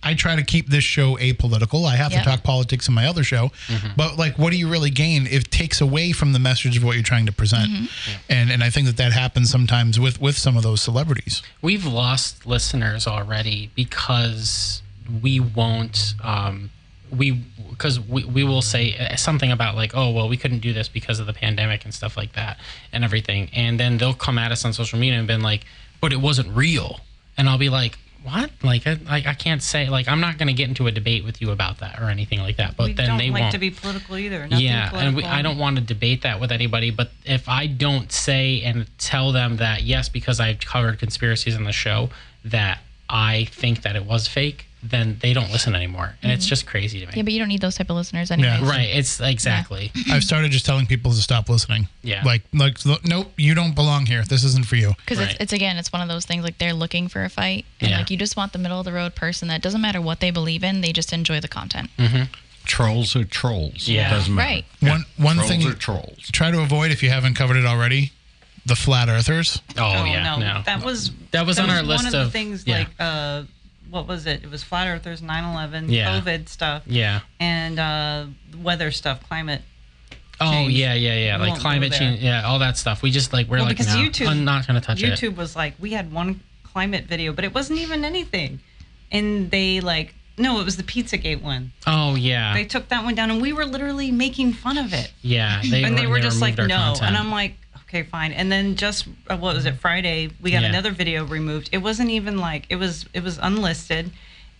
[0.00, 1.84] I try to keep this show apolitical.
[1.84, 2.20] I have Yeah.
[2.22, 3.50] to talk politics in my other show,
[3.96, 5.26] but like, what do you really gain?
[5.26, 7.90] It takes away from the message of what you're trying to present,
[8.28, 11.42] and and I think that that happens sometimes with with some of those celebrities.
[11.62, 14.82] We've lost listeners already because
[15.22, 16.14] we won't.
[16.22, 16.70] Um,
[17.10, 17.32] we
[17.70, 20.88] because we, we will say uh, something about like oh well we couldn't do this
[20.88, 22.58] because of the pandemic and stuff like that
[22.92, 23.50] and everything.
[23.52, 25.64] And then they'll come at us on social media and been like
[26.00, 27.00] but it wasn't real.
[27.36, 28.50] And I'll be like what?
[28.62, 31.40] Like I, I can't say like I'm not going to get into a debate with
[31.40, 33.52] you about that or anything like that but we then don't they like won't.
[33.52, 34.46] to be political either.
[34.46, 37.66] Nothing yeah and we, i don't want to debate that with anybody but if i
[37.66, 42.10] don't say and tell them that yes because i've covered conspiracies on the show
[42.44, 46.64] that i think that it was fake then they don't listen anymore and it's just
[46.66, 49.20] crazy to me yeah but you don't need those type of listeners anyway right it's
[49.20, 51.88] exactly I've started just telling people to stop listening.
[52.02, 52.22] Yeah.
[52.24, 54.22] like like look, nope, you don't belong here.
[54.24, 54.92] This isn't for you.
[54.98, 55.30] because Right.
[55.32, 57.90] it's, it's again it's one of those things like they're looking for a fight and
[57.90, 57.98] Yeah.
[57.98, 60.30] like you just want the middle of the road person that doesn't matter what they
[60.30, 61.90] believe in they just enjoy the content
[62.64, 63.88] Trolls are trolls.
[63.88, 64.10] Yeah.
[64.10, 64.46] Doesn't matter.
[64.46, 64.64] Right.
[64.80, 66.28] One one trolls thing are trolls.
[66.32, 68.12] try to avoid if you haven't covered it already,
[68.66, 69.62] the flat earthers.
[69.78, 72.64] oh, yeah no, that was That was on our one list of the of- things
[72.66, 72.78] yeah.
[72.78, 73.42] like uh,
[73.90, 74.42] what was it?
[74.44, 76.20] It was flat earthers, 9/11, Yeah.
[76.20, 78.26] COVID stuff, yeah and uh,
[78.62, 79.62] weather stuff, climate.
[80.40, 80.72] oh change.
[80.74, 83.56] yeah yeah yeah We like climate change yeah all that stuff we just like we're
[83.58, 85.90] Well, like because no, YouTube- i'm not going to touch it YouTube was like we
[85.92, 88.60] had one climate video, but it wasn't even anything,
[89.10, 91.72] and they like no, it was the Pizzagate one.
[91.88, 95.10] oh yeah They took that one down, and we were literally making fun of it.
[95.22, 97.02] yeah they and they were just like no content.
[97.08, 97.54] and i'm like
[97.88, 98.32] okay fine.
[98.32, 100.68] And then just uh, what was it friday we got Yeah.
[100.68, 101.70] another video removed.
[101.72, 104.10] It wasn't even like it was it was unlisted.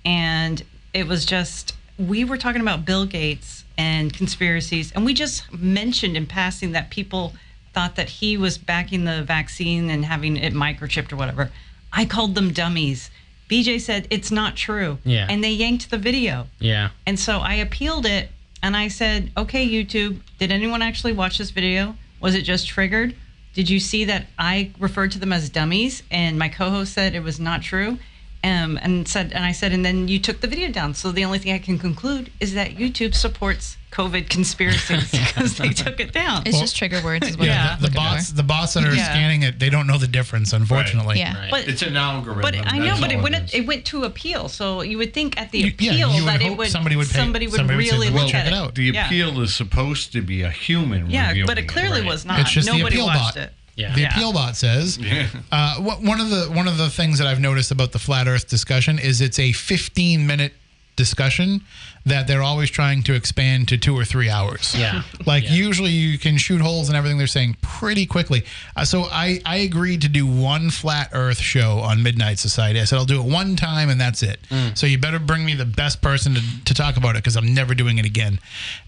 [0.05, 0.63] And
[0.95, 4.93] it was just we were talking about bill gates and conspiracies.
[4.93, 7.35] And we just mentioned in passing that people
[7.75, 11.51] thought that he was backing the vaccine and having it microchipped or whatever.
[11.93, 13.11] I called them dummies.
[13.51, 14.99] Bj said it's not true.
[15.05, 15.27] Yeah.
[15.29, 16.47] and they yanked the video.
[16.59, 16.91] Yeah.
[17.07, 18.31] And so I appealed it
[18.63, 21.95] and I said, okay, YouTube, did anyone actually watch this video?
[22.21, 23.15] Was it just triggered?
[23.55, 27.15] Did you see that I referred to them as dummies and my co host said
[27.15, 27.99] it was not true?
[28.45, 30.95] Um, and said, and I said, and then you took the video down.
[30.95, 35.71] So the only thing I can conclude is that YouTube supports COVID conspiracies because they
[35.71, 36.43] took it down.
[36.47, 37.75] it's just trigger words is what Yeah.
[37.75, 38.37] I'm the, the bots for.
[38.37, 39.05] the bots that are Yeah.
[39.11, 41.19] scanning it, they don't know the difference, unfortunately.
[41.19, 41.51] yeah right.
[41.51, 42.43] But It's an algorithm.
[42.43, 43.55] but I know, but it went is.
[43.55, 44.49] it went to appeal.
[44.49, 47.19] So you would think at the You- appeal you that it would somebody would pay-
[47.19, 49.07] somebody would somebody would say, really "Well, look check at it out." The Yeah.
[49.07, 52.09] appeal is supposed to be a human Yeah, but it clearly right?
[52.09, 52.39] was not.
[52.41, 53.37] It's just the Nobody appeal watched bot.
[53.45, 53.53] it.
[53.79, 54.11] Yeah The Yeah.
[54.15, 54.99] appeal bot says
[55.53, 58.27] uh, what, one of the one of the things that I've noticed about the flat
[58.29, 60.53] Earth discussion is it's a 15 minute
[60.97, 61.61] discussion
[62.07, 64.75] that they're always trying to expand to two or three hours.
[64.77, 65.03] Yeah.
[65.27, 65.53] Like Yeah.
[65.67, 68.45] usually you can shoot holes and everything they're saying pretty quickly.
[68.75, 72.81] Uh, so I, I agreed to do one flat earth show on Midnight Society.
[72.81, 74.41] I said I'll do it one time and that's it.
[74.75, 77.53] So you better bring me the best person to, to talk about it because I'm
[77.55, 78.41] never doing it again.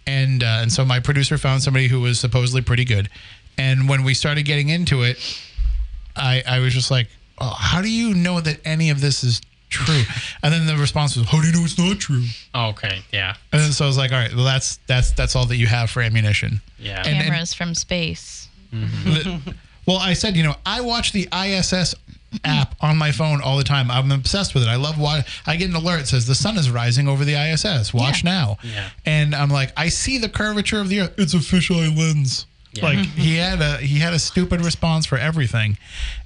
[0.07, 3.09] And uh, and so my producer found somebody who was supposedly pretty good.
[3.59, 5.19] And when we started getting into it,
[6.17, 7.09] I, I was just like,
[7.39, 10.03] oh, how do you know that any of this is true?
[10.43, 12.25] And then the response was, how do you know it's not true?
[12.55, 15.37] Oh, okay yeah And then so I was like, all right, well that's that's that's
[15.37, 16.61] all that you have for ammunition.
[16.79, 19.11] yeah And- cameras from space mm-hmm.
[19.11, 19.55] Li-
[19.87, 21.95] well, I said, you know, I watch the ISS
[22.45, 23.91] app on my phone all the time.
[23.91, 24.69] I'm obsessed with it.
[24.69, 27.35] I love why I get an alert that says the sun is rising over the
[27.35, 27.93] ISS.
[27.93, 28.31] Watch Yeah.
[28.31, 28.59] now.
[28.63, 28.91] Yeah.
[29.05, 31.15] And I'm like, I see the curvature of the Earth.
[31.19, 32.47] It's a fisheye lens.
[32.81, 35.77] Like he had a he had a stupid response for everything,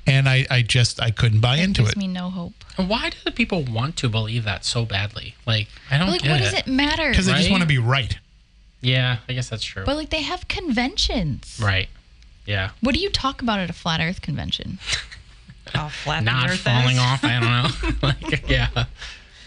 [0.06, 1.94] and I I just I couldn't buy into gives it.
[1.94, 2.52] Gives me no hope.
[2.76, 5.36] Why do the people want to believe that so badly?
[5.46, 6.44] Like, I don't But, like, get what it.
[6.44, 7.08] does it matter?
[7.10, 8.18] Because they just want to be right.
[8.82, 9.84] Yeah, I guess that's true.
[9.86, 11.58] But like they have conventions.
[11.62, 11.88] right.
[12.46, 12.70] Yeah.
[12.82, 14.78] What do you talk about at a flat Earth convention?
[15.72, 16.98] How oh, flat the Not earth falling is.
[17.02, 17.24] off.
[17.24, 18.08] I don't know.
[18.30, 18.68] like, yeah.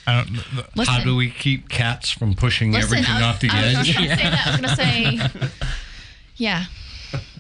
[0.08, 0.76] I don't.
[0.76, 3.76] Listen, How do we keep cats from pushing listen, everything was, off the I was
[3.90, 3.94] edge?
[3.96, 4.48] gonna say that.
[4.48, 4.76] I was gonna
[5.52, 5.60] say,
[6.38, 6.66] yeah,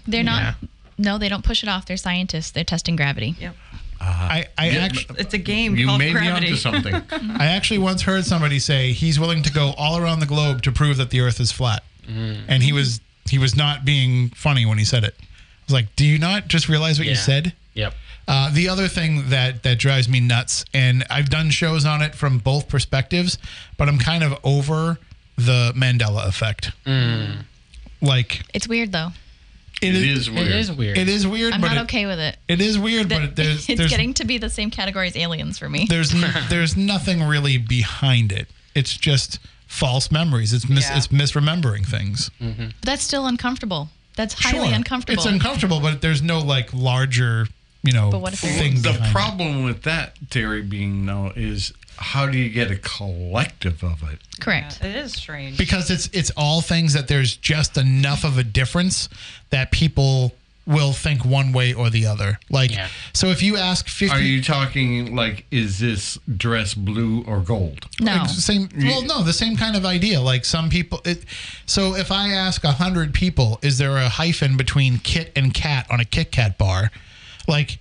[0.07, 0.41] they're not.
[0.41, 0.67] Yeah.
[0.97, 1.85] No, they don't push it off.
[1.85, 2.51] They're scientists.
[2.51, 3.35] They're testing gravity.
[3.39, 3.55] Yep.
[3.99, 4.23] Uh-huh.
[4.29, 6.47] I I Yeah, actually It's a game You called may be gravity.
[6.47, 6.95] onto something.
[7.39, 10.71] I actually once heard somebody say he's willing to go all around the globe to
[10.71, 12.37] prove that the Earth is flat, mm.
[12.47, 15.15] and he was he was not being funny when he said it.
[15.19, 15.25] I
[15.65, 17.53] was like, do you not just realize what you said?
[17.73, 17.93] Yep.
[18.27, 22.13] Uh, the other thing that that drives me nuts, and I've done shows on it
[22.13, 23.37] from both perspectives,
[23.77, 24.99] but I'm kind of over
[25.37, 26.71] the Mandela effect.
[26.85, 27.43] Mm.
[28.01, 29.09] Like It's weird though.
[29.81, 30.47] It is weird.
[30.47, 30.97] It is weird.
[30.97, 32.37] It is weird, I'm but not it, okay with it.
[32.47, 35.57] it is weird, but there's it's there's getting to be the same category as aliens
[35.59, 35.85] for me.
[35.89, 38.47] there's n- there's nothing really behind it.
[38.73, 40.53] It's just false memories.
[40.53, 40.97] It's mis- Yeah.
[40.97, 42.31] it's misremembering things.
[42.39, 43.89] But that's still uncomfortable.
[44.15, 44.75] That's highly Sure.
[44.75, 45.21] uncomfortable.
[45.21, 47.47] It's uncomfortable, but there's no like larger,
[47.83, 49.11] you know, But what if thing the behind it.
[49.11, 54.19] problem with that theory being though is how do you get a collective of it?
[54.39, 54.79] Correct.
[54.81, 55.57] Yeah, it is strange.
[55.57, 59.09] because it's it's all things that there's just enough of a difference
[59.49, 60.33] that people
[60.65, 62.37] will think one way or the other.
[62.49, 62.89] Like Yeah.
[63.13, 67.87] so if you ask 50 Are you talking like is this dress blue or gold?
[68.01, 68.13] No.
[68.17, 71.23] Like, same well no the same kind of idea like some people it
[71.65, 75.87] so if i ask a hundred people is there a hyphen between kit and cat
[75.89, 76.91] on a kit kat bar
[77.47, 77.79] like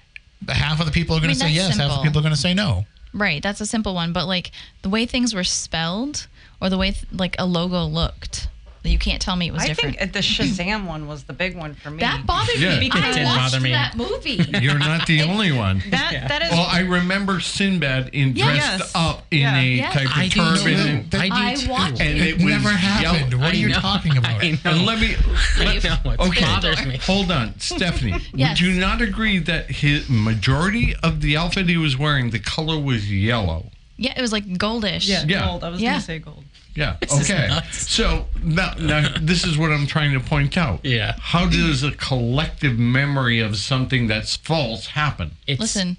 [0.49, 2.21] half of the people are going I to say that's yes half of the people
[2.21, 2.87] are going to say no
[3.17, 3.43] Right.
[3.43, 4.13] That's a simple one.
[4.13, 4.53] But like
[4.83, 6.27] the way things were spelled
[6.61, 8.49] or the way th- like a logo looked,
[8.87, 9.99] you can't tell me it was I different.
[9.99, 11.99] think the Shazam one was the big one for me.
[12.01, 12.71] that bothered Yeah.
[12.79, 13.71] me It because I did watched bother me.
[13.73, 14.45] that movie.
[14.61, 15.83] You're not the only one.
[15.91, 18.47] that that is Well, I remember Sinbad in Yes.
[18.47, 18.93] dressed Yes.
[18.95, 19.59] up in Yeah.
[19.61, 19.95] a Yes.
[19.95, 20.63] type of I do turban.
[20.65, 20.71] too.
[20.71, 21.71] and- I do I too.
[21.71, 23.43] watched And it, it was never happened yellow.
[23.43, 23.81] what are I you know.
[23.81, 24.59] talking about I know.
[24.65, 25.15] And let me
[25.59, 26.41] I let, know what's okay.
[26.45, 26.97] bothers me.
[27.07, 28.15] Hold on, Stephanie.
[28.35, 28.61] Yes.
[28.61, 32.79] Would you not agree that his majority of the outfit he was wearing, the color
[32.79, 33.71] was yellow?
[33.99, 35.07] yeah, it was like goldish.
[35.09, 35.47] yeah, Yeah.
[35.47, 35.65] gold.
[35.65, 35.93] I was Yeah.
[35.93, 36.45] gonna say gold.
[36.77, 36.97] Yeah.
[37.03, 37.49] is Okay.
[37.49, 37.91] nuts.
[37.91, 40.81] So now, now this is what I'm trying to point out.
[40.85, 41.17] Yeah.
[41.19, 45.33] How does a collective memory of something that's false happen?
[45.47, 45.97] It's, Listen,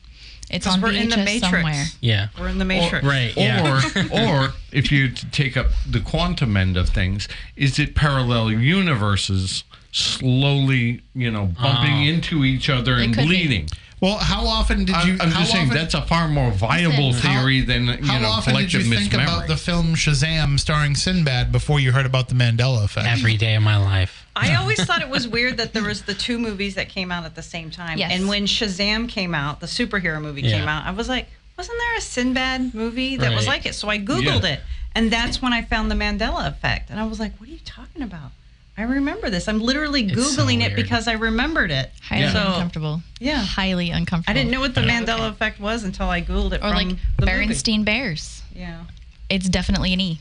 [0.49, 1.49] it's on we're VHS in the Matrix.
[1.51, 1.85] somewhere.
[1.99, 2.27] Yeah.
[2.39, 3.05] We're in the Or, Matrix.
[3.05, 3.35] right.
[3.35, 3.81] Yeah.
[4.13, 9.63] or, or if you take up the quantum end of things, is it parallel universes
[9.91, 12.13] slowly, you know, bumping Oh.
[12.13, 13.65] into each other and could be.
[13.99, 14.15] Bleeding?
[14.15, 16.51] well how often did you I'm, I'm how just saying often- that's a far more
[16.51, 17.31] viable Listen.
[17.31, 19.23] theory than you how know often did you think mismemory.
[19.25, 23.07] about the film Shazam starring Sinbad before you heard about the Mandela effect?
[23.07, 24.25] Every day of my life.
[24.35, 27.25] I always thought it was weird that there was the two movies that came out
[27.25, 27.97] at the same time.
[27.97, 28.11] Yes.
[28.13, 30.59] And when Shazam came out, the superhero movie Yeah.
[30.59, 33.73] came out, I was like, wasn't there a Sinbad movie that was like it?
[33.73, 34.53] So I Googled Yeah.
[34.53, 34.59] it.
[34.93, 36.91] And that's when I found the Mandela effect.
[36.91, 38.29] And I was like, what are you talking about?
[38.77, 39.47] I remember this.
[39.47, 41.91] I'm literally It's so Googling it because I remembered it.
[42.01, 42.33] Highly Yeah.
[42.33, 43.01] So, uncomfortable.
[43.19, 43.43] yeah.
[43.43, 44.31] Highly uncomfortable.
[44.31, 44.81] I didn't know what the.
[44.81, 48.43] Mandela effect was until I Googled it Or from like the Berenstein Bears.
[48.55, 48.83] Yeah.
[49.29, 50.19] It's definitely an E.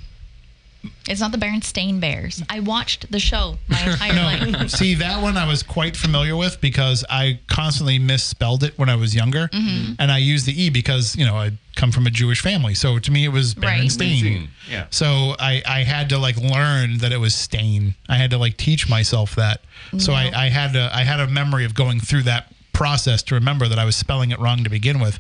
[1.09, 2.43] It's not the Berenstain Bears.
[2.49, 4.71] I watched the show my entire life.
[4.71, 8.97] See, that one I was quite familiar with because I constantly misspelled it when I
[8.97, 9.49] was younger.
[9.49, 9.95] Mm-hmm.
[9.99, 12.75] And I used the E because, you know, I come from a Jewish family.
[12.75, 13.81] So to me, it was Right.
[14.71, 14.87] Yeah.
[14.91, 17.95] So I, I had to like learn that it was stain.
[18.09, 19.61] I had to like teach myself that.
[19.99, 20.19] So No.
[20.19, 23.67] I, I had to, I had a memory of going through that process to remember
[23.69, 25.19] that I was spelling it wrong to begin with.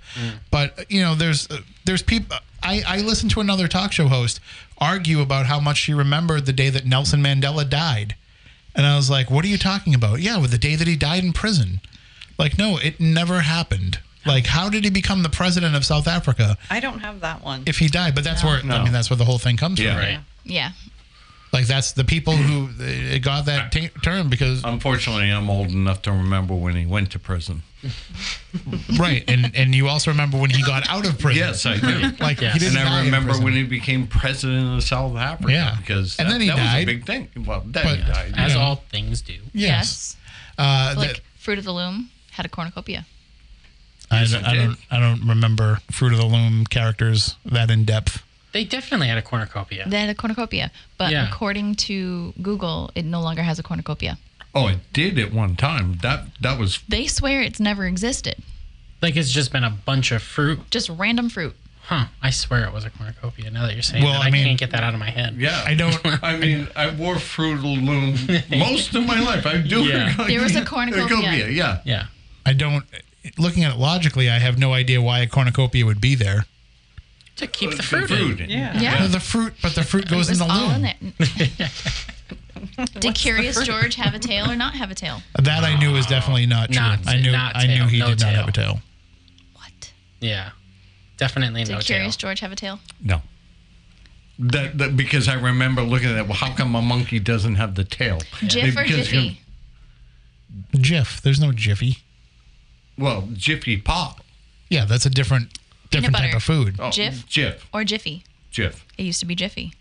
[0.51, 2.37] But you know, there's uh, there's people.
[2.63, 4.41] I, I listened to another talk show host
[4.79, 8.15] argue about how much she remembered the day that Nelson Mandela died,
[8.75, 10.97] and I was like, "What are you talking about?" Yeah, with the day that he
[10.97, 11.81] died in prison.
[12.39, 13.99] Like, no, it never happened.
[14.27, 17.63] Like, how did he become the president of South Africa I don't have that one.
[17.65, 18.15] if he died?
[18.15, 18.83] But that's where I No.
[18.83, 19.95] mean, that's where the whole thing comes Yeah.
[19.95, 20.03] from.
[20.05, 20.19] Right.
[20.45, 20.73] Yeah.
[21.57, 22.69] Like that's the people who
[23.21, 27.19] got that t- term because Unfortunately, I'm old enough to remember when he went to
[27.19, 27.63] prison.
[28.99, 31.39] right, and and you also remember when he got out of prison.
[31.47, 32.13] Yes, I do.
[32.21, 32.53] Like Yes.
[32.53, 35.51] he didn't and I remember when he became president of South Africa.
[35.53, 35.77] Yeah.
[35.81, 37.29] because And that, then he that was a big thing.
[37.47, 38.35] Well, then But- he died.
[38.37, 38.61] As Yeah.
[38.61, 39.37] all things do.
[39.55, 40.17] yes.
[40.59, 43.07] Uh, Like that- Fruit of the Loom had a cornucopia.
[44.11, 44.77] I, Yes, don't- I don't.
[44.91, 48.23] I don't remember Fruit of the Loom characters that in depth.
[48.57, 49.85] They definitely had a cornucopia.
[49.87, 50.71] They had a cornucopia.
[50.97, 51.29] But Yeah.
[51.29, 54.17] according to Google, it no longer has a cornucopia.
[54.55, 55.99] Oh, it did at one time.
[56.01, 58.37] That that was They swear it's never existed.
[59.03, 60.71] Like it's just been a bunch of fruit.
[60.71, 61.55] Just random fruit.
[61.83, 62.07] Huh.
[62.23, 63.51] I swear it was a cornucopia.
[63.51, 65.11] Now that you're saying Well, that, I I, mean- can't get that out of my
[65.11, 65.37] head.
[65.39, 66.01] Yeah, I don't.
[66.25, 68.17] I mean, I wore Fruit Loom
[68.51, 69.45] most of my life.
[69.47, 69.83] I do.
[69.85, 70.15] Yeah.
[70.27, 71.49] There was a cornucopia.
[71.51, 71.81] Yeah.
[71.85, 72.07] Yeah.
[72.47, 72.85] I don't.
[73.37, 76.47] Looking at it logically, I have no idea why a cornucopia would be there.
[77.37, 78.09] To keep the The fruit.
[78.09, 78.41] fruit.
[78.41, 78.51] in.
[78.51, 78.79] Yeah.
[78.81, 79.07] Yeah.
[79.09, 80.85] The fruit, but the fruit It goes in was the all loom.
[80.87, 81.71] in it.
[83.01, 85.21] Did Curious George have a tail or not have a tail?
[85.43, 86.81] That I knew was definitely not true.
[86.83, 87.33] Not- I knew.
[87.33, 88.81] not I knew he no did not have a tail.
[89.55, 89.93] What?
[90.21, 90.51] Yeah.
[91.19, 91.85] Definitely Did no tail.
[91.97, 92.81] Curious George have a tail?
[93.03, 93.23] No.
[94.39, 97.75] That, that because I remember looking at it, well, how come a monkey doesn't have
[97.75, 98.19] the tail?
[98.47, 99.41] Jiff or Because Jiffy?
[100.79, 101.21] Jiff.
[101.23, 101.99] There's no Jiffy.
[102.99, 104.23] Well, Jiffy Pop.
[104.69, 105.59] Yeah, that's a different
[105.91, 106.77] different type of food.
[106.79, 107.25] Oh, Jif?
[107.27, 107.61] Jif.
[107.73, 108.25] Or Jiffy?
[108.53, 108.81] Jif.
[108.99, 109.73] It used to be Jiffy.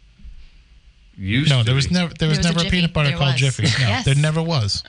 [1.18, 1.94] Used No, to there was be.
[1.95, 2.77] never there was, was a never a, Jiffy.
[2.77, 3.40] peanut butter There called was.
[3.41, 3.64] Jiffy.
[3.64, 4.06] No, Yes.
[4.06, 4.84] there never was.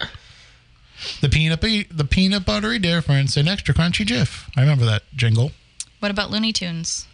[1.21, 4.49] The peanut be- the peanut buttery difference and extra crunchy Jiff.
[4.57, 5.53] I remember that jingle.
[6.01, 7.07] What about Looney Tunes?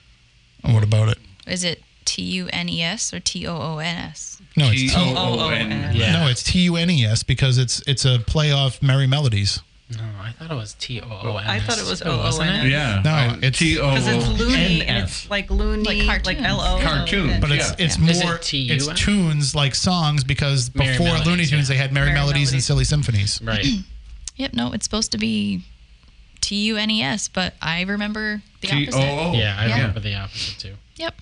[0.65, 1.19] And what about it?
[1.47, 4.41] Is it T U N E S or T O O N S?
[4.57, 5.97] No, it's T- T-O-O-N.
[5.97, 6.13] Yeah.
[6.13, 9.61] no, it's T U N E S because it's it's a play off Merrie Melodies.
[9.97, 11.47] No, I thought it was T O O N.
[11.47, 12.67] I thought it was wasn't O-O-N-S.
[12.71, 13.03] Yeah.
[13.05, 16.41] No, it's it's- Because it's loony and it's like loony, Like like.
[16.41, 16.81] L O.
[16.83, 17.41] Cartoon.
[17.41, 21.77] But it's it's more it it's tunes like songs because before Melodies, Looney Tunes they
[21.77, 23.41] had Merry, Merrie Melodies, and Silly Symphonies.
[23.43, 23.65] Right.
[24.37, 25.63] Yep, no, it's supposed to be
[26.41, 28.93] T U N E S, but I remember the opposite.
[28.93, 29.35] T-O-O.
[29.35, 30.75] Yeah, I remember the opposite too.
[30.97, 31.15] Yep.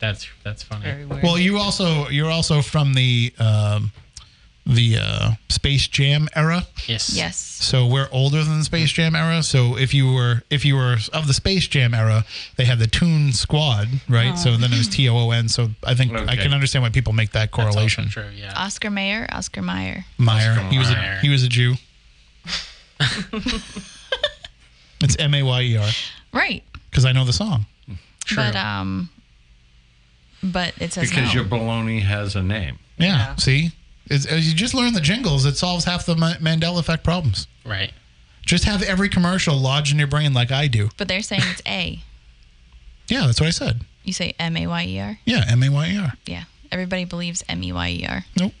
[0.00, 1.06] That's that's funny.
[1.22, 3.92] Well, you also you're also from the um,
[4.66, 6.66] the uh, Space Jam era.
[6.88, 7.14] Yes.
[7.16, 7.36] Yes.
[7.36, 9.42] So we're older than the Space Jam era.
[9.44, 12.24] So if you were if you were of the Space Jam era,
[12.56, 14.36] they had the Toon Squad, right?
[14.36, 15.48] So then it was T O O N.
[15.48, 18.08] So I think I can understand why people make that That's correlation.
[18.08, 18.26] true.
[18.34, 18.52] Yeah.
[18.56, 20.04] Oscar Mayer, Oscar Mayer.
[20.18, 21.12] Meyer, Oscar he was Mayer.
[21.12, 21.74] a he was a Jew.
[25.00, 25.88] it's M A Y E R
[26.32, 26.62] Right.
[26.90, 27.66] because I know the song.
[28.24, 28.36] True.
[28.36, 29.10] But um
[30.42, 31.40] but it says Because no.
[31.40, 32.78] your baloney has a name.
[32.98, 33.06] Yeah.
[33.16, 33.36] Yeah.
[33.36, 33.70] See,
[34.06, 37.46] it's, as you just learn the jingles, it solves half the Mandela effect problems.
[37.64, 37.92] right.
[38.44, 40.90] Just have every commercial lodged in your brain like I do.
[40.96, 42.00] But they're saying it's A.
[43.08, 43.82] Yeah, that's what I said.
[44.04, 45.18] You say M A Y E R?
[45.24, 46.12] Yeah, M A Y E R.
[46.26, 46.44] Yeah.
[46.72, 48.24] Everybody believes M E Y E R.
[48.36, 48.52] Nope.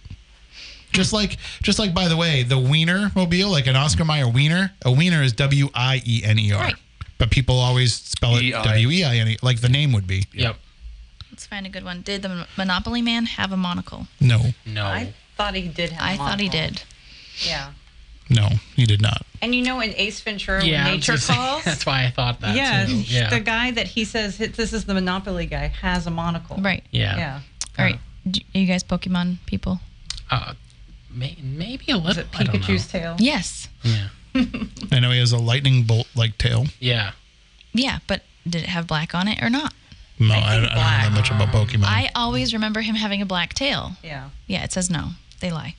[0.92, 4.72] Just like, just like, by the way, the Wiener mobile, like an Oscar Mayer Wiener,
[4.84, 6.60] a Wiener is W I E N E R.
[6.62, 6.74] Right.
[7.18, 8.62] But people always spell it E-I.
[8.64, 10.24] W E I N E, like the name would be.
[10.32, 10.56] Yep.
[11.30, 12.02] Let's find a good one.
[12.02, 14.06] Did the Monopoly Man have a monocle?
[14.20, 14.84] No, No.
[14.84, 16.02] I thought he did have.
[16.02, 16.68] I a thought he monocle.
[16.68, 16.82] did.
[17.44, 17.70] Yeah.
[18.30, 19.22] no, he did not.
[19.42, 20.84] And you know, in Ace Ventura, yeah.
[20.84, 21.64] when nature gonna calls.
[21.64, 22.96] that's why I thought that yeah, too.
[22.96, 23.30] Yeah.
[23.30, 26.56] the guy that he says this is the Monopoly guy has a monocle.
[26.56, 26.82] Right.
[26.90, 27.16] yeah.
[27.16, 27.40] Yeah.
[27.78, 27.98] All right.
[28.26, 29.80] Are you guys Pokemon people?
[30.30, 30.54] Uh,
[31.10, 32.10] may, maybe a little.
[32.10, 32.60] Is it I don't know.
[32.60, 33.16] Pikachu's tail?
[33.18, 33.68] Yes.
[33.82, 34.08] Yeah.
[34.92, 36.66] I know he has a lightning bolt like tail.
[36.80, 37.12] Yeah.
[37.72, 39.72] Yeah, but did it have black on it or not?
[40.18, 41.84] No, I I, I don't know that much about Pokemon.
[41.84, 43.92] I always remember him having a black tail.
[44.02, 44.30] Yeah.
[44.46, 45.10] Yeah, it says no.
[45.40, 45.74] They lie.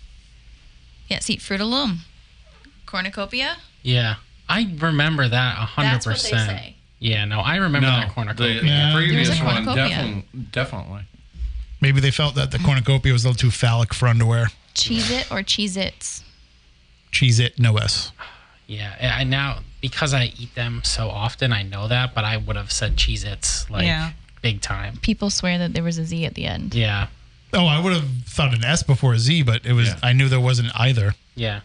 [1.08, 2.00] Yeah, see, Fruit of Loom.
[2.86, 3.58] Cornucopia?
[3.84, 4.16] Yeah.
[4.50, 6.50] I remember that a hundred That's what they percent.
[6.50, 6.76] say.
[7.00, 7.26] Yeah.
[7.26, 8.62] No, I remember that the cornucopia.
[8.62, 9.90] the previous There's a one, cornucopia.
[9.90, 11.02] definitely, definitely.
[11.82, 14.48] Maybe they felt that the cornucopia was a little too phallic for underwear.
[14.74, 16.24] Cheese It or Cheese Its?
[17.12, 18.12] Cheese it, no S.
[18.68, 22.14] Yeah, and now because I eat them so often, I know that.
[22.14, 24.12] But I would have said Cheez-Its like Yeah.
[24.42, 24.98] big time.
[24.98, 26.74] People swear that there was a Z at the end.
[26.76, 27.08] Yeah,
[27.54, 29.88] Oh, I would have thought an S before a Z, but it was.
[29.90, 30.00] Yeah.
[30.04, 31.16] I knew there wasn't either.
[31.36, 31.62] yeah.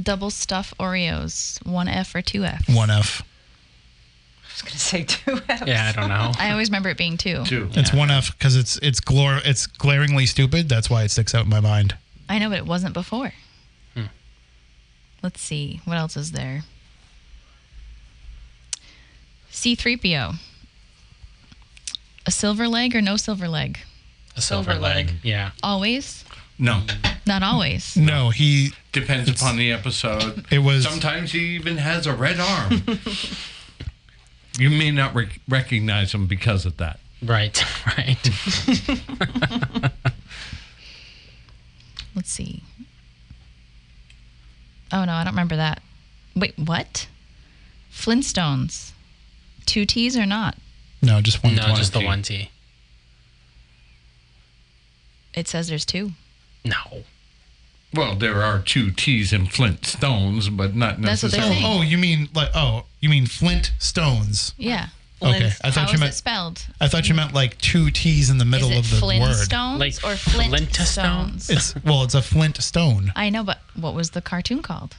[0.00, 1.64] Double stuff Oreos.
[1.66, 2.68] One F or two F?
[2.68, 3.20] One F.
[4.44, 5.66] I was gonna say two F.
[5.66, 6.30] Yeah, I don't know.
[6.38, 7.42] I always remember it being two.
[7.44, 7.68] Two.
[7.74, 7.98] It's Yeah.
[7.98, 10.68] one F because it's it's glor it's glaringly stupid.
[10.68, 11.96] That's why it sticks out in my mind.
[12.28, 13.32] I know, but it wasn't before.
[13.94, 14.04] Hmm.
[15.20, 15.80] Let's see.
[15.84, 16.62] What else is there?
[19.50, 20.36] C3PO.
[22.26, 23.78] A silver leg or no silver leg?
[24.38, 25.06] A silver, Silver leg.
[25.08, 25.14] leg.
[25.22, 25.50] Yeah.
[25.62, 26.24] Always?
[26.60, 26.82] No,
[27.26, 27.96] Not always.
[27.96, 28.70] No, he.
[28.92, 30.44] depends upon the episode.
[30.50, 30.84] It was.
[30.84, 32.82] Sometimes he even has a red arm.
[34.58, 36.98] you may not rec- recognize him because of that.
[37.22, 37.64] Right.
[37.96, 38.18] Right.
[42.14, 42.62] Let's see.
[44.92, 45.82] Oh, no, I don't remember that.
[46.34, 47.06] Wait, what?
[47.92, 48.92] Flintstones.
[49.66, 50.56] Two T's or not?
[51.02, 51.54] No, just one.
[51.54, 52.50] no, just the one T.
[55.38, 56.10] It says there's two.
[56.64, 57.04] No.
[57.94, 61.54] Well, there are two T's in Flintstones, but not That's what they're necessarily.
[61.62, 61.64] saying.
[61.64, 62.50] Oh, you mean like?
[62.54, 64.52] Oh, you mean Flint Stones?
[64.58, 64.88] Yeah.
[65.22, 66.12] Okay, Flint- I thought How you is meant.
[66.12, 66.66] it spelled?
[66.80, 69.20] I thought you meant like two T's in the middle is it of the word.
[69.20, 71.48] Flintstones Like or Flintstones?
[71.48, 71.50] Flintstones?
[71.50, 73.12] It's well, it's a Flint stone.
[73.16, 74.96] I know, but what was the cartoon called?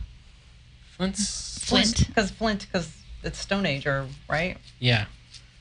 [0.98, 1.60] Flint's.
[1.64, 2.08] Flint.
[2.08, 2.92] Because Flint, because
[3.24, 4.58] it's Stone Age, or right?
[4.80, 5.06] Yeah.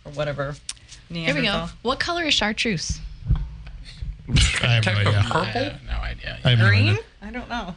[0.04, 0.54] or whatever.
[1.10, 1.42] Here we go.
[1.42, 1.70] Neanderthal.
[1.82, 3.00] What color is chartreuse?
[4.62, 5.18] I have no Type of idea.
[5.18, 5.44] I purple?
[5.64, 6.38] have no idea.
[6.44, 6.88] I have no Green?
[6.90, 7.02] idea.
[7.22, 7.74] I don't know.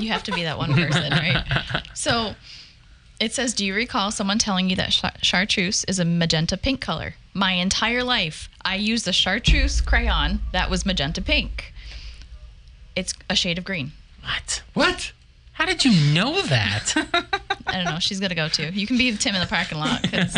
[0.00, 1.44] You have to be that one person, right?
[1.94, 2.34] So
[3.20, 6.80] it says, Do you recall someone telling you that cha- chartreuse is a magenta pink
[6.80, 7.14] color?
[7.34, 11.72] My entire life, I used a chartreuse crayon that was magenta pink.
[12.96, 13.92] It's a shade of green.
[14.22, 14.62] What?
[14.74, 15.12] What?
[15.52, 16.94] How did you know that?
[17.66, 17.98] I don't know.
[17.98, 18.70] She's going to go too.
[18.72, 20.34] You can be Tim in the parking lot 'cause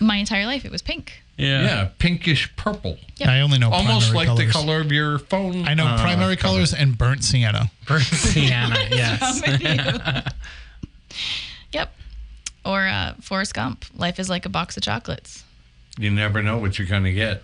[0.00, 1.22] my entire life it was pink.
[1.38, 2.98] Yeah, pinkish purple.
[3.18, 3.28] Yep.
[3.28, 5.66] I only know Almost primary like the color of your phone.
[5.68, 6.54] I know uh, primary cover.
[6.54, 7.70] colors and burnt sienna.
[7.86, 8.76] Burnt sienna.
[8.90, 9.42] Yes.
[11.72, 11.92] Yep.
[12.64, 13.84] Or uh, Forrest Gump.
[13.96, 15.44] Life is like a box of chocolates.
[15.98, 17.42] You never know what you're going to get.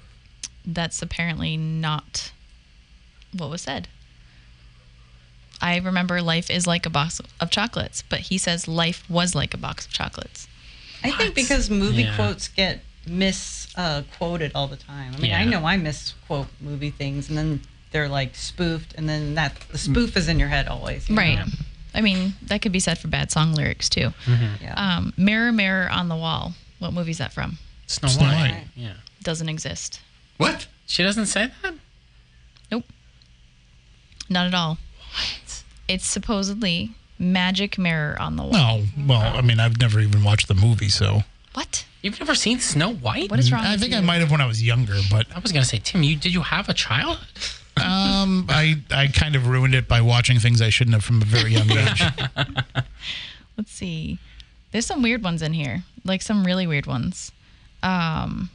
[0.64, 2.32] That's apparently not
[3.36, 3.88] what was said.
[5.60, 9.54] I remember life is like a box of chocolates, but he says life was like
[9.54, 10.48] a box of chocolates.
[11.04, 12.14] I think because movie Yeah.
[12.16, 15.14] quotes get misquoted uh, quoted all the time.
[15.16, 19.34] I mean, I know I misquote movie things, and then they're like spoofed, and then
[19.34, 21.08] that the spoof is in your head always.
[21.08, 21.38] you Right.
[21.38, 21.44] know?
[21.94, 24.12] I mean, that could be said for bad song lyrics too.
[24.26, 24.74] Yeah.
[24.76, 26.54] Um, Mirror, Mirror on the Wall.
[26.78, 27.58] What movie is that from?
[27.86, 28.50] Snow, Snow White.
[28.52, 28.64] White.
[28.74, 28.94] Yeah.
[29.22, 30.00] Doesn't exist.
[30.38, 30.66] What?
[30.86, 31.74] She doesn't say that?
[32.70, 32.84] Nope.
[34.30, 34.78] Not at all.
[35.14, 35.62] What?
[35.88, 38.52] It's supposedly Magic Mirror on the Wall.
[38.52, 41.84] No, well, I mean, I've never even watched the movie, so What?
[42.02, 43.30] You've never seen Snow White?
[43.30, 43.98] What is wrong I with think you?
[43.98, 46.34] I might have when I was younger, but I was gonna say, Tim, you did
[46.34, 47.18] you have a child?
[47.82, 51.24] um, I I kind of ruined it by watching things I shouldn't have from a
[51.24, 52.02] very young age.
[53.56, 54.18] Let's see.
[54.72, 57.30] There's some weird ones in here, like some really weird ones.
[57.82, 58.50] Um,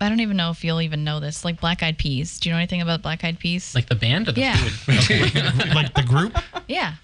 [0.00, 1.44] I don't even know if you'll even know this.
[1.44, 2.38] Like Black Eyed Peas.
[2.40, 3.74] Do you know anything about Black Eyed Peas?
[3.74, 4.56] Like the band or the Yeah.
[4.56, 4.94] food?
[5.74, 6.36] like the group,
[6.68, 6.94] yeah.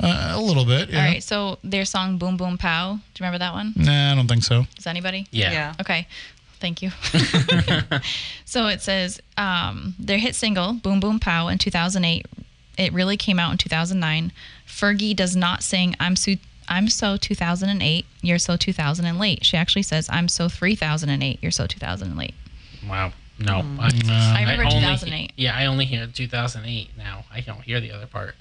[0.00, 0.90] Uh, a little bit.
[0.90, 0.98] Yeah.
[1.00, 1.22] All right.
[1.22, 3.72] So their song "Boom Boom Pow." Do you remember that one?
[3.76, 4.64] Nah, I don't think so.
[4.76, 5.26] Does anybody?
[5.30, 5.52] Yeah.
[5.52, 5.74] yeah.
[5.80, 6.06] Okay.
[6.58, 6.90] Thank you.
[8.44, 12.26] so it says um, their hit single "Boom Boom Pow" in 2008.
[12.78, 14.32] It really came out in 2009.
[14.66, 16.32] Fergie does not sing "I'm so
[16.68, 18.04] I'm so 2008.
[18.22, 21.38] You're so 2000 and late." She actually says "I'm so 3008.
[21.42, 22.34] You're so 2000 and late."
[22.88, 23.12] Wow.
[23.38, 23.62] No.
[23.78, 25.32] I, I remember only- 2008.
[25.36, 27.24] yeah, I only hear 2008 now.
[27.30, 28.34] I don't hear the other part.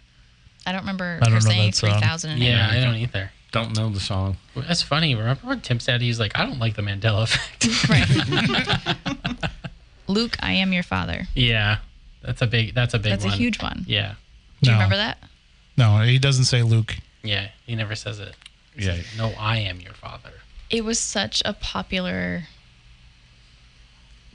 [0.66, 2.00] I don't remember I don't her know saying that song.
[2.02, 2.46] 3008.
[2.48, 3.32] Yeah, I don't either.
[3.52, 4.38] Don't know the song.
[4.56, 5.16] Well, That's funny.
[5.16, 7.68] Remember when Tim said he's like, I don't like the Mandela effect.
[7.90, 9.50] Right.
[10.08, 11.28] Luke, I am your father.
[11.36, 11.78] yeah,
[12.22, 12.74] that's a big.
[12.76, 13.34] That's a big That's one.
[13.34, 13.86] a huge one.
[13.88, 14.16] Yeah,
[14.62, 14.78] Do you No.
[14.78, 15.18] remember that?
[15.78, 16.96] No, he doesn't say Luke.
[17.24, 17.48] yeah.
[17.66, 18.36] He never says it.
[18.76, 18.96] He Yeah.
[18.96, 20.32] says, no, I am your father.
[20.70, 22.44] It was such a popular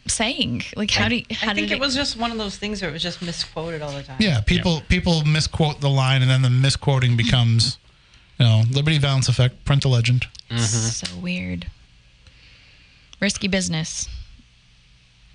[0.06, 0.62] saying.
[0.76, 2.80] Like, how do you, how I think did it was just one of those things
[2.82, 4.16] where it was just misquoted all the time.
[4.20, 7.78] Yeah, people people misquote the line, and then the misquoting becomes,
[8.38, 9.64] you know, Liberty Valance effect.
[9.64, 10.26] Print a legend.
[10.56, 11.66] so weird?
[13.20, 14.08] Risky business.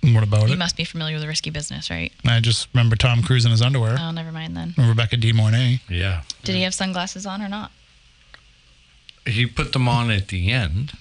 [0.02, 0.50] What about You it?
[0.50, 2.12] You must be familiar with risky business, right?
[2.26, 3.96] I just remember Tom Cruise in his underwear.
[3.98, 4.74] Oh, never mind then.
[4.76, 5.80] and Rebecca De Mornay.
[5.88, 6.22] Yeah.
[6.44, 7.70] Did he have sunglasses on or not?
[9.26, 10.92] He put them on at the end.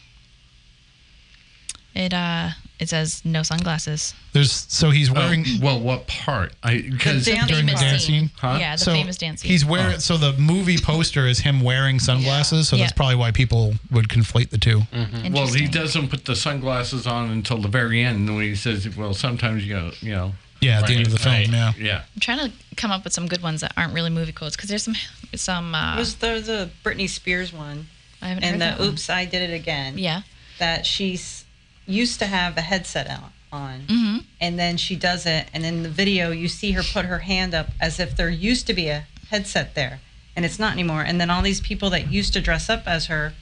[1.94, 4.14] It uh, it says no sunglasses.
[4.34, 6.54] There's so he's wearing Oh, well, what part?
[6.64, 7.86] I because during the part.
[7.86, 8.32] dance scene.
[8.38, 8.58] Huh?
[8.60, 9.52] Yeah, the so famous dance scene.
[9.52, 12.96] He's wearing so the movie poster is him wearing sunglasses, so that's Yeah.
[12.96, 14.84] probably why people would conflate the two.
[15.32, 19.14] Well, he doesn't put the sunglasses on until the very end when he says, "Well,
[19.14, 21.36] sometimes you know, you know, Yeah, at the end of the film.
[21.36, 21.50] Right.
[21.50, 21.74] Yeah.
[21.78, 24.56] yeah." I'm trying to come up with some good ones that aren't really movie quotes
[24.58, 24.96] because there's some
[25.34, 25.74] some.
[25.74, 27.88] Uh, Was there the Britney Spears one
[28.22, 28.90] I haven't and heard the that one.
[28.90, 29.98] "Oops, I Did It Again"?
[29.98, 30.24] Yeah.
[30.60, 31.45] That she's
[31.86, 34.18] used to have a headset on, on Mm-hmm.
[34.42, 37.54] and then she does it, and in the video you see her put her hand
[37.54, 40.00] up as if there used to be a headset there,
[40.36, 41.02] and it's not anymore.
[41.04, 43.34] And then all these people that used to dress up as her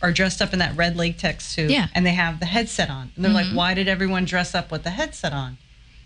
[0.00, 1.82] are dressed up in that red latex suit, Yeah.
[1.84, 1.92] Mm-hmm.
[1.94, 4.82] and they have the headset on, and they're like, "Why did everyone dress up with
[4.84, 5.58] the headset on?"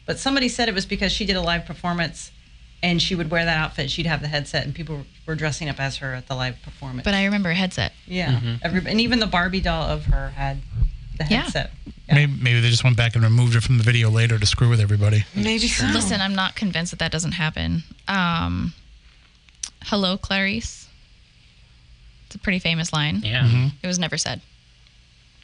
[0.07, 2.31] But somebody said it was because she did a live performance.
[2.83, 3.91] And she would wear that outfit.
[3.91, 7.05] She'd have the headset, and people were dressing up as her at the live performance.
[7.05, 7.93] But I remember a headset.
[8.07, 10.59] Yeah, Every, and even the Barbie doll of her had
[11.19, 11.43] the Yeah.
[11.43, 11.71] headset.
[12.09, 12.15] Yeah.
[12.15, 14.69] Maybe, maybe they just went back and removed it from the video later to screw
[14.69, 15.25] with everybody.
[15.35, 15.87] Maybe so.
[15.87, 17.83] Listen, I'm not convinced that that doesn't happen.
[18.09, 18.75] Um,
[19.85, 20.89] Hello, Clarice.
[22.27, 23.21] It's a pretty famous line.
[23.25, 23.69] Yeah.
[23.83, 24.41] It was never said.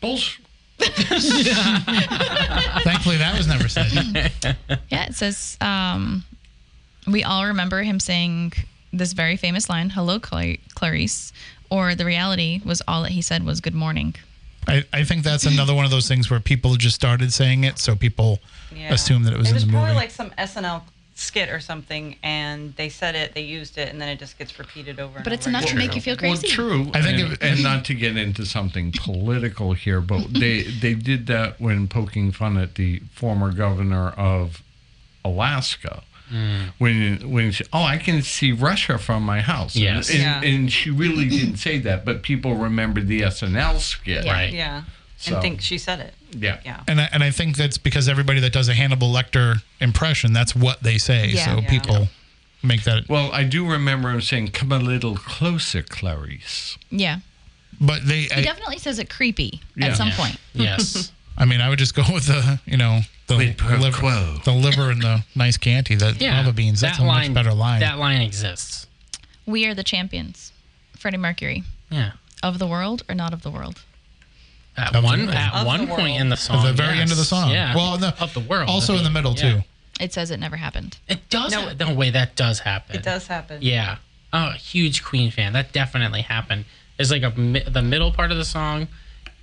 [0.01, 0.39] Bulls.
[2.83, 3.87] Thankfully, that was never said.
[4.91, 6.25] Yeah, it says um,
[7.07, 8.53] we all remember him saying
[8.93, 11.33] this very famous line, "Hello, Clarice,"
[11.71, 14.15] or the reality was all that he said was "Good morning."
[14.69, 17.79] I, I think that's another one of those things where people just started saying it,
[17.79, 18.39] so people
[18.75, 18.93] Yeah.
[18.95, 20.83] assume that it was it in was the probably like some SNL
[21.15, 24.59] skit or something, and they said it, they used it, and then it just gets
[24.59, 25.09] repeated over.
[25.09, 25.25] and over.
[25.25, 26.47] But it's over enough to make you feel crazy.
[26.47, 26.91] Well, true.
[26.95, 30.95] I think and, if- and not to get into something political here, but they they
[30.95, 34.63] did that when poking fun at the former governor of
[35.25, 36.03] Alaska.
[36.33, 36.73] Mm.
[36.79, 39.77] When when she, oh I can see Russia from my house.
[39.77, 40.09] Yes.
[40.11, 40.43] and, Yeah.
[40.43, 44.25] and she really didn't say that, but people remembered the SNL skit.
[44.25, 44.33] Yeah.
[44.33, 44.53] Right.
[44.53, 44.83] Yeah,
[45.19, 46.15] So- and think she said it.
[46.35, 46.59] Yeah.
[46.65, 46.81] Yeah.
[46.89, 50.57] And I, and I think that's because everybody that does a Hannibal Lecter impression, that's
[50.57, 51.29] what they say.
[51.29, 51.45] Yeah.
[51.45, 51.69] So Yeah.
[51.69, 52.09] people
[52.63, 53.09] make that.
[53.09, 57.19] Well, I do remember him saying, "Come a little closer, Clarice." Yeah.
[57.81, 59.87] But they, He I, definitely says it creepy Yeah.
[59.89, 60.17] at some Yeah.
[60.17, 60.37] point.
[60.55, 61.13] Yes.
[61.37, 63.01] I mean, I would just go with the, you know,
[63.39, 64.37] the Quid pro liver, quo.
[64.45, 66.39] the liver and the nice Chianti, the Yeah.
[66.39, 66.81] lava beans.
[66.81, 67.81] That's that a line, much better line.
[67.81, 68.87] That line exists.
[69.47, 70.53] We are the champions.
[70.97, 71.65] Freddie Mercury.
[71.91, 72.13] Yeah.
[72.43, 73.81] Of the world or not of the world?
[74.77, 75.31] At Of one world.
[75.35, 76.21] at one point world.
[76.21, 76.65] in the song.
[76.65, 77.03] At the very yes.
[77.03, 77.51] end of the song.
[77.51, 77.75] Yeah.
[77.75, 78.69] Well, no, of the world.
[78.71, 79.51] Also at in the middle, yeah.
[79.57, 79.65] too.
[80.01, 80.97] It says it never happened.
[81.09, 81.53] It does.
[81.53, 81.73] No.
[81.73, 82.11] No, no way.
[82.11, 82.97] That does happen.
[82.97, 83.59] It does happen.
[83.61, 83.97] Yeah.
[84.33, 85.53] Oh, huge Queen fan.
[85.53, 86.65] That definitely happened.
[86.99, 88.89] It's like a the middle part of the song.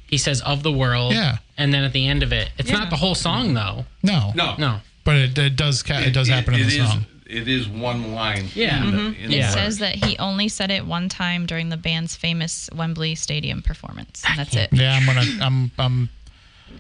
[0.10, 1.38] He says "of the world." Yeah.
[1.58, 2.78] And then at the end of it, it's Yeah.
[2.80, 3.86] not the whole song though.
[4.04, 4.32] No.
[4.36, 4.82] No, No.
[5.04, 7.06] But it, it does ca- it does happen in it the is- song.
[7.26, 8.50] It is one line.
[8.56, 8.84] Yeah.
[8.84, 9.52] in the- in It the Yeah.
[9.52, 14.24] says that he only said it one time during the band's famous Wembley Stadium performance.
[14.28, 14.70] And that's it.
[14.74, 16.10] Yeah, I'm gonna I'm I'm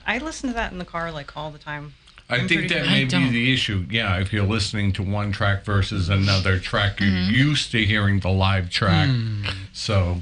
[0.07, 1.93] I listen to that in the car like all the time.
[2.31, 2.91] I I'm think that sure.
[2.91, 3.85] may be the issue.
[3.91, 7.31] Yeah, if you're listening to one track versus another track, you're Mm-hmm.
[7.33, 9.07] used to hearing the live track.
[9.09, 9.45] Hmm.
[9.73, 10.21] So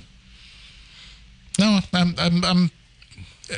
[1.60, 2.72] no I'm I'm, I'm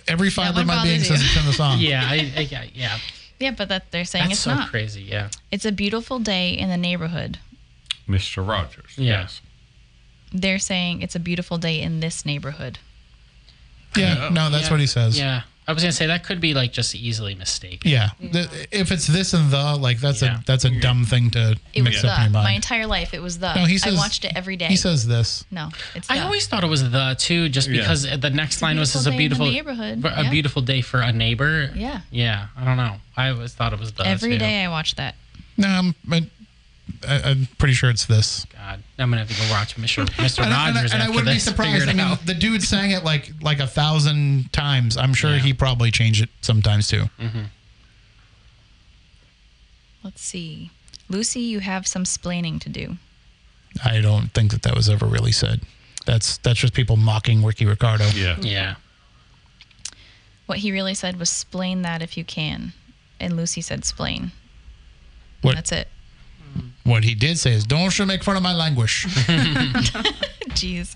[0.07, 1.27] every fiber one of my being bothers says you.
[1.27, 1.77] it's in the song.
[1.79, 2.03] Yeah.
[2.05, 2.97] I, I yeah, yeah.
[3.39, 4.69] Yeah, but that they're saying That's it's so not.
[4.69, 5.01] crazy.
[5.01, 5.29] Yeah.
[5.51, 7.39] It's a beautiful day in the neighborhood.
[8.07, 8.45] Mr.
[8.45, 8.93] Rogers.
[8.97, 9.21] Yeah.
[9.21, 9.41] Yes.
[10.33, 12.79] They're saying it's a beautiful day in this neighborhood.
[13.95, 14.71] Yeah, no, that's Yeah.
[14.71, 15.17] what he says.
[15.17, 15.43] Yeah.
[15.69, 17.91] I was gonna say that could be like just easily mistaken.
[17.91, 18.09] Yeah.
[18.19, 20.39] The- if it's this and the, like that's Yeah.
[20.39, 22.09] a that's a dumb thing to It was mix the.
[22.11, 23.53] up in your My entire life, it was the.
[23.53, 24.65] No, he says- I watched it every day.
[24.65, 25.45] He says this.
[25.51, 26.23] no, it's I the.
[26.25, 27.81] always thought it was the too, just Yeah.
[27.81, 30.29] because the next line was beautiful "is a day in the beautiful neighborhood." a Yeah.
[30.31, 32.01] beautiful day for a neighbor." Yeah.
[32.09, 32.47] Yeah.
[32.57, 32.95] I don't know.
[33.15, 34.37] I always thought it was the Every too.
[34.39, 35.13] day I watched that.
[35.55, 35.95] No, I'm,
[37.07, 38.45] I, I'm pretty sure it's this.
[38.53, 40.05] God, I'm gonna have to go watch Mr.
[40.11, 40.43] Mr.
[40.43, 41.87] And, I- and I- Rogers and I wouldn't be surprised.
[41.87, 42.25] I mean, out.
[42.25, 44.97] the dude sang it like like a thousand times.
[44.97, 45.37] I'm sure Yeah.
[45.39, 47.05] he probably changed it sometimes too.
[47.19, 47.43] Mm-hmm.
[50.03, 50.71] Let's see.
[51.09, 52.97] Lucy, you have some splaining to do.
[53.83, 55.61] I don't think that that was ever really said.
[56.05, 58.07] That's that's just people mocking Ricky Ricardo.
[58.15, 58.37] Yeah.
[58.39, 58.75] Yeah.
[60.45, 62.73] What he really said was splain that if you can.
[63.19, 64.31] And Lucy said splain.
[65.41, 65.87] What That's it.
[66.83, 69.05] What he did say is, "Don't you make fun of my language."
[70.49, 70.95] Jeez.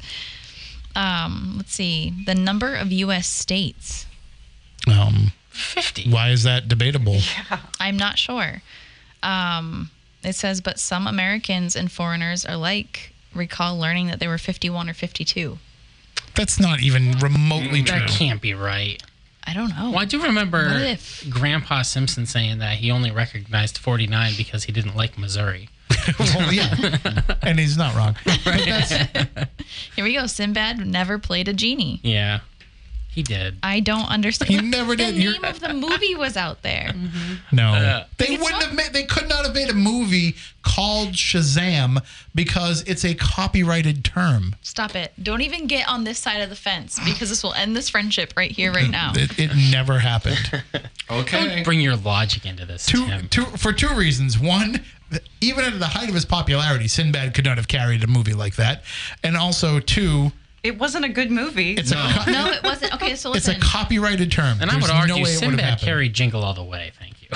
[0.96, 2.14] Um, let's see.
[2.26, 3.28] The number of U.S.
[3.28, 4.06] states.
[4.88, 6.10] um, Fifty.
[6.10, 7.18] why is that debatable?
[7.80, 8.62] I'm not sure.
[9.22, 9.90] Um,
[10.24, 14.94] it says, but some Americans and foreigners alike recall learning that there were 51 or
[14.94, 15.58] 52.
[16.36, 18.00] That's not even remotely true.
[18.00, 19.02] That can't be right.
[19.46, 19.92] I don't know.
[19.92, 21.30] Well, I do remember if?
[21.30, 25.70] Grandpa Simpson saying that he only recognized 49 because he didn't like Missouri.
[26.20, 26.76] well, yeah,
[27.44, 28.16] and he's not wrong.
[28.26, 28.92] But that's,
[29.96, 30.26] Here we go.
[30.28, 32.00] Sinbad never played a genie.
[32.04, 32.40] Yeah,
[33.14, 33.58] he did.
[33.64, 34.50] I don't understand.
[34.52, 35.16] He never the did.
[35.16, 36.94] You're- name of the movie was out there.
[37.52, 38.94] no, Uh, they It's wouldn't not- have made.
[38.94, 41.98] They could not have made a movie called Shazam
[42.34, 44.56] because it's a copyrighted term.
[44.62, 45.12] Stop it.
[45.22, 48.34] Don't even get on this side of the fence because this will end this friendship
[48.38, 49.12] right here, right now.
[49.16, 50.64] It, it never happened.
[51.12, 51.62] Okay.
[51.64, 53.28] Bring your logic into this, two, Tim.
[53.28, 54.40] two, for two reasons.
[54.40, 54.82] One,
[55.12, 58.34] th- even at the height of his popularity, Sinbad could not have carried a movie
[58.34, 58.84] like that.
[59.22, 60.32] And also, two,
[60.64, 61.74] It wasn't a good movie.
[61.74, 62.94] it's a co- No, it wasn't.
[62.96, 63.56] Okay, so listen.
[63.56, 64.60] it's a copyrighted term.
[64.62, 66.92] And I would argue no way it would have Sinbad carried Jingle All the Way.
[67.00, 67.28] Thank you.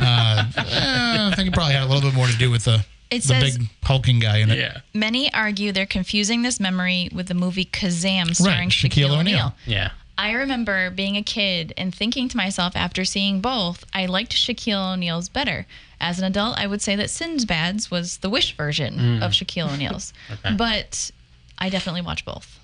[0.00, 2.84] Uh, eh, I think it probably had a little bit more to do with the
[3.10, 4.58] It the says- big hulking guy in it.
[4.58, 4.80] yeah.
[4.94, 9.38] Many argue they're confusing this memory with the movie Kazam starring Shaquille Shaquille, O'Neal.
[9.38, 9.54] O'Neal.
[9.66, 9.90] Yeah.
[10.18, 14.92] I remember being a kid and thinking to myself after seeing both, I liked Shaquille
[14.94, 15.66] O'Neal's better.
[16.00, 20.12] As an adult, I would say that Sinbad's was the Wish version of Shaquille O'Neal's.
[20.30, 20.54] Okay.
[20.56, 21.10] But
[21.58, 22.58] I definitely watch both.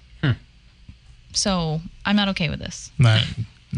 [1.33, 2.91] So I'm not okay with this.
[2.99, 3.27] That,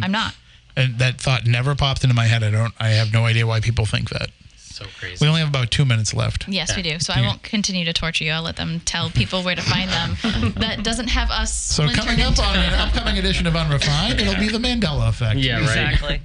[0.03, 0.35] I'm not.
[0.77, 2.43] and that thought never popped into my head.
[2.43, 2.73] I don't.
[2.79, 4.31] I have no idea why people think that.
[4.57, 5.23] So crazy.
[5.23, 6.49] We only have about two minutes left.
[6.49, 6.99] Yes, we do.
[7.01, 8.31] So I won't continue to torture you.
[8.31, 10.53] I'll let them tell people where to find them.
[10.59, 11.53] that doesn't have us.
[11.53, 15.39] So coming up on an upcoming edition of Unrefined, it'll be the Mandela effect.
[15.41, 15.63] yeah, right.
[15.63, 16.21] exactly.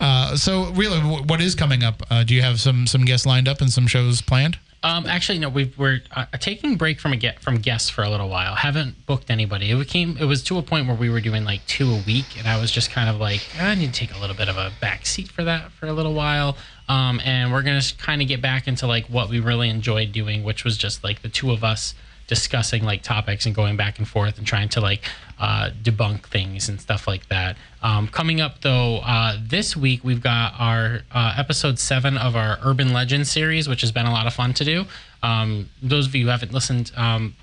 [0.00, 2.02] Uh, so really, what is coming up?
[2.08, 4.58] Uh, do you have some some guests lined up and some shows planned?
[4.82, 5.48] Um, actually, no.
[5.48, 8.54] We've, we're uh, taking break from a get from guests for a little while.
[8.54, 9.70] Haven't booked anybody.
[9.70, 12.38] It became it was to a point where we were doing like two a week,
[12.38, 14.56] and I was just kind of like, I need to take a little bit of
[14.56, 16.56] a back seat for that for a little while.
[16.88, 20.44] Um, and we're gonna kind of get back into like what we really enjoyed doing,
[20.44, 21.94] which was just like the two of us
[22.28, 25.02] discussing like topics and going back and forth and trying to like
[25.40, 27.56] uh, debunk things and stuff like that.
[27.82, 32.58] Um, coming up though, uh, this week we've got our uh, episode seven of our
[32.62, 34.84] Urban Legends series, which has been a lot of fun to do.
[35.22, 37.34] Um, those of you who haven't listened, um,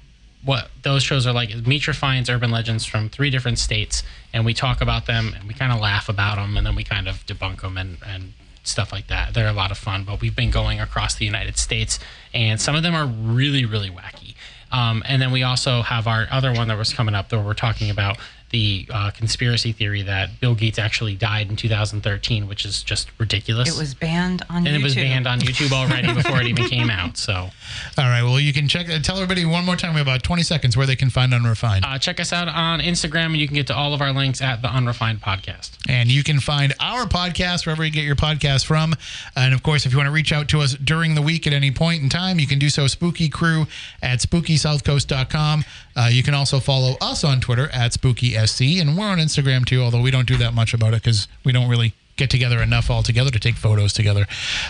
[0.44, 4.04] what those shows are like Mitra finds urban legends from three different states,
[4.34, 6.84] and we talk about them and we kind of laugh about them, and then we
[6.84, 8.34] kind of debunk them and and
[8.64, 9.34] stuff like that.
[9.34, 12.00] They're a lot of fun, but we've been going across the United States,
[12.34, 14.25] and some of them are really really wacky.
[14.72, 17.54] Um, and then we also have our other one that was coming up, that we're
[17.54, 18.18] talking about
[18.52, 23.68] the uh, conspiracy theory that Bill Gates actually died in 2013, which is just ridiculous.
[23.70, 24.68] It was banned on YouTube.
[24.68, 24.80] and YouTube.
[24.80, 27.18] it was banned on YouTube already before it even came out.
[27.18, 27.34] So
[27.98, 28.24] All right.
[28.24, 28.88] Well, you can check.
[29.04, 29.94] Tell everybody one more time.
[29.94, 31.84] We have about 20 seconds where they can find Unrefined.
[31.86, 34.42] uh, check us out on Instagram, and you can get to all of our links
[34.42, 35.72] at the Unrefined Podcast.
[35.90, 38.94] And you can find our podcast wherever you get your podcast from.
[39.36, 41.54] And of course, if you want to reach out to us during the week at
[41.54, 42.88] any point in time, you can do so.
[42.88, 43.68] Spooky Crew
[44.02, 45.64] at spookysouthcoast.com.
[45.96, 48.82] Uh, you can also follow us on Twitter at SpookySC.
[48.82, 51.52] And we're on Instagram too, although we don't do that much about it because we
[51.52, 54.26] don't really get together enough all together to take photos together.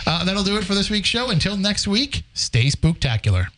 [0.06, 1.30] Uh, that'll do it for this week's show.
[1.30, 3.48] Until next week, stay spooktacular.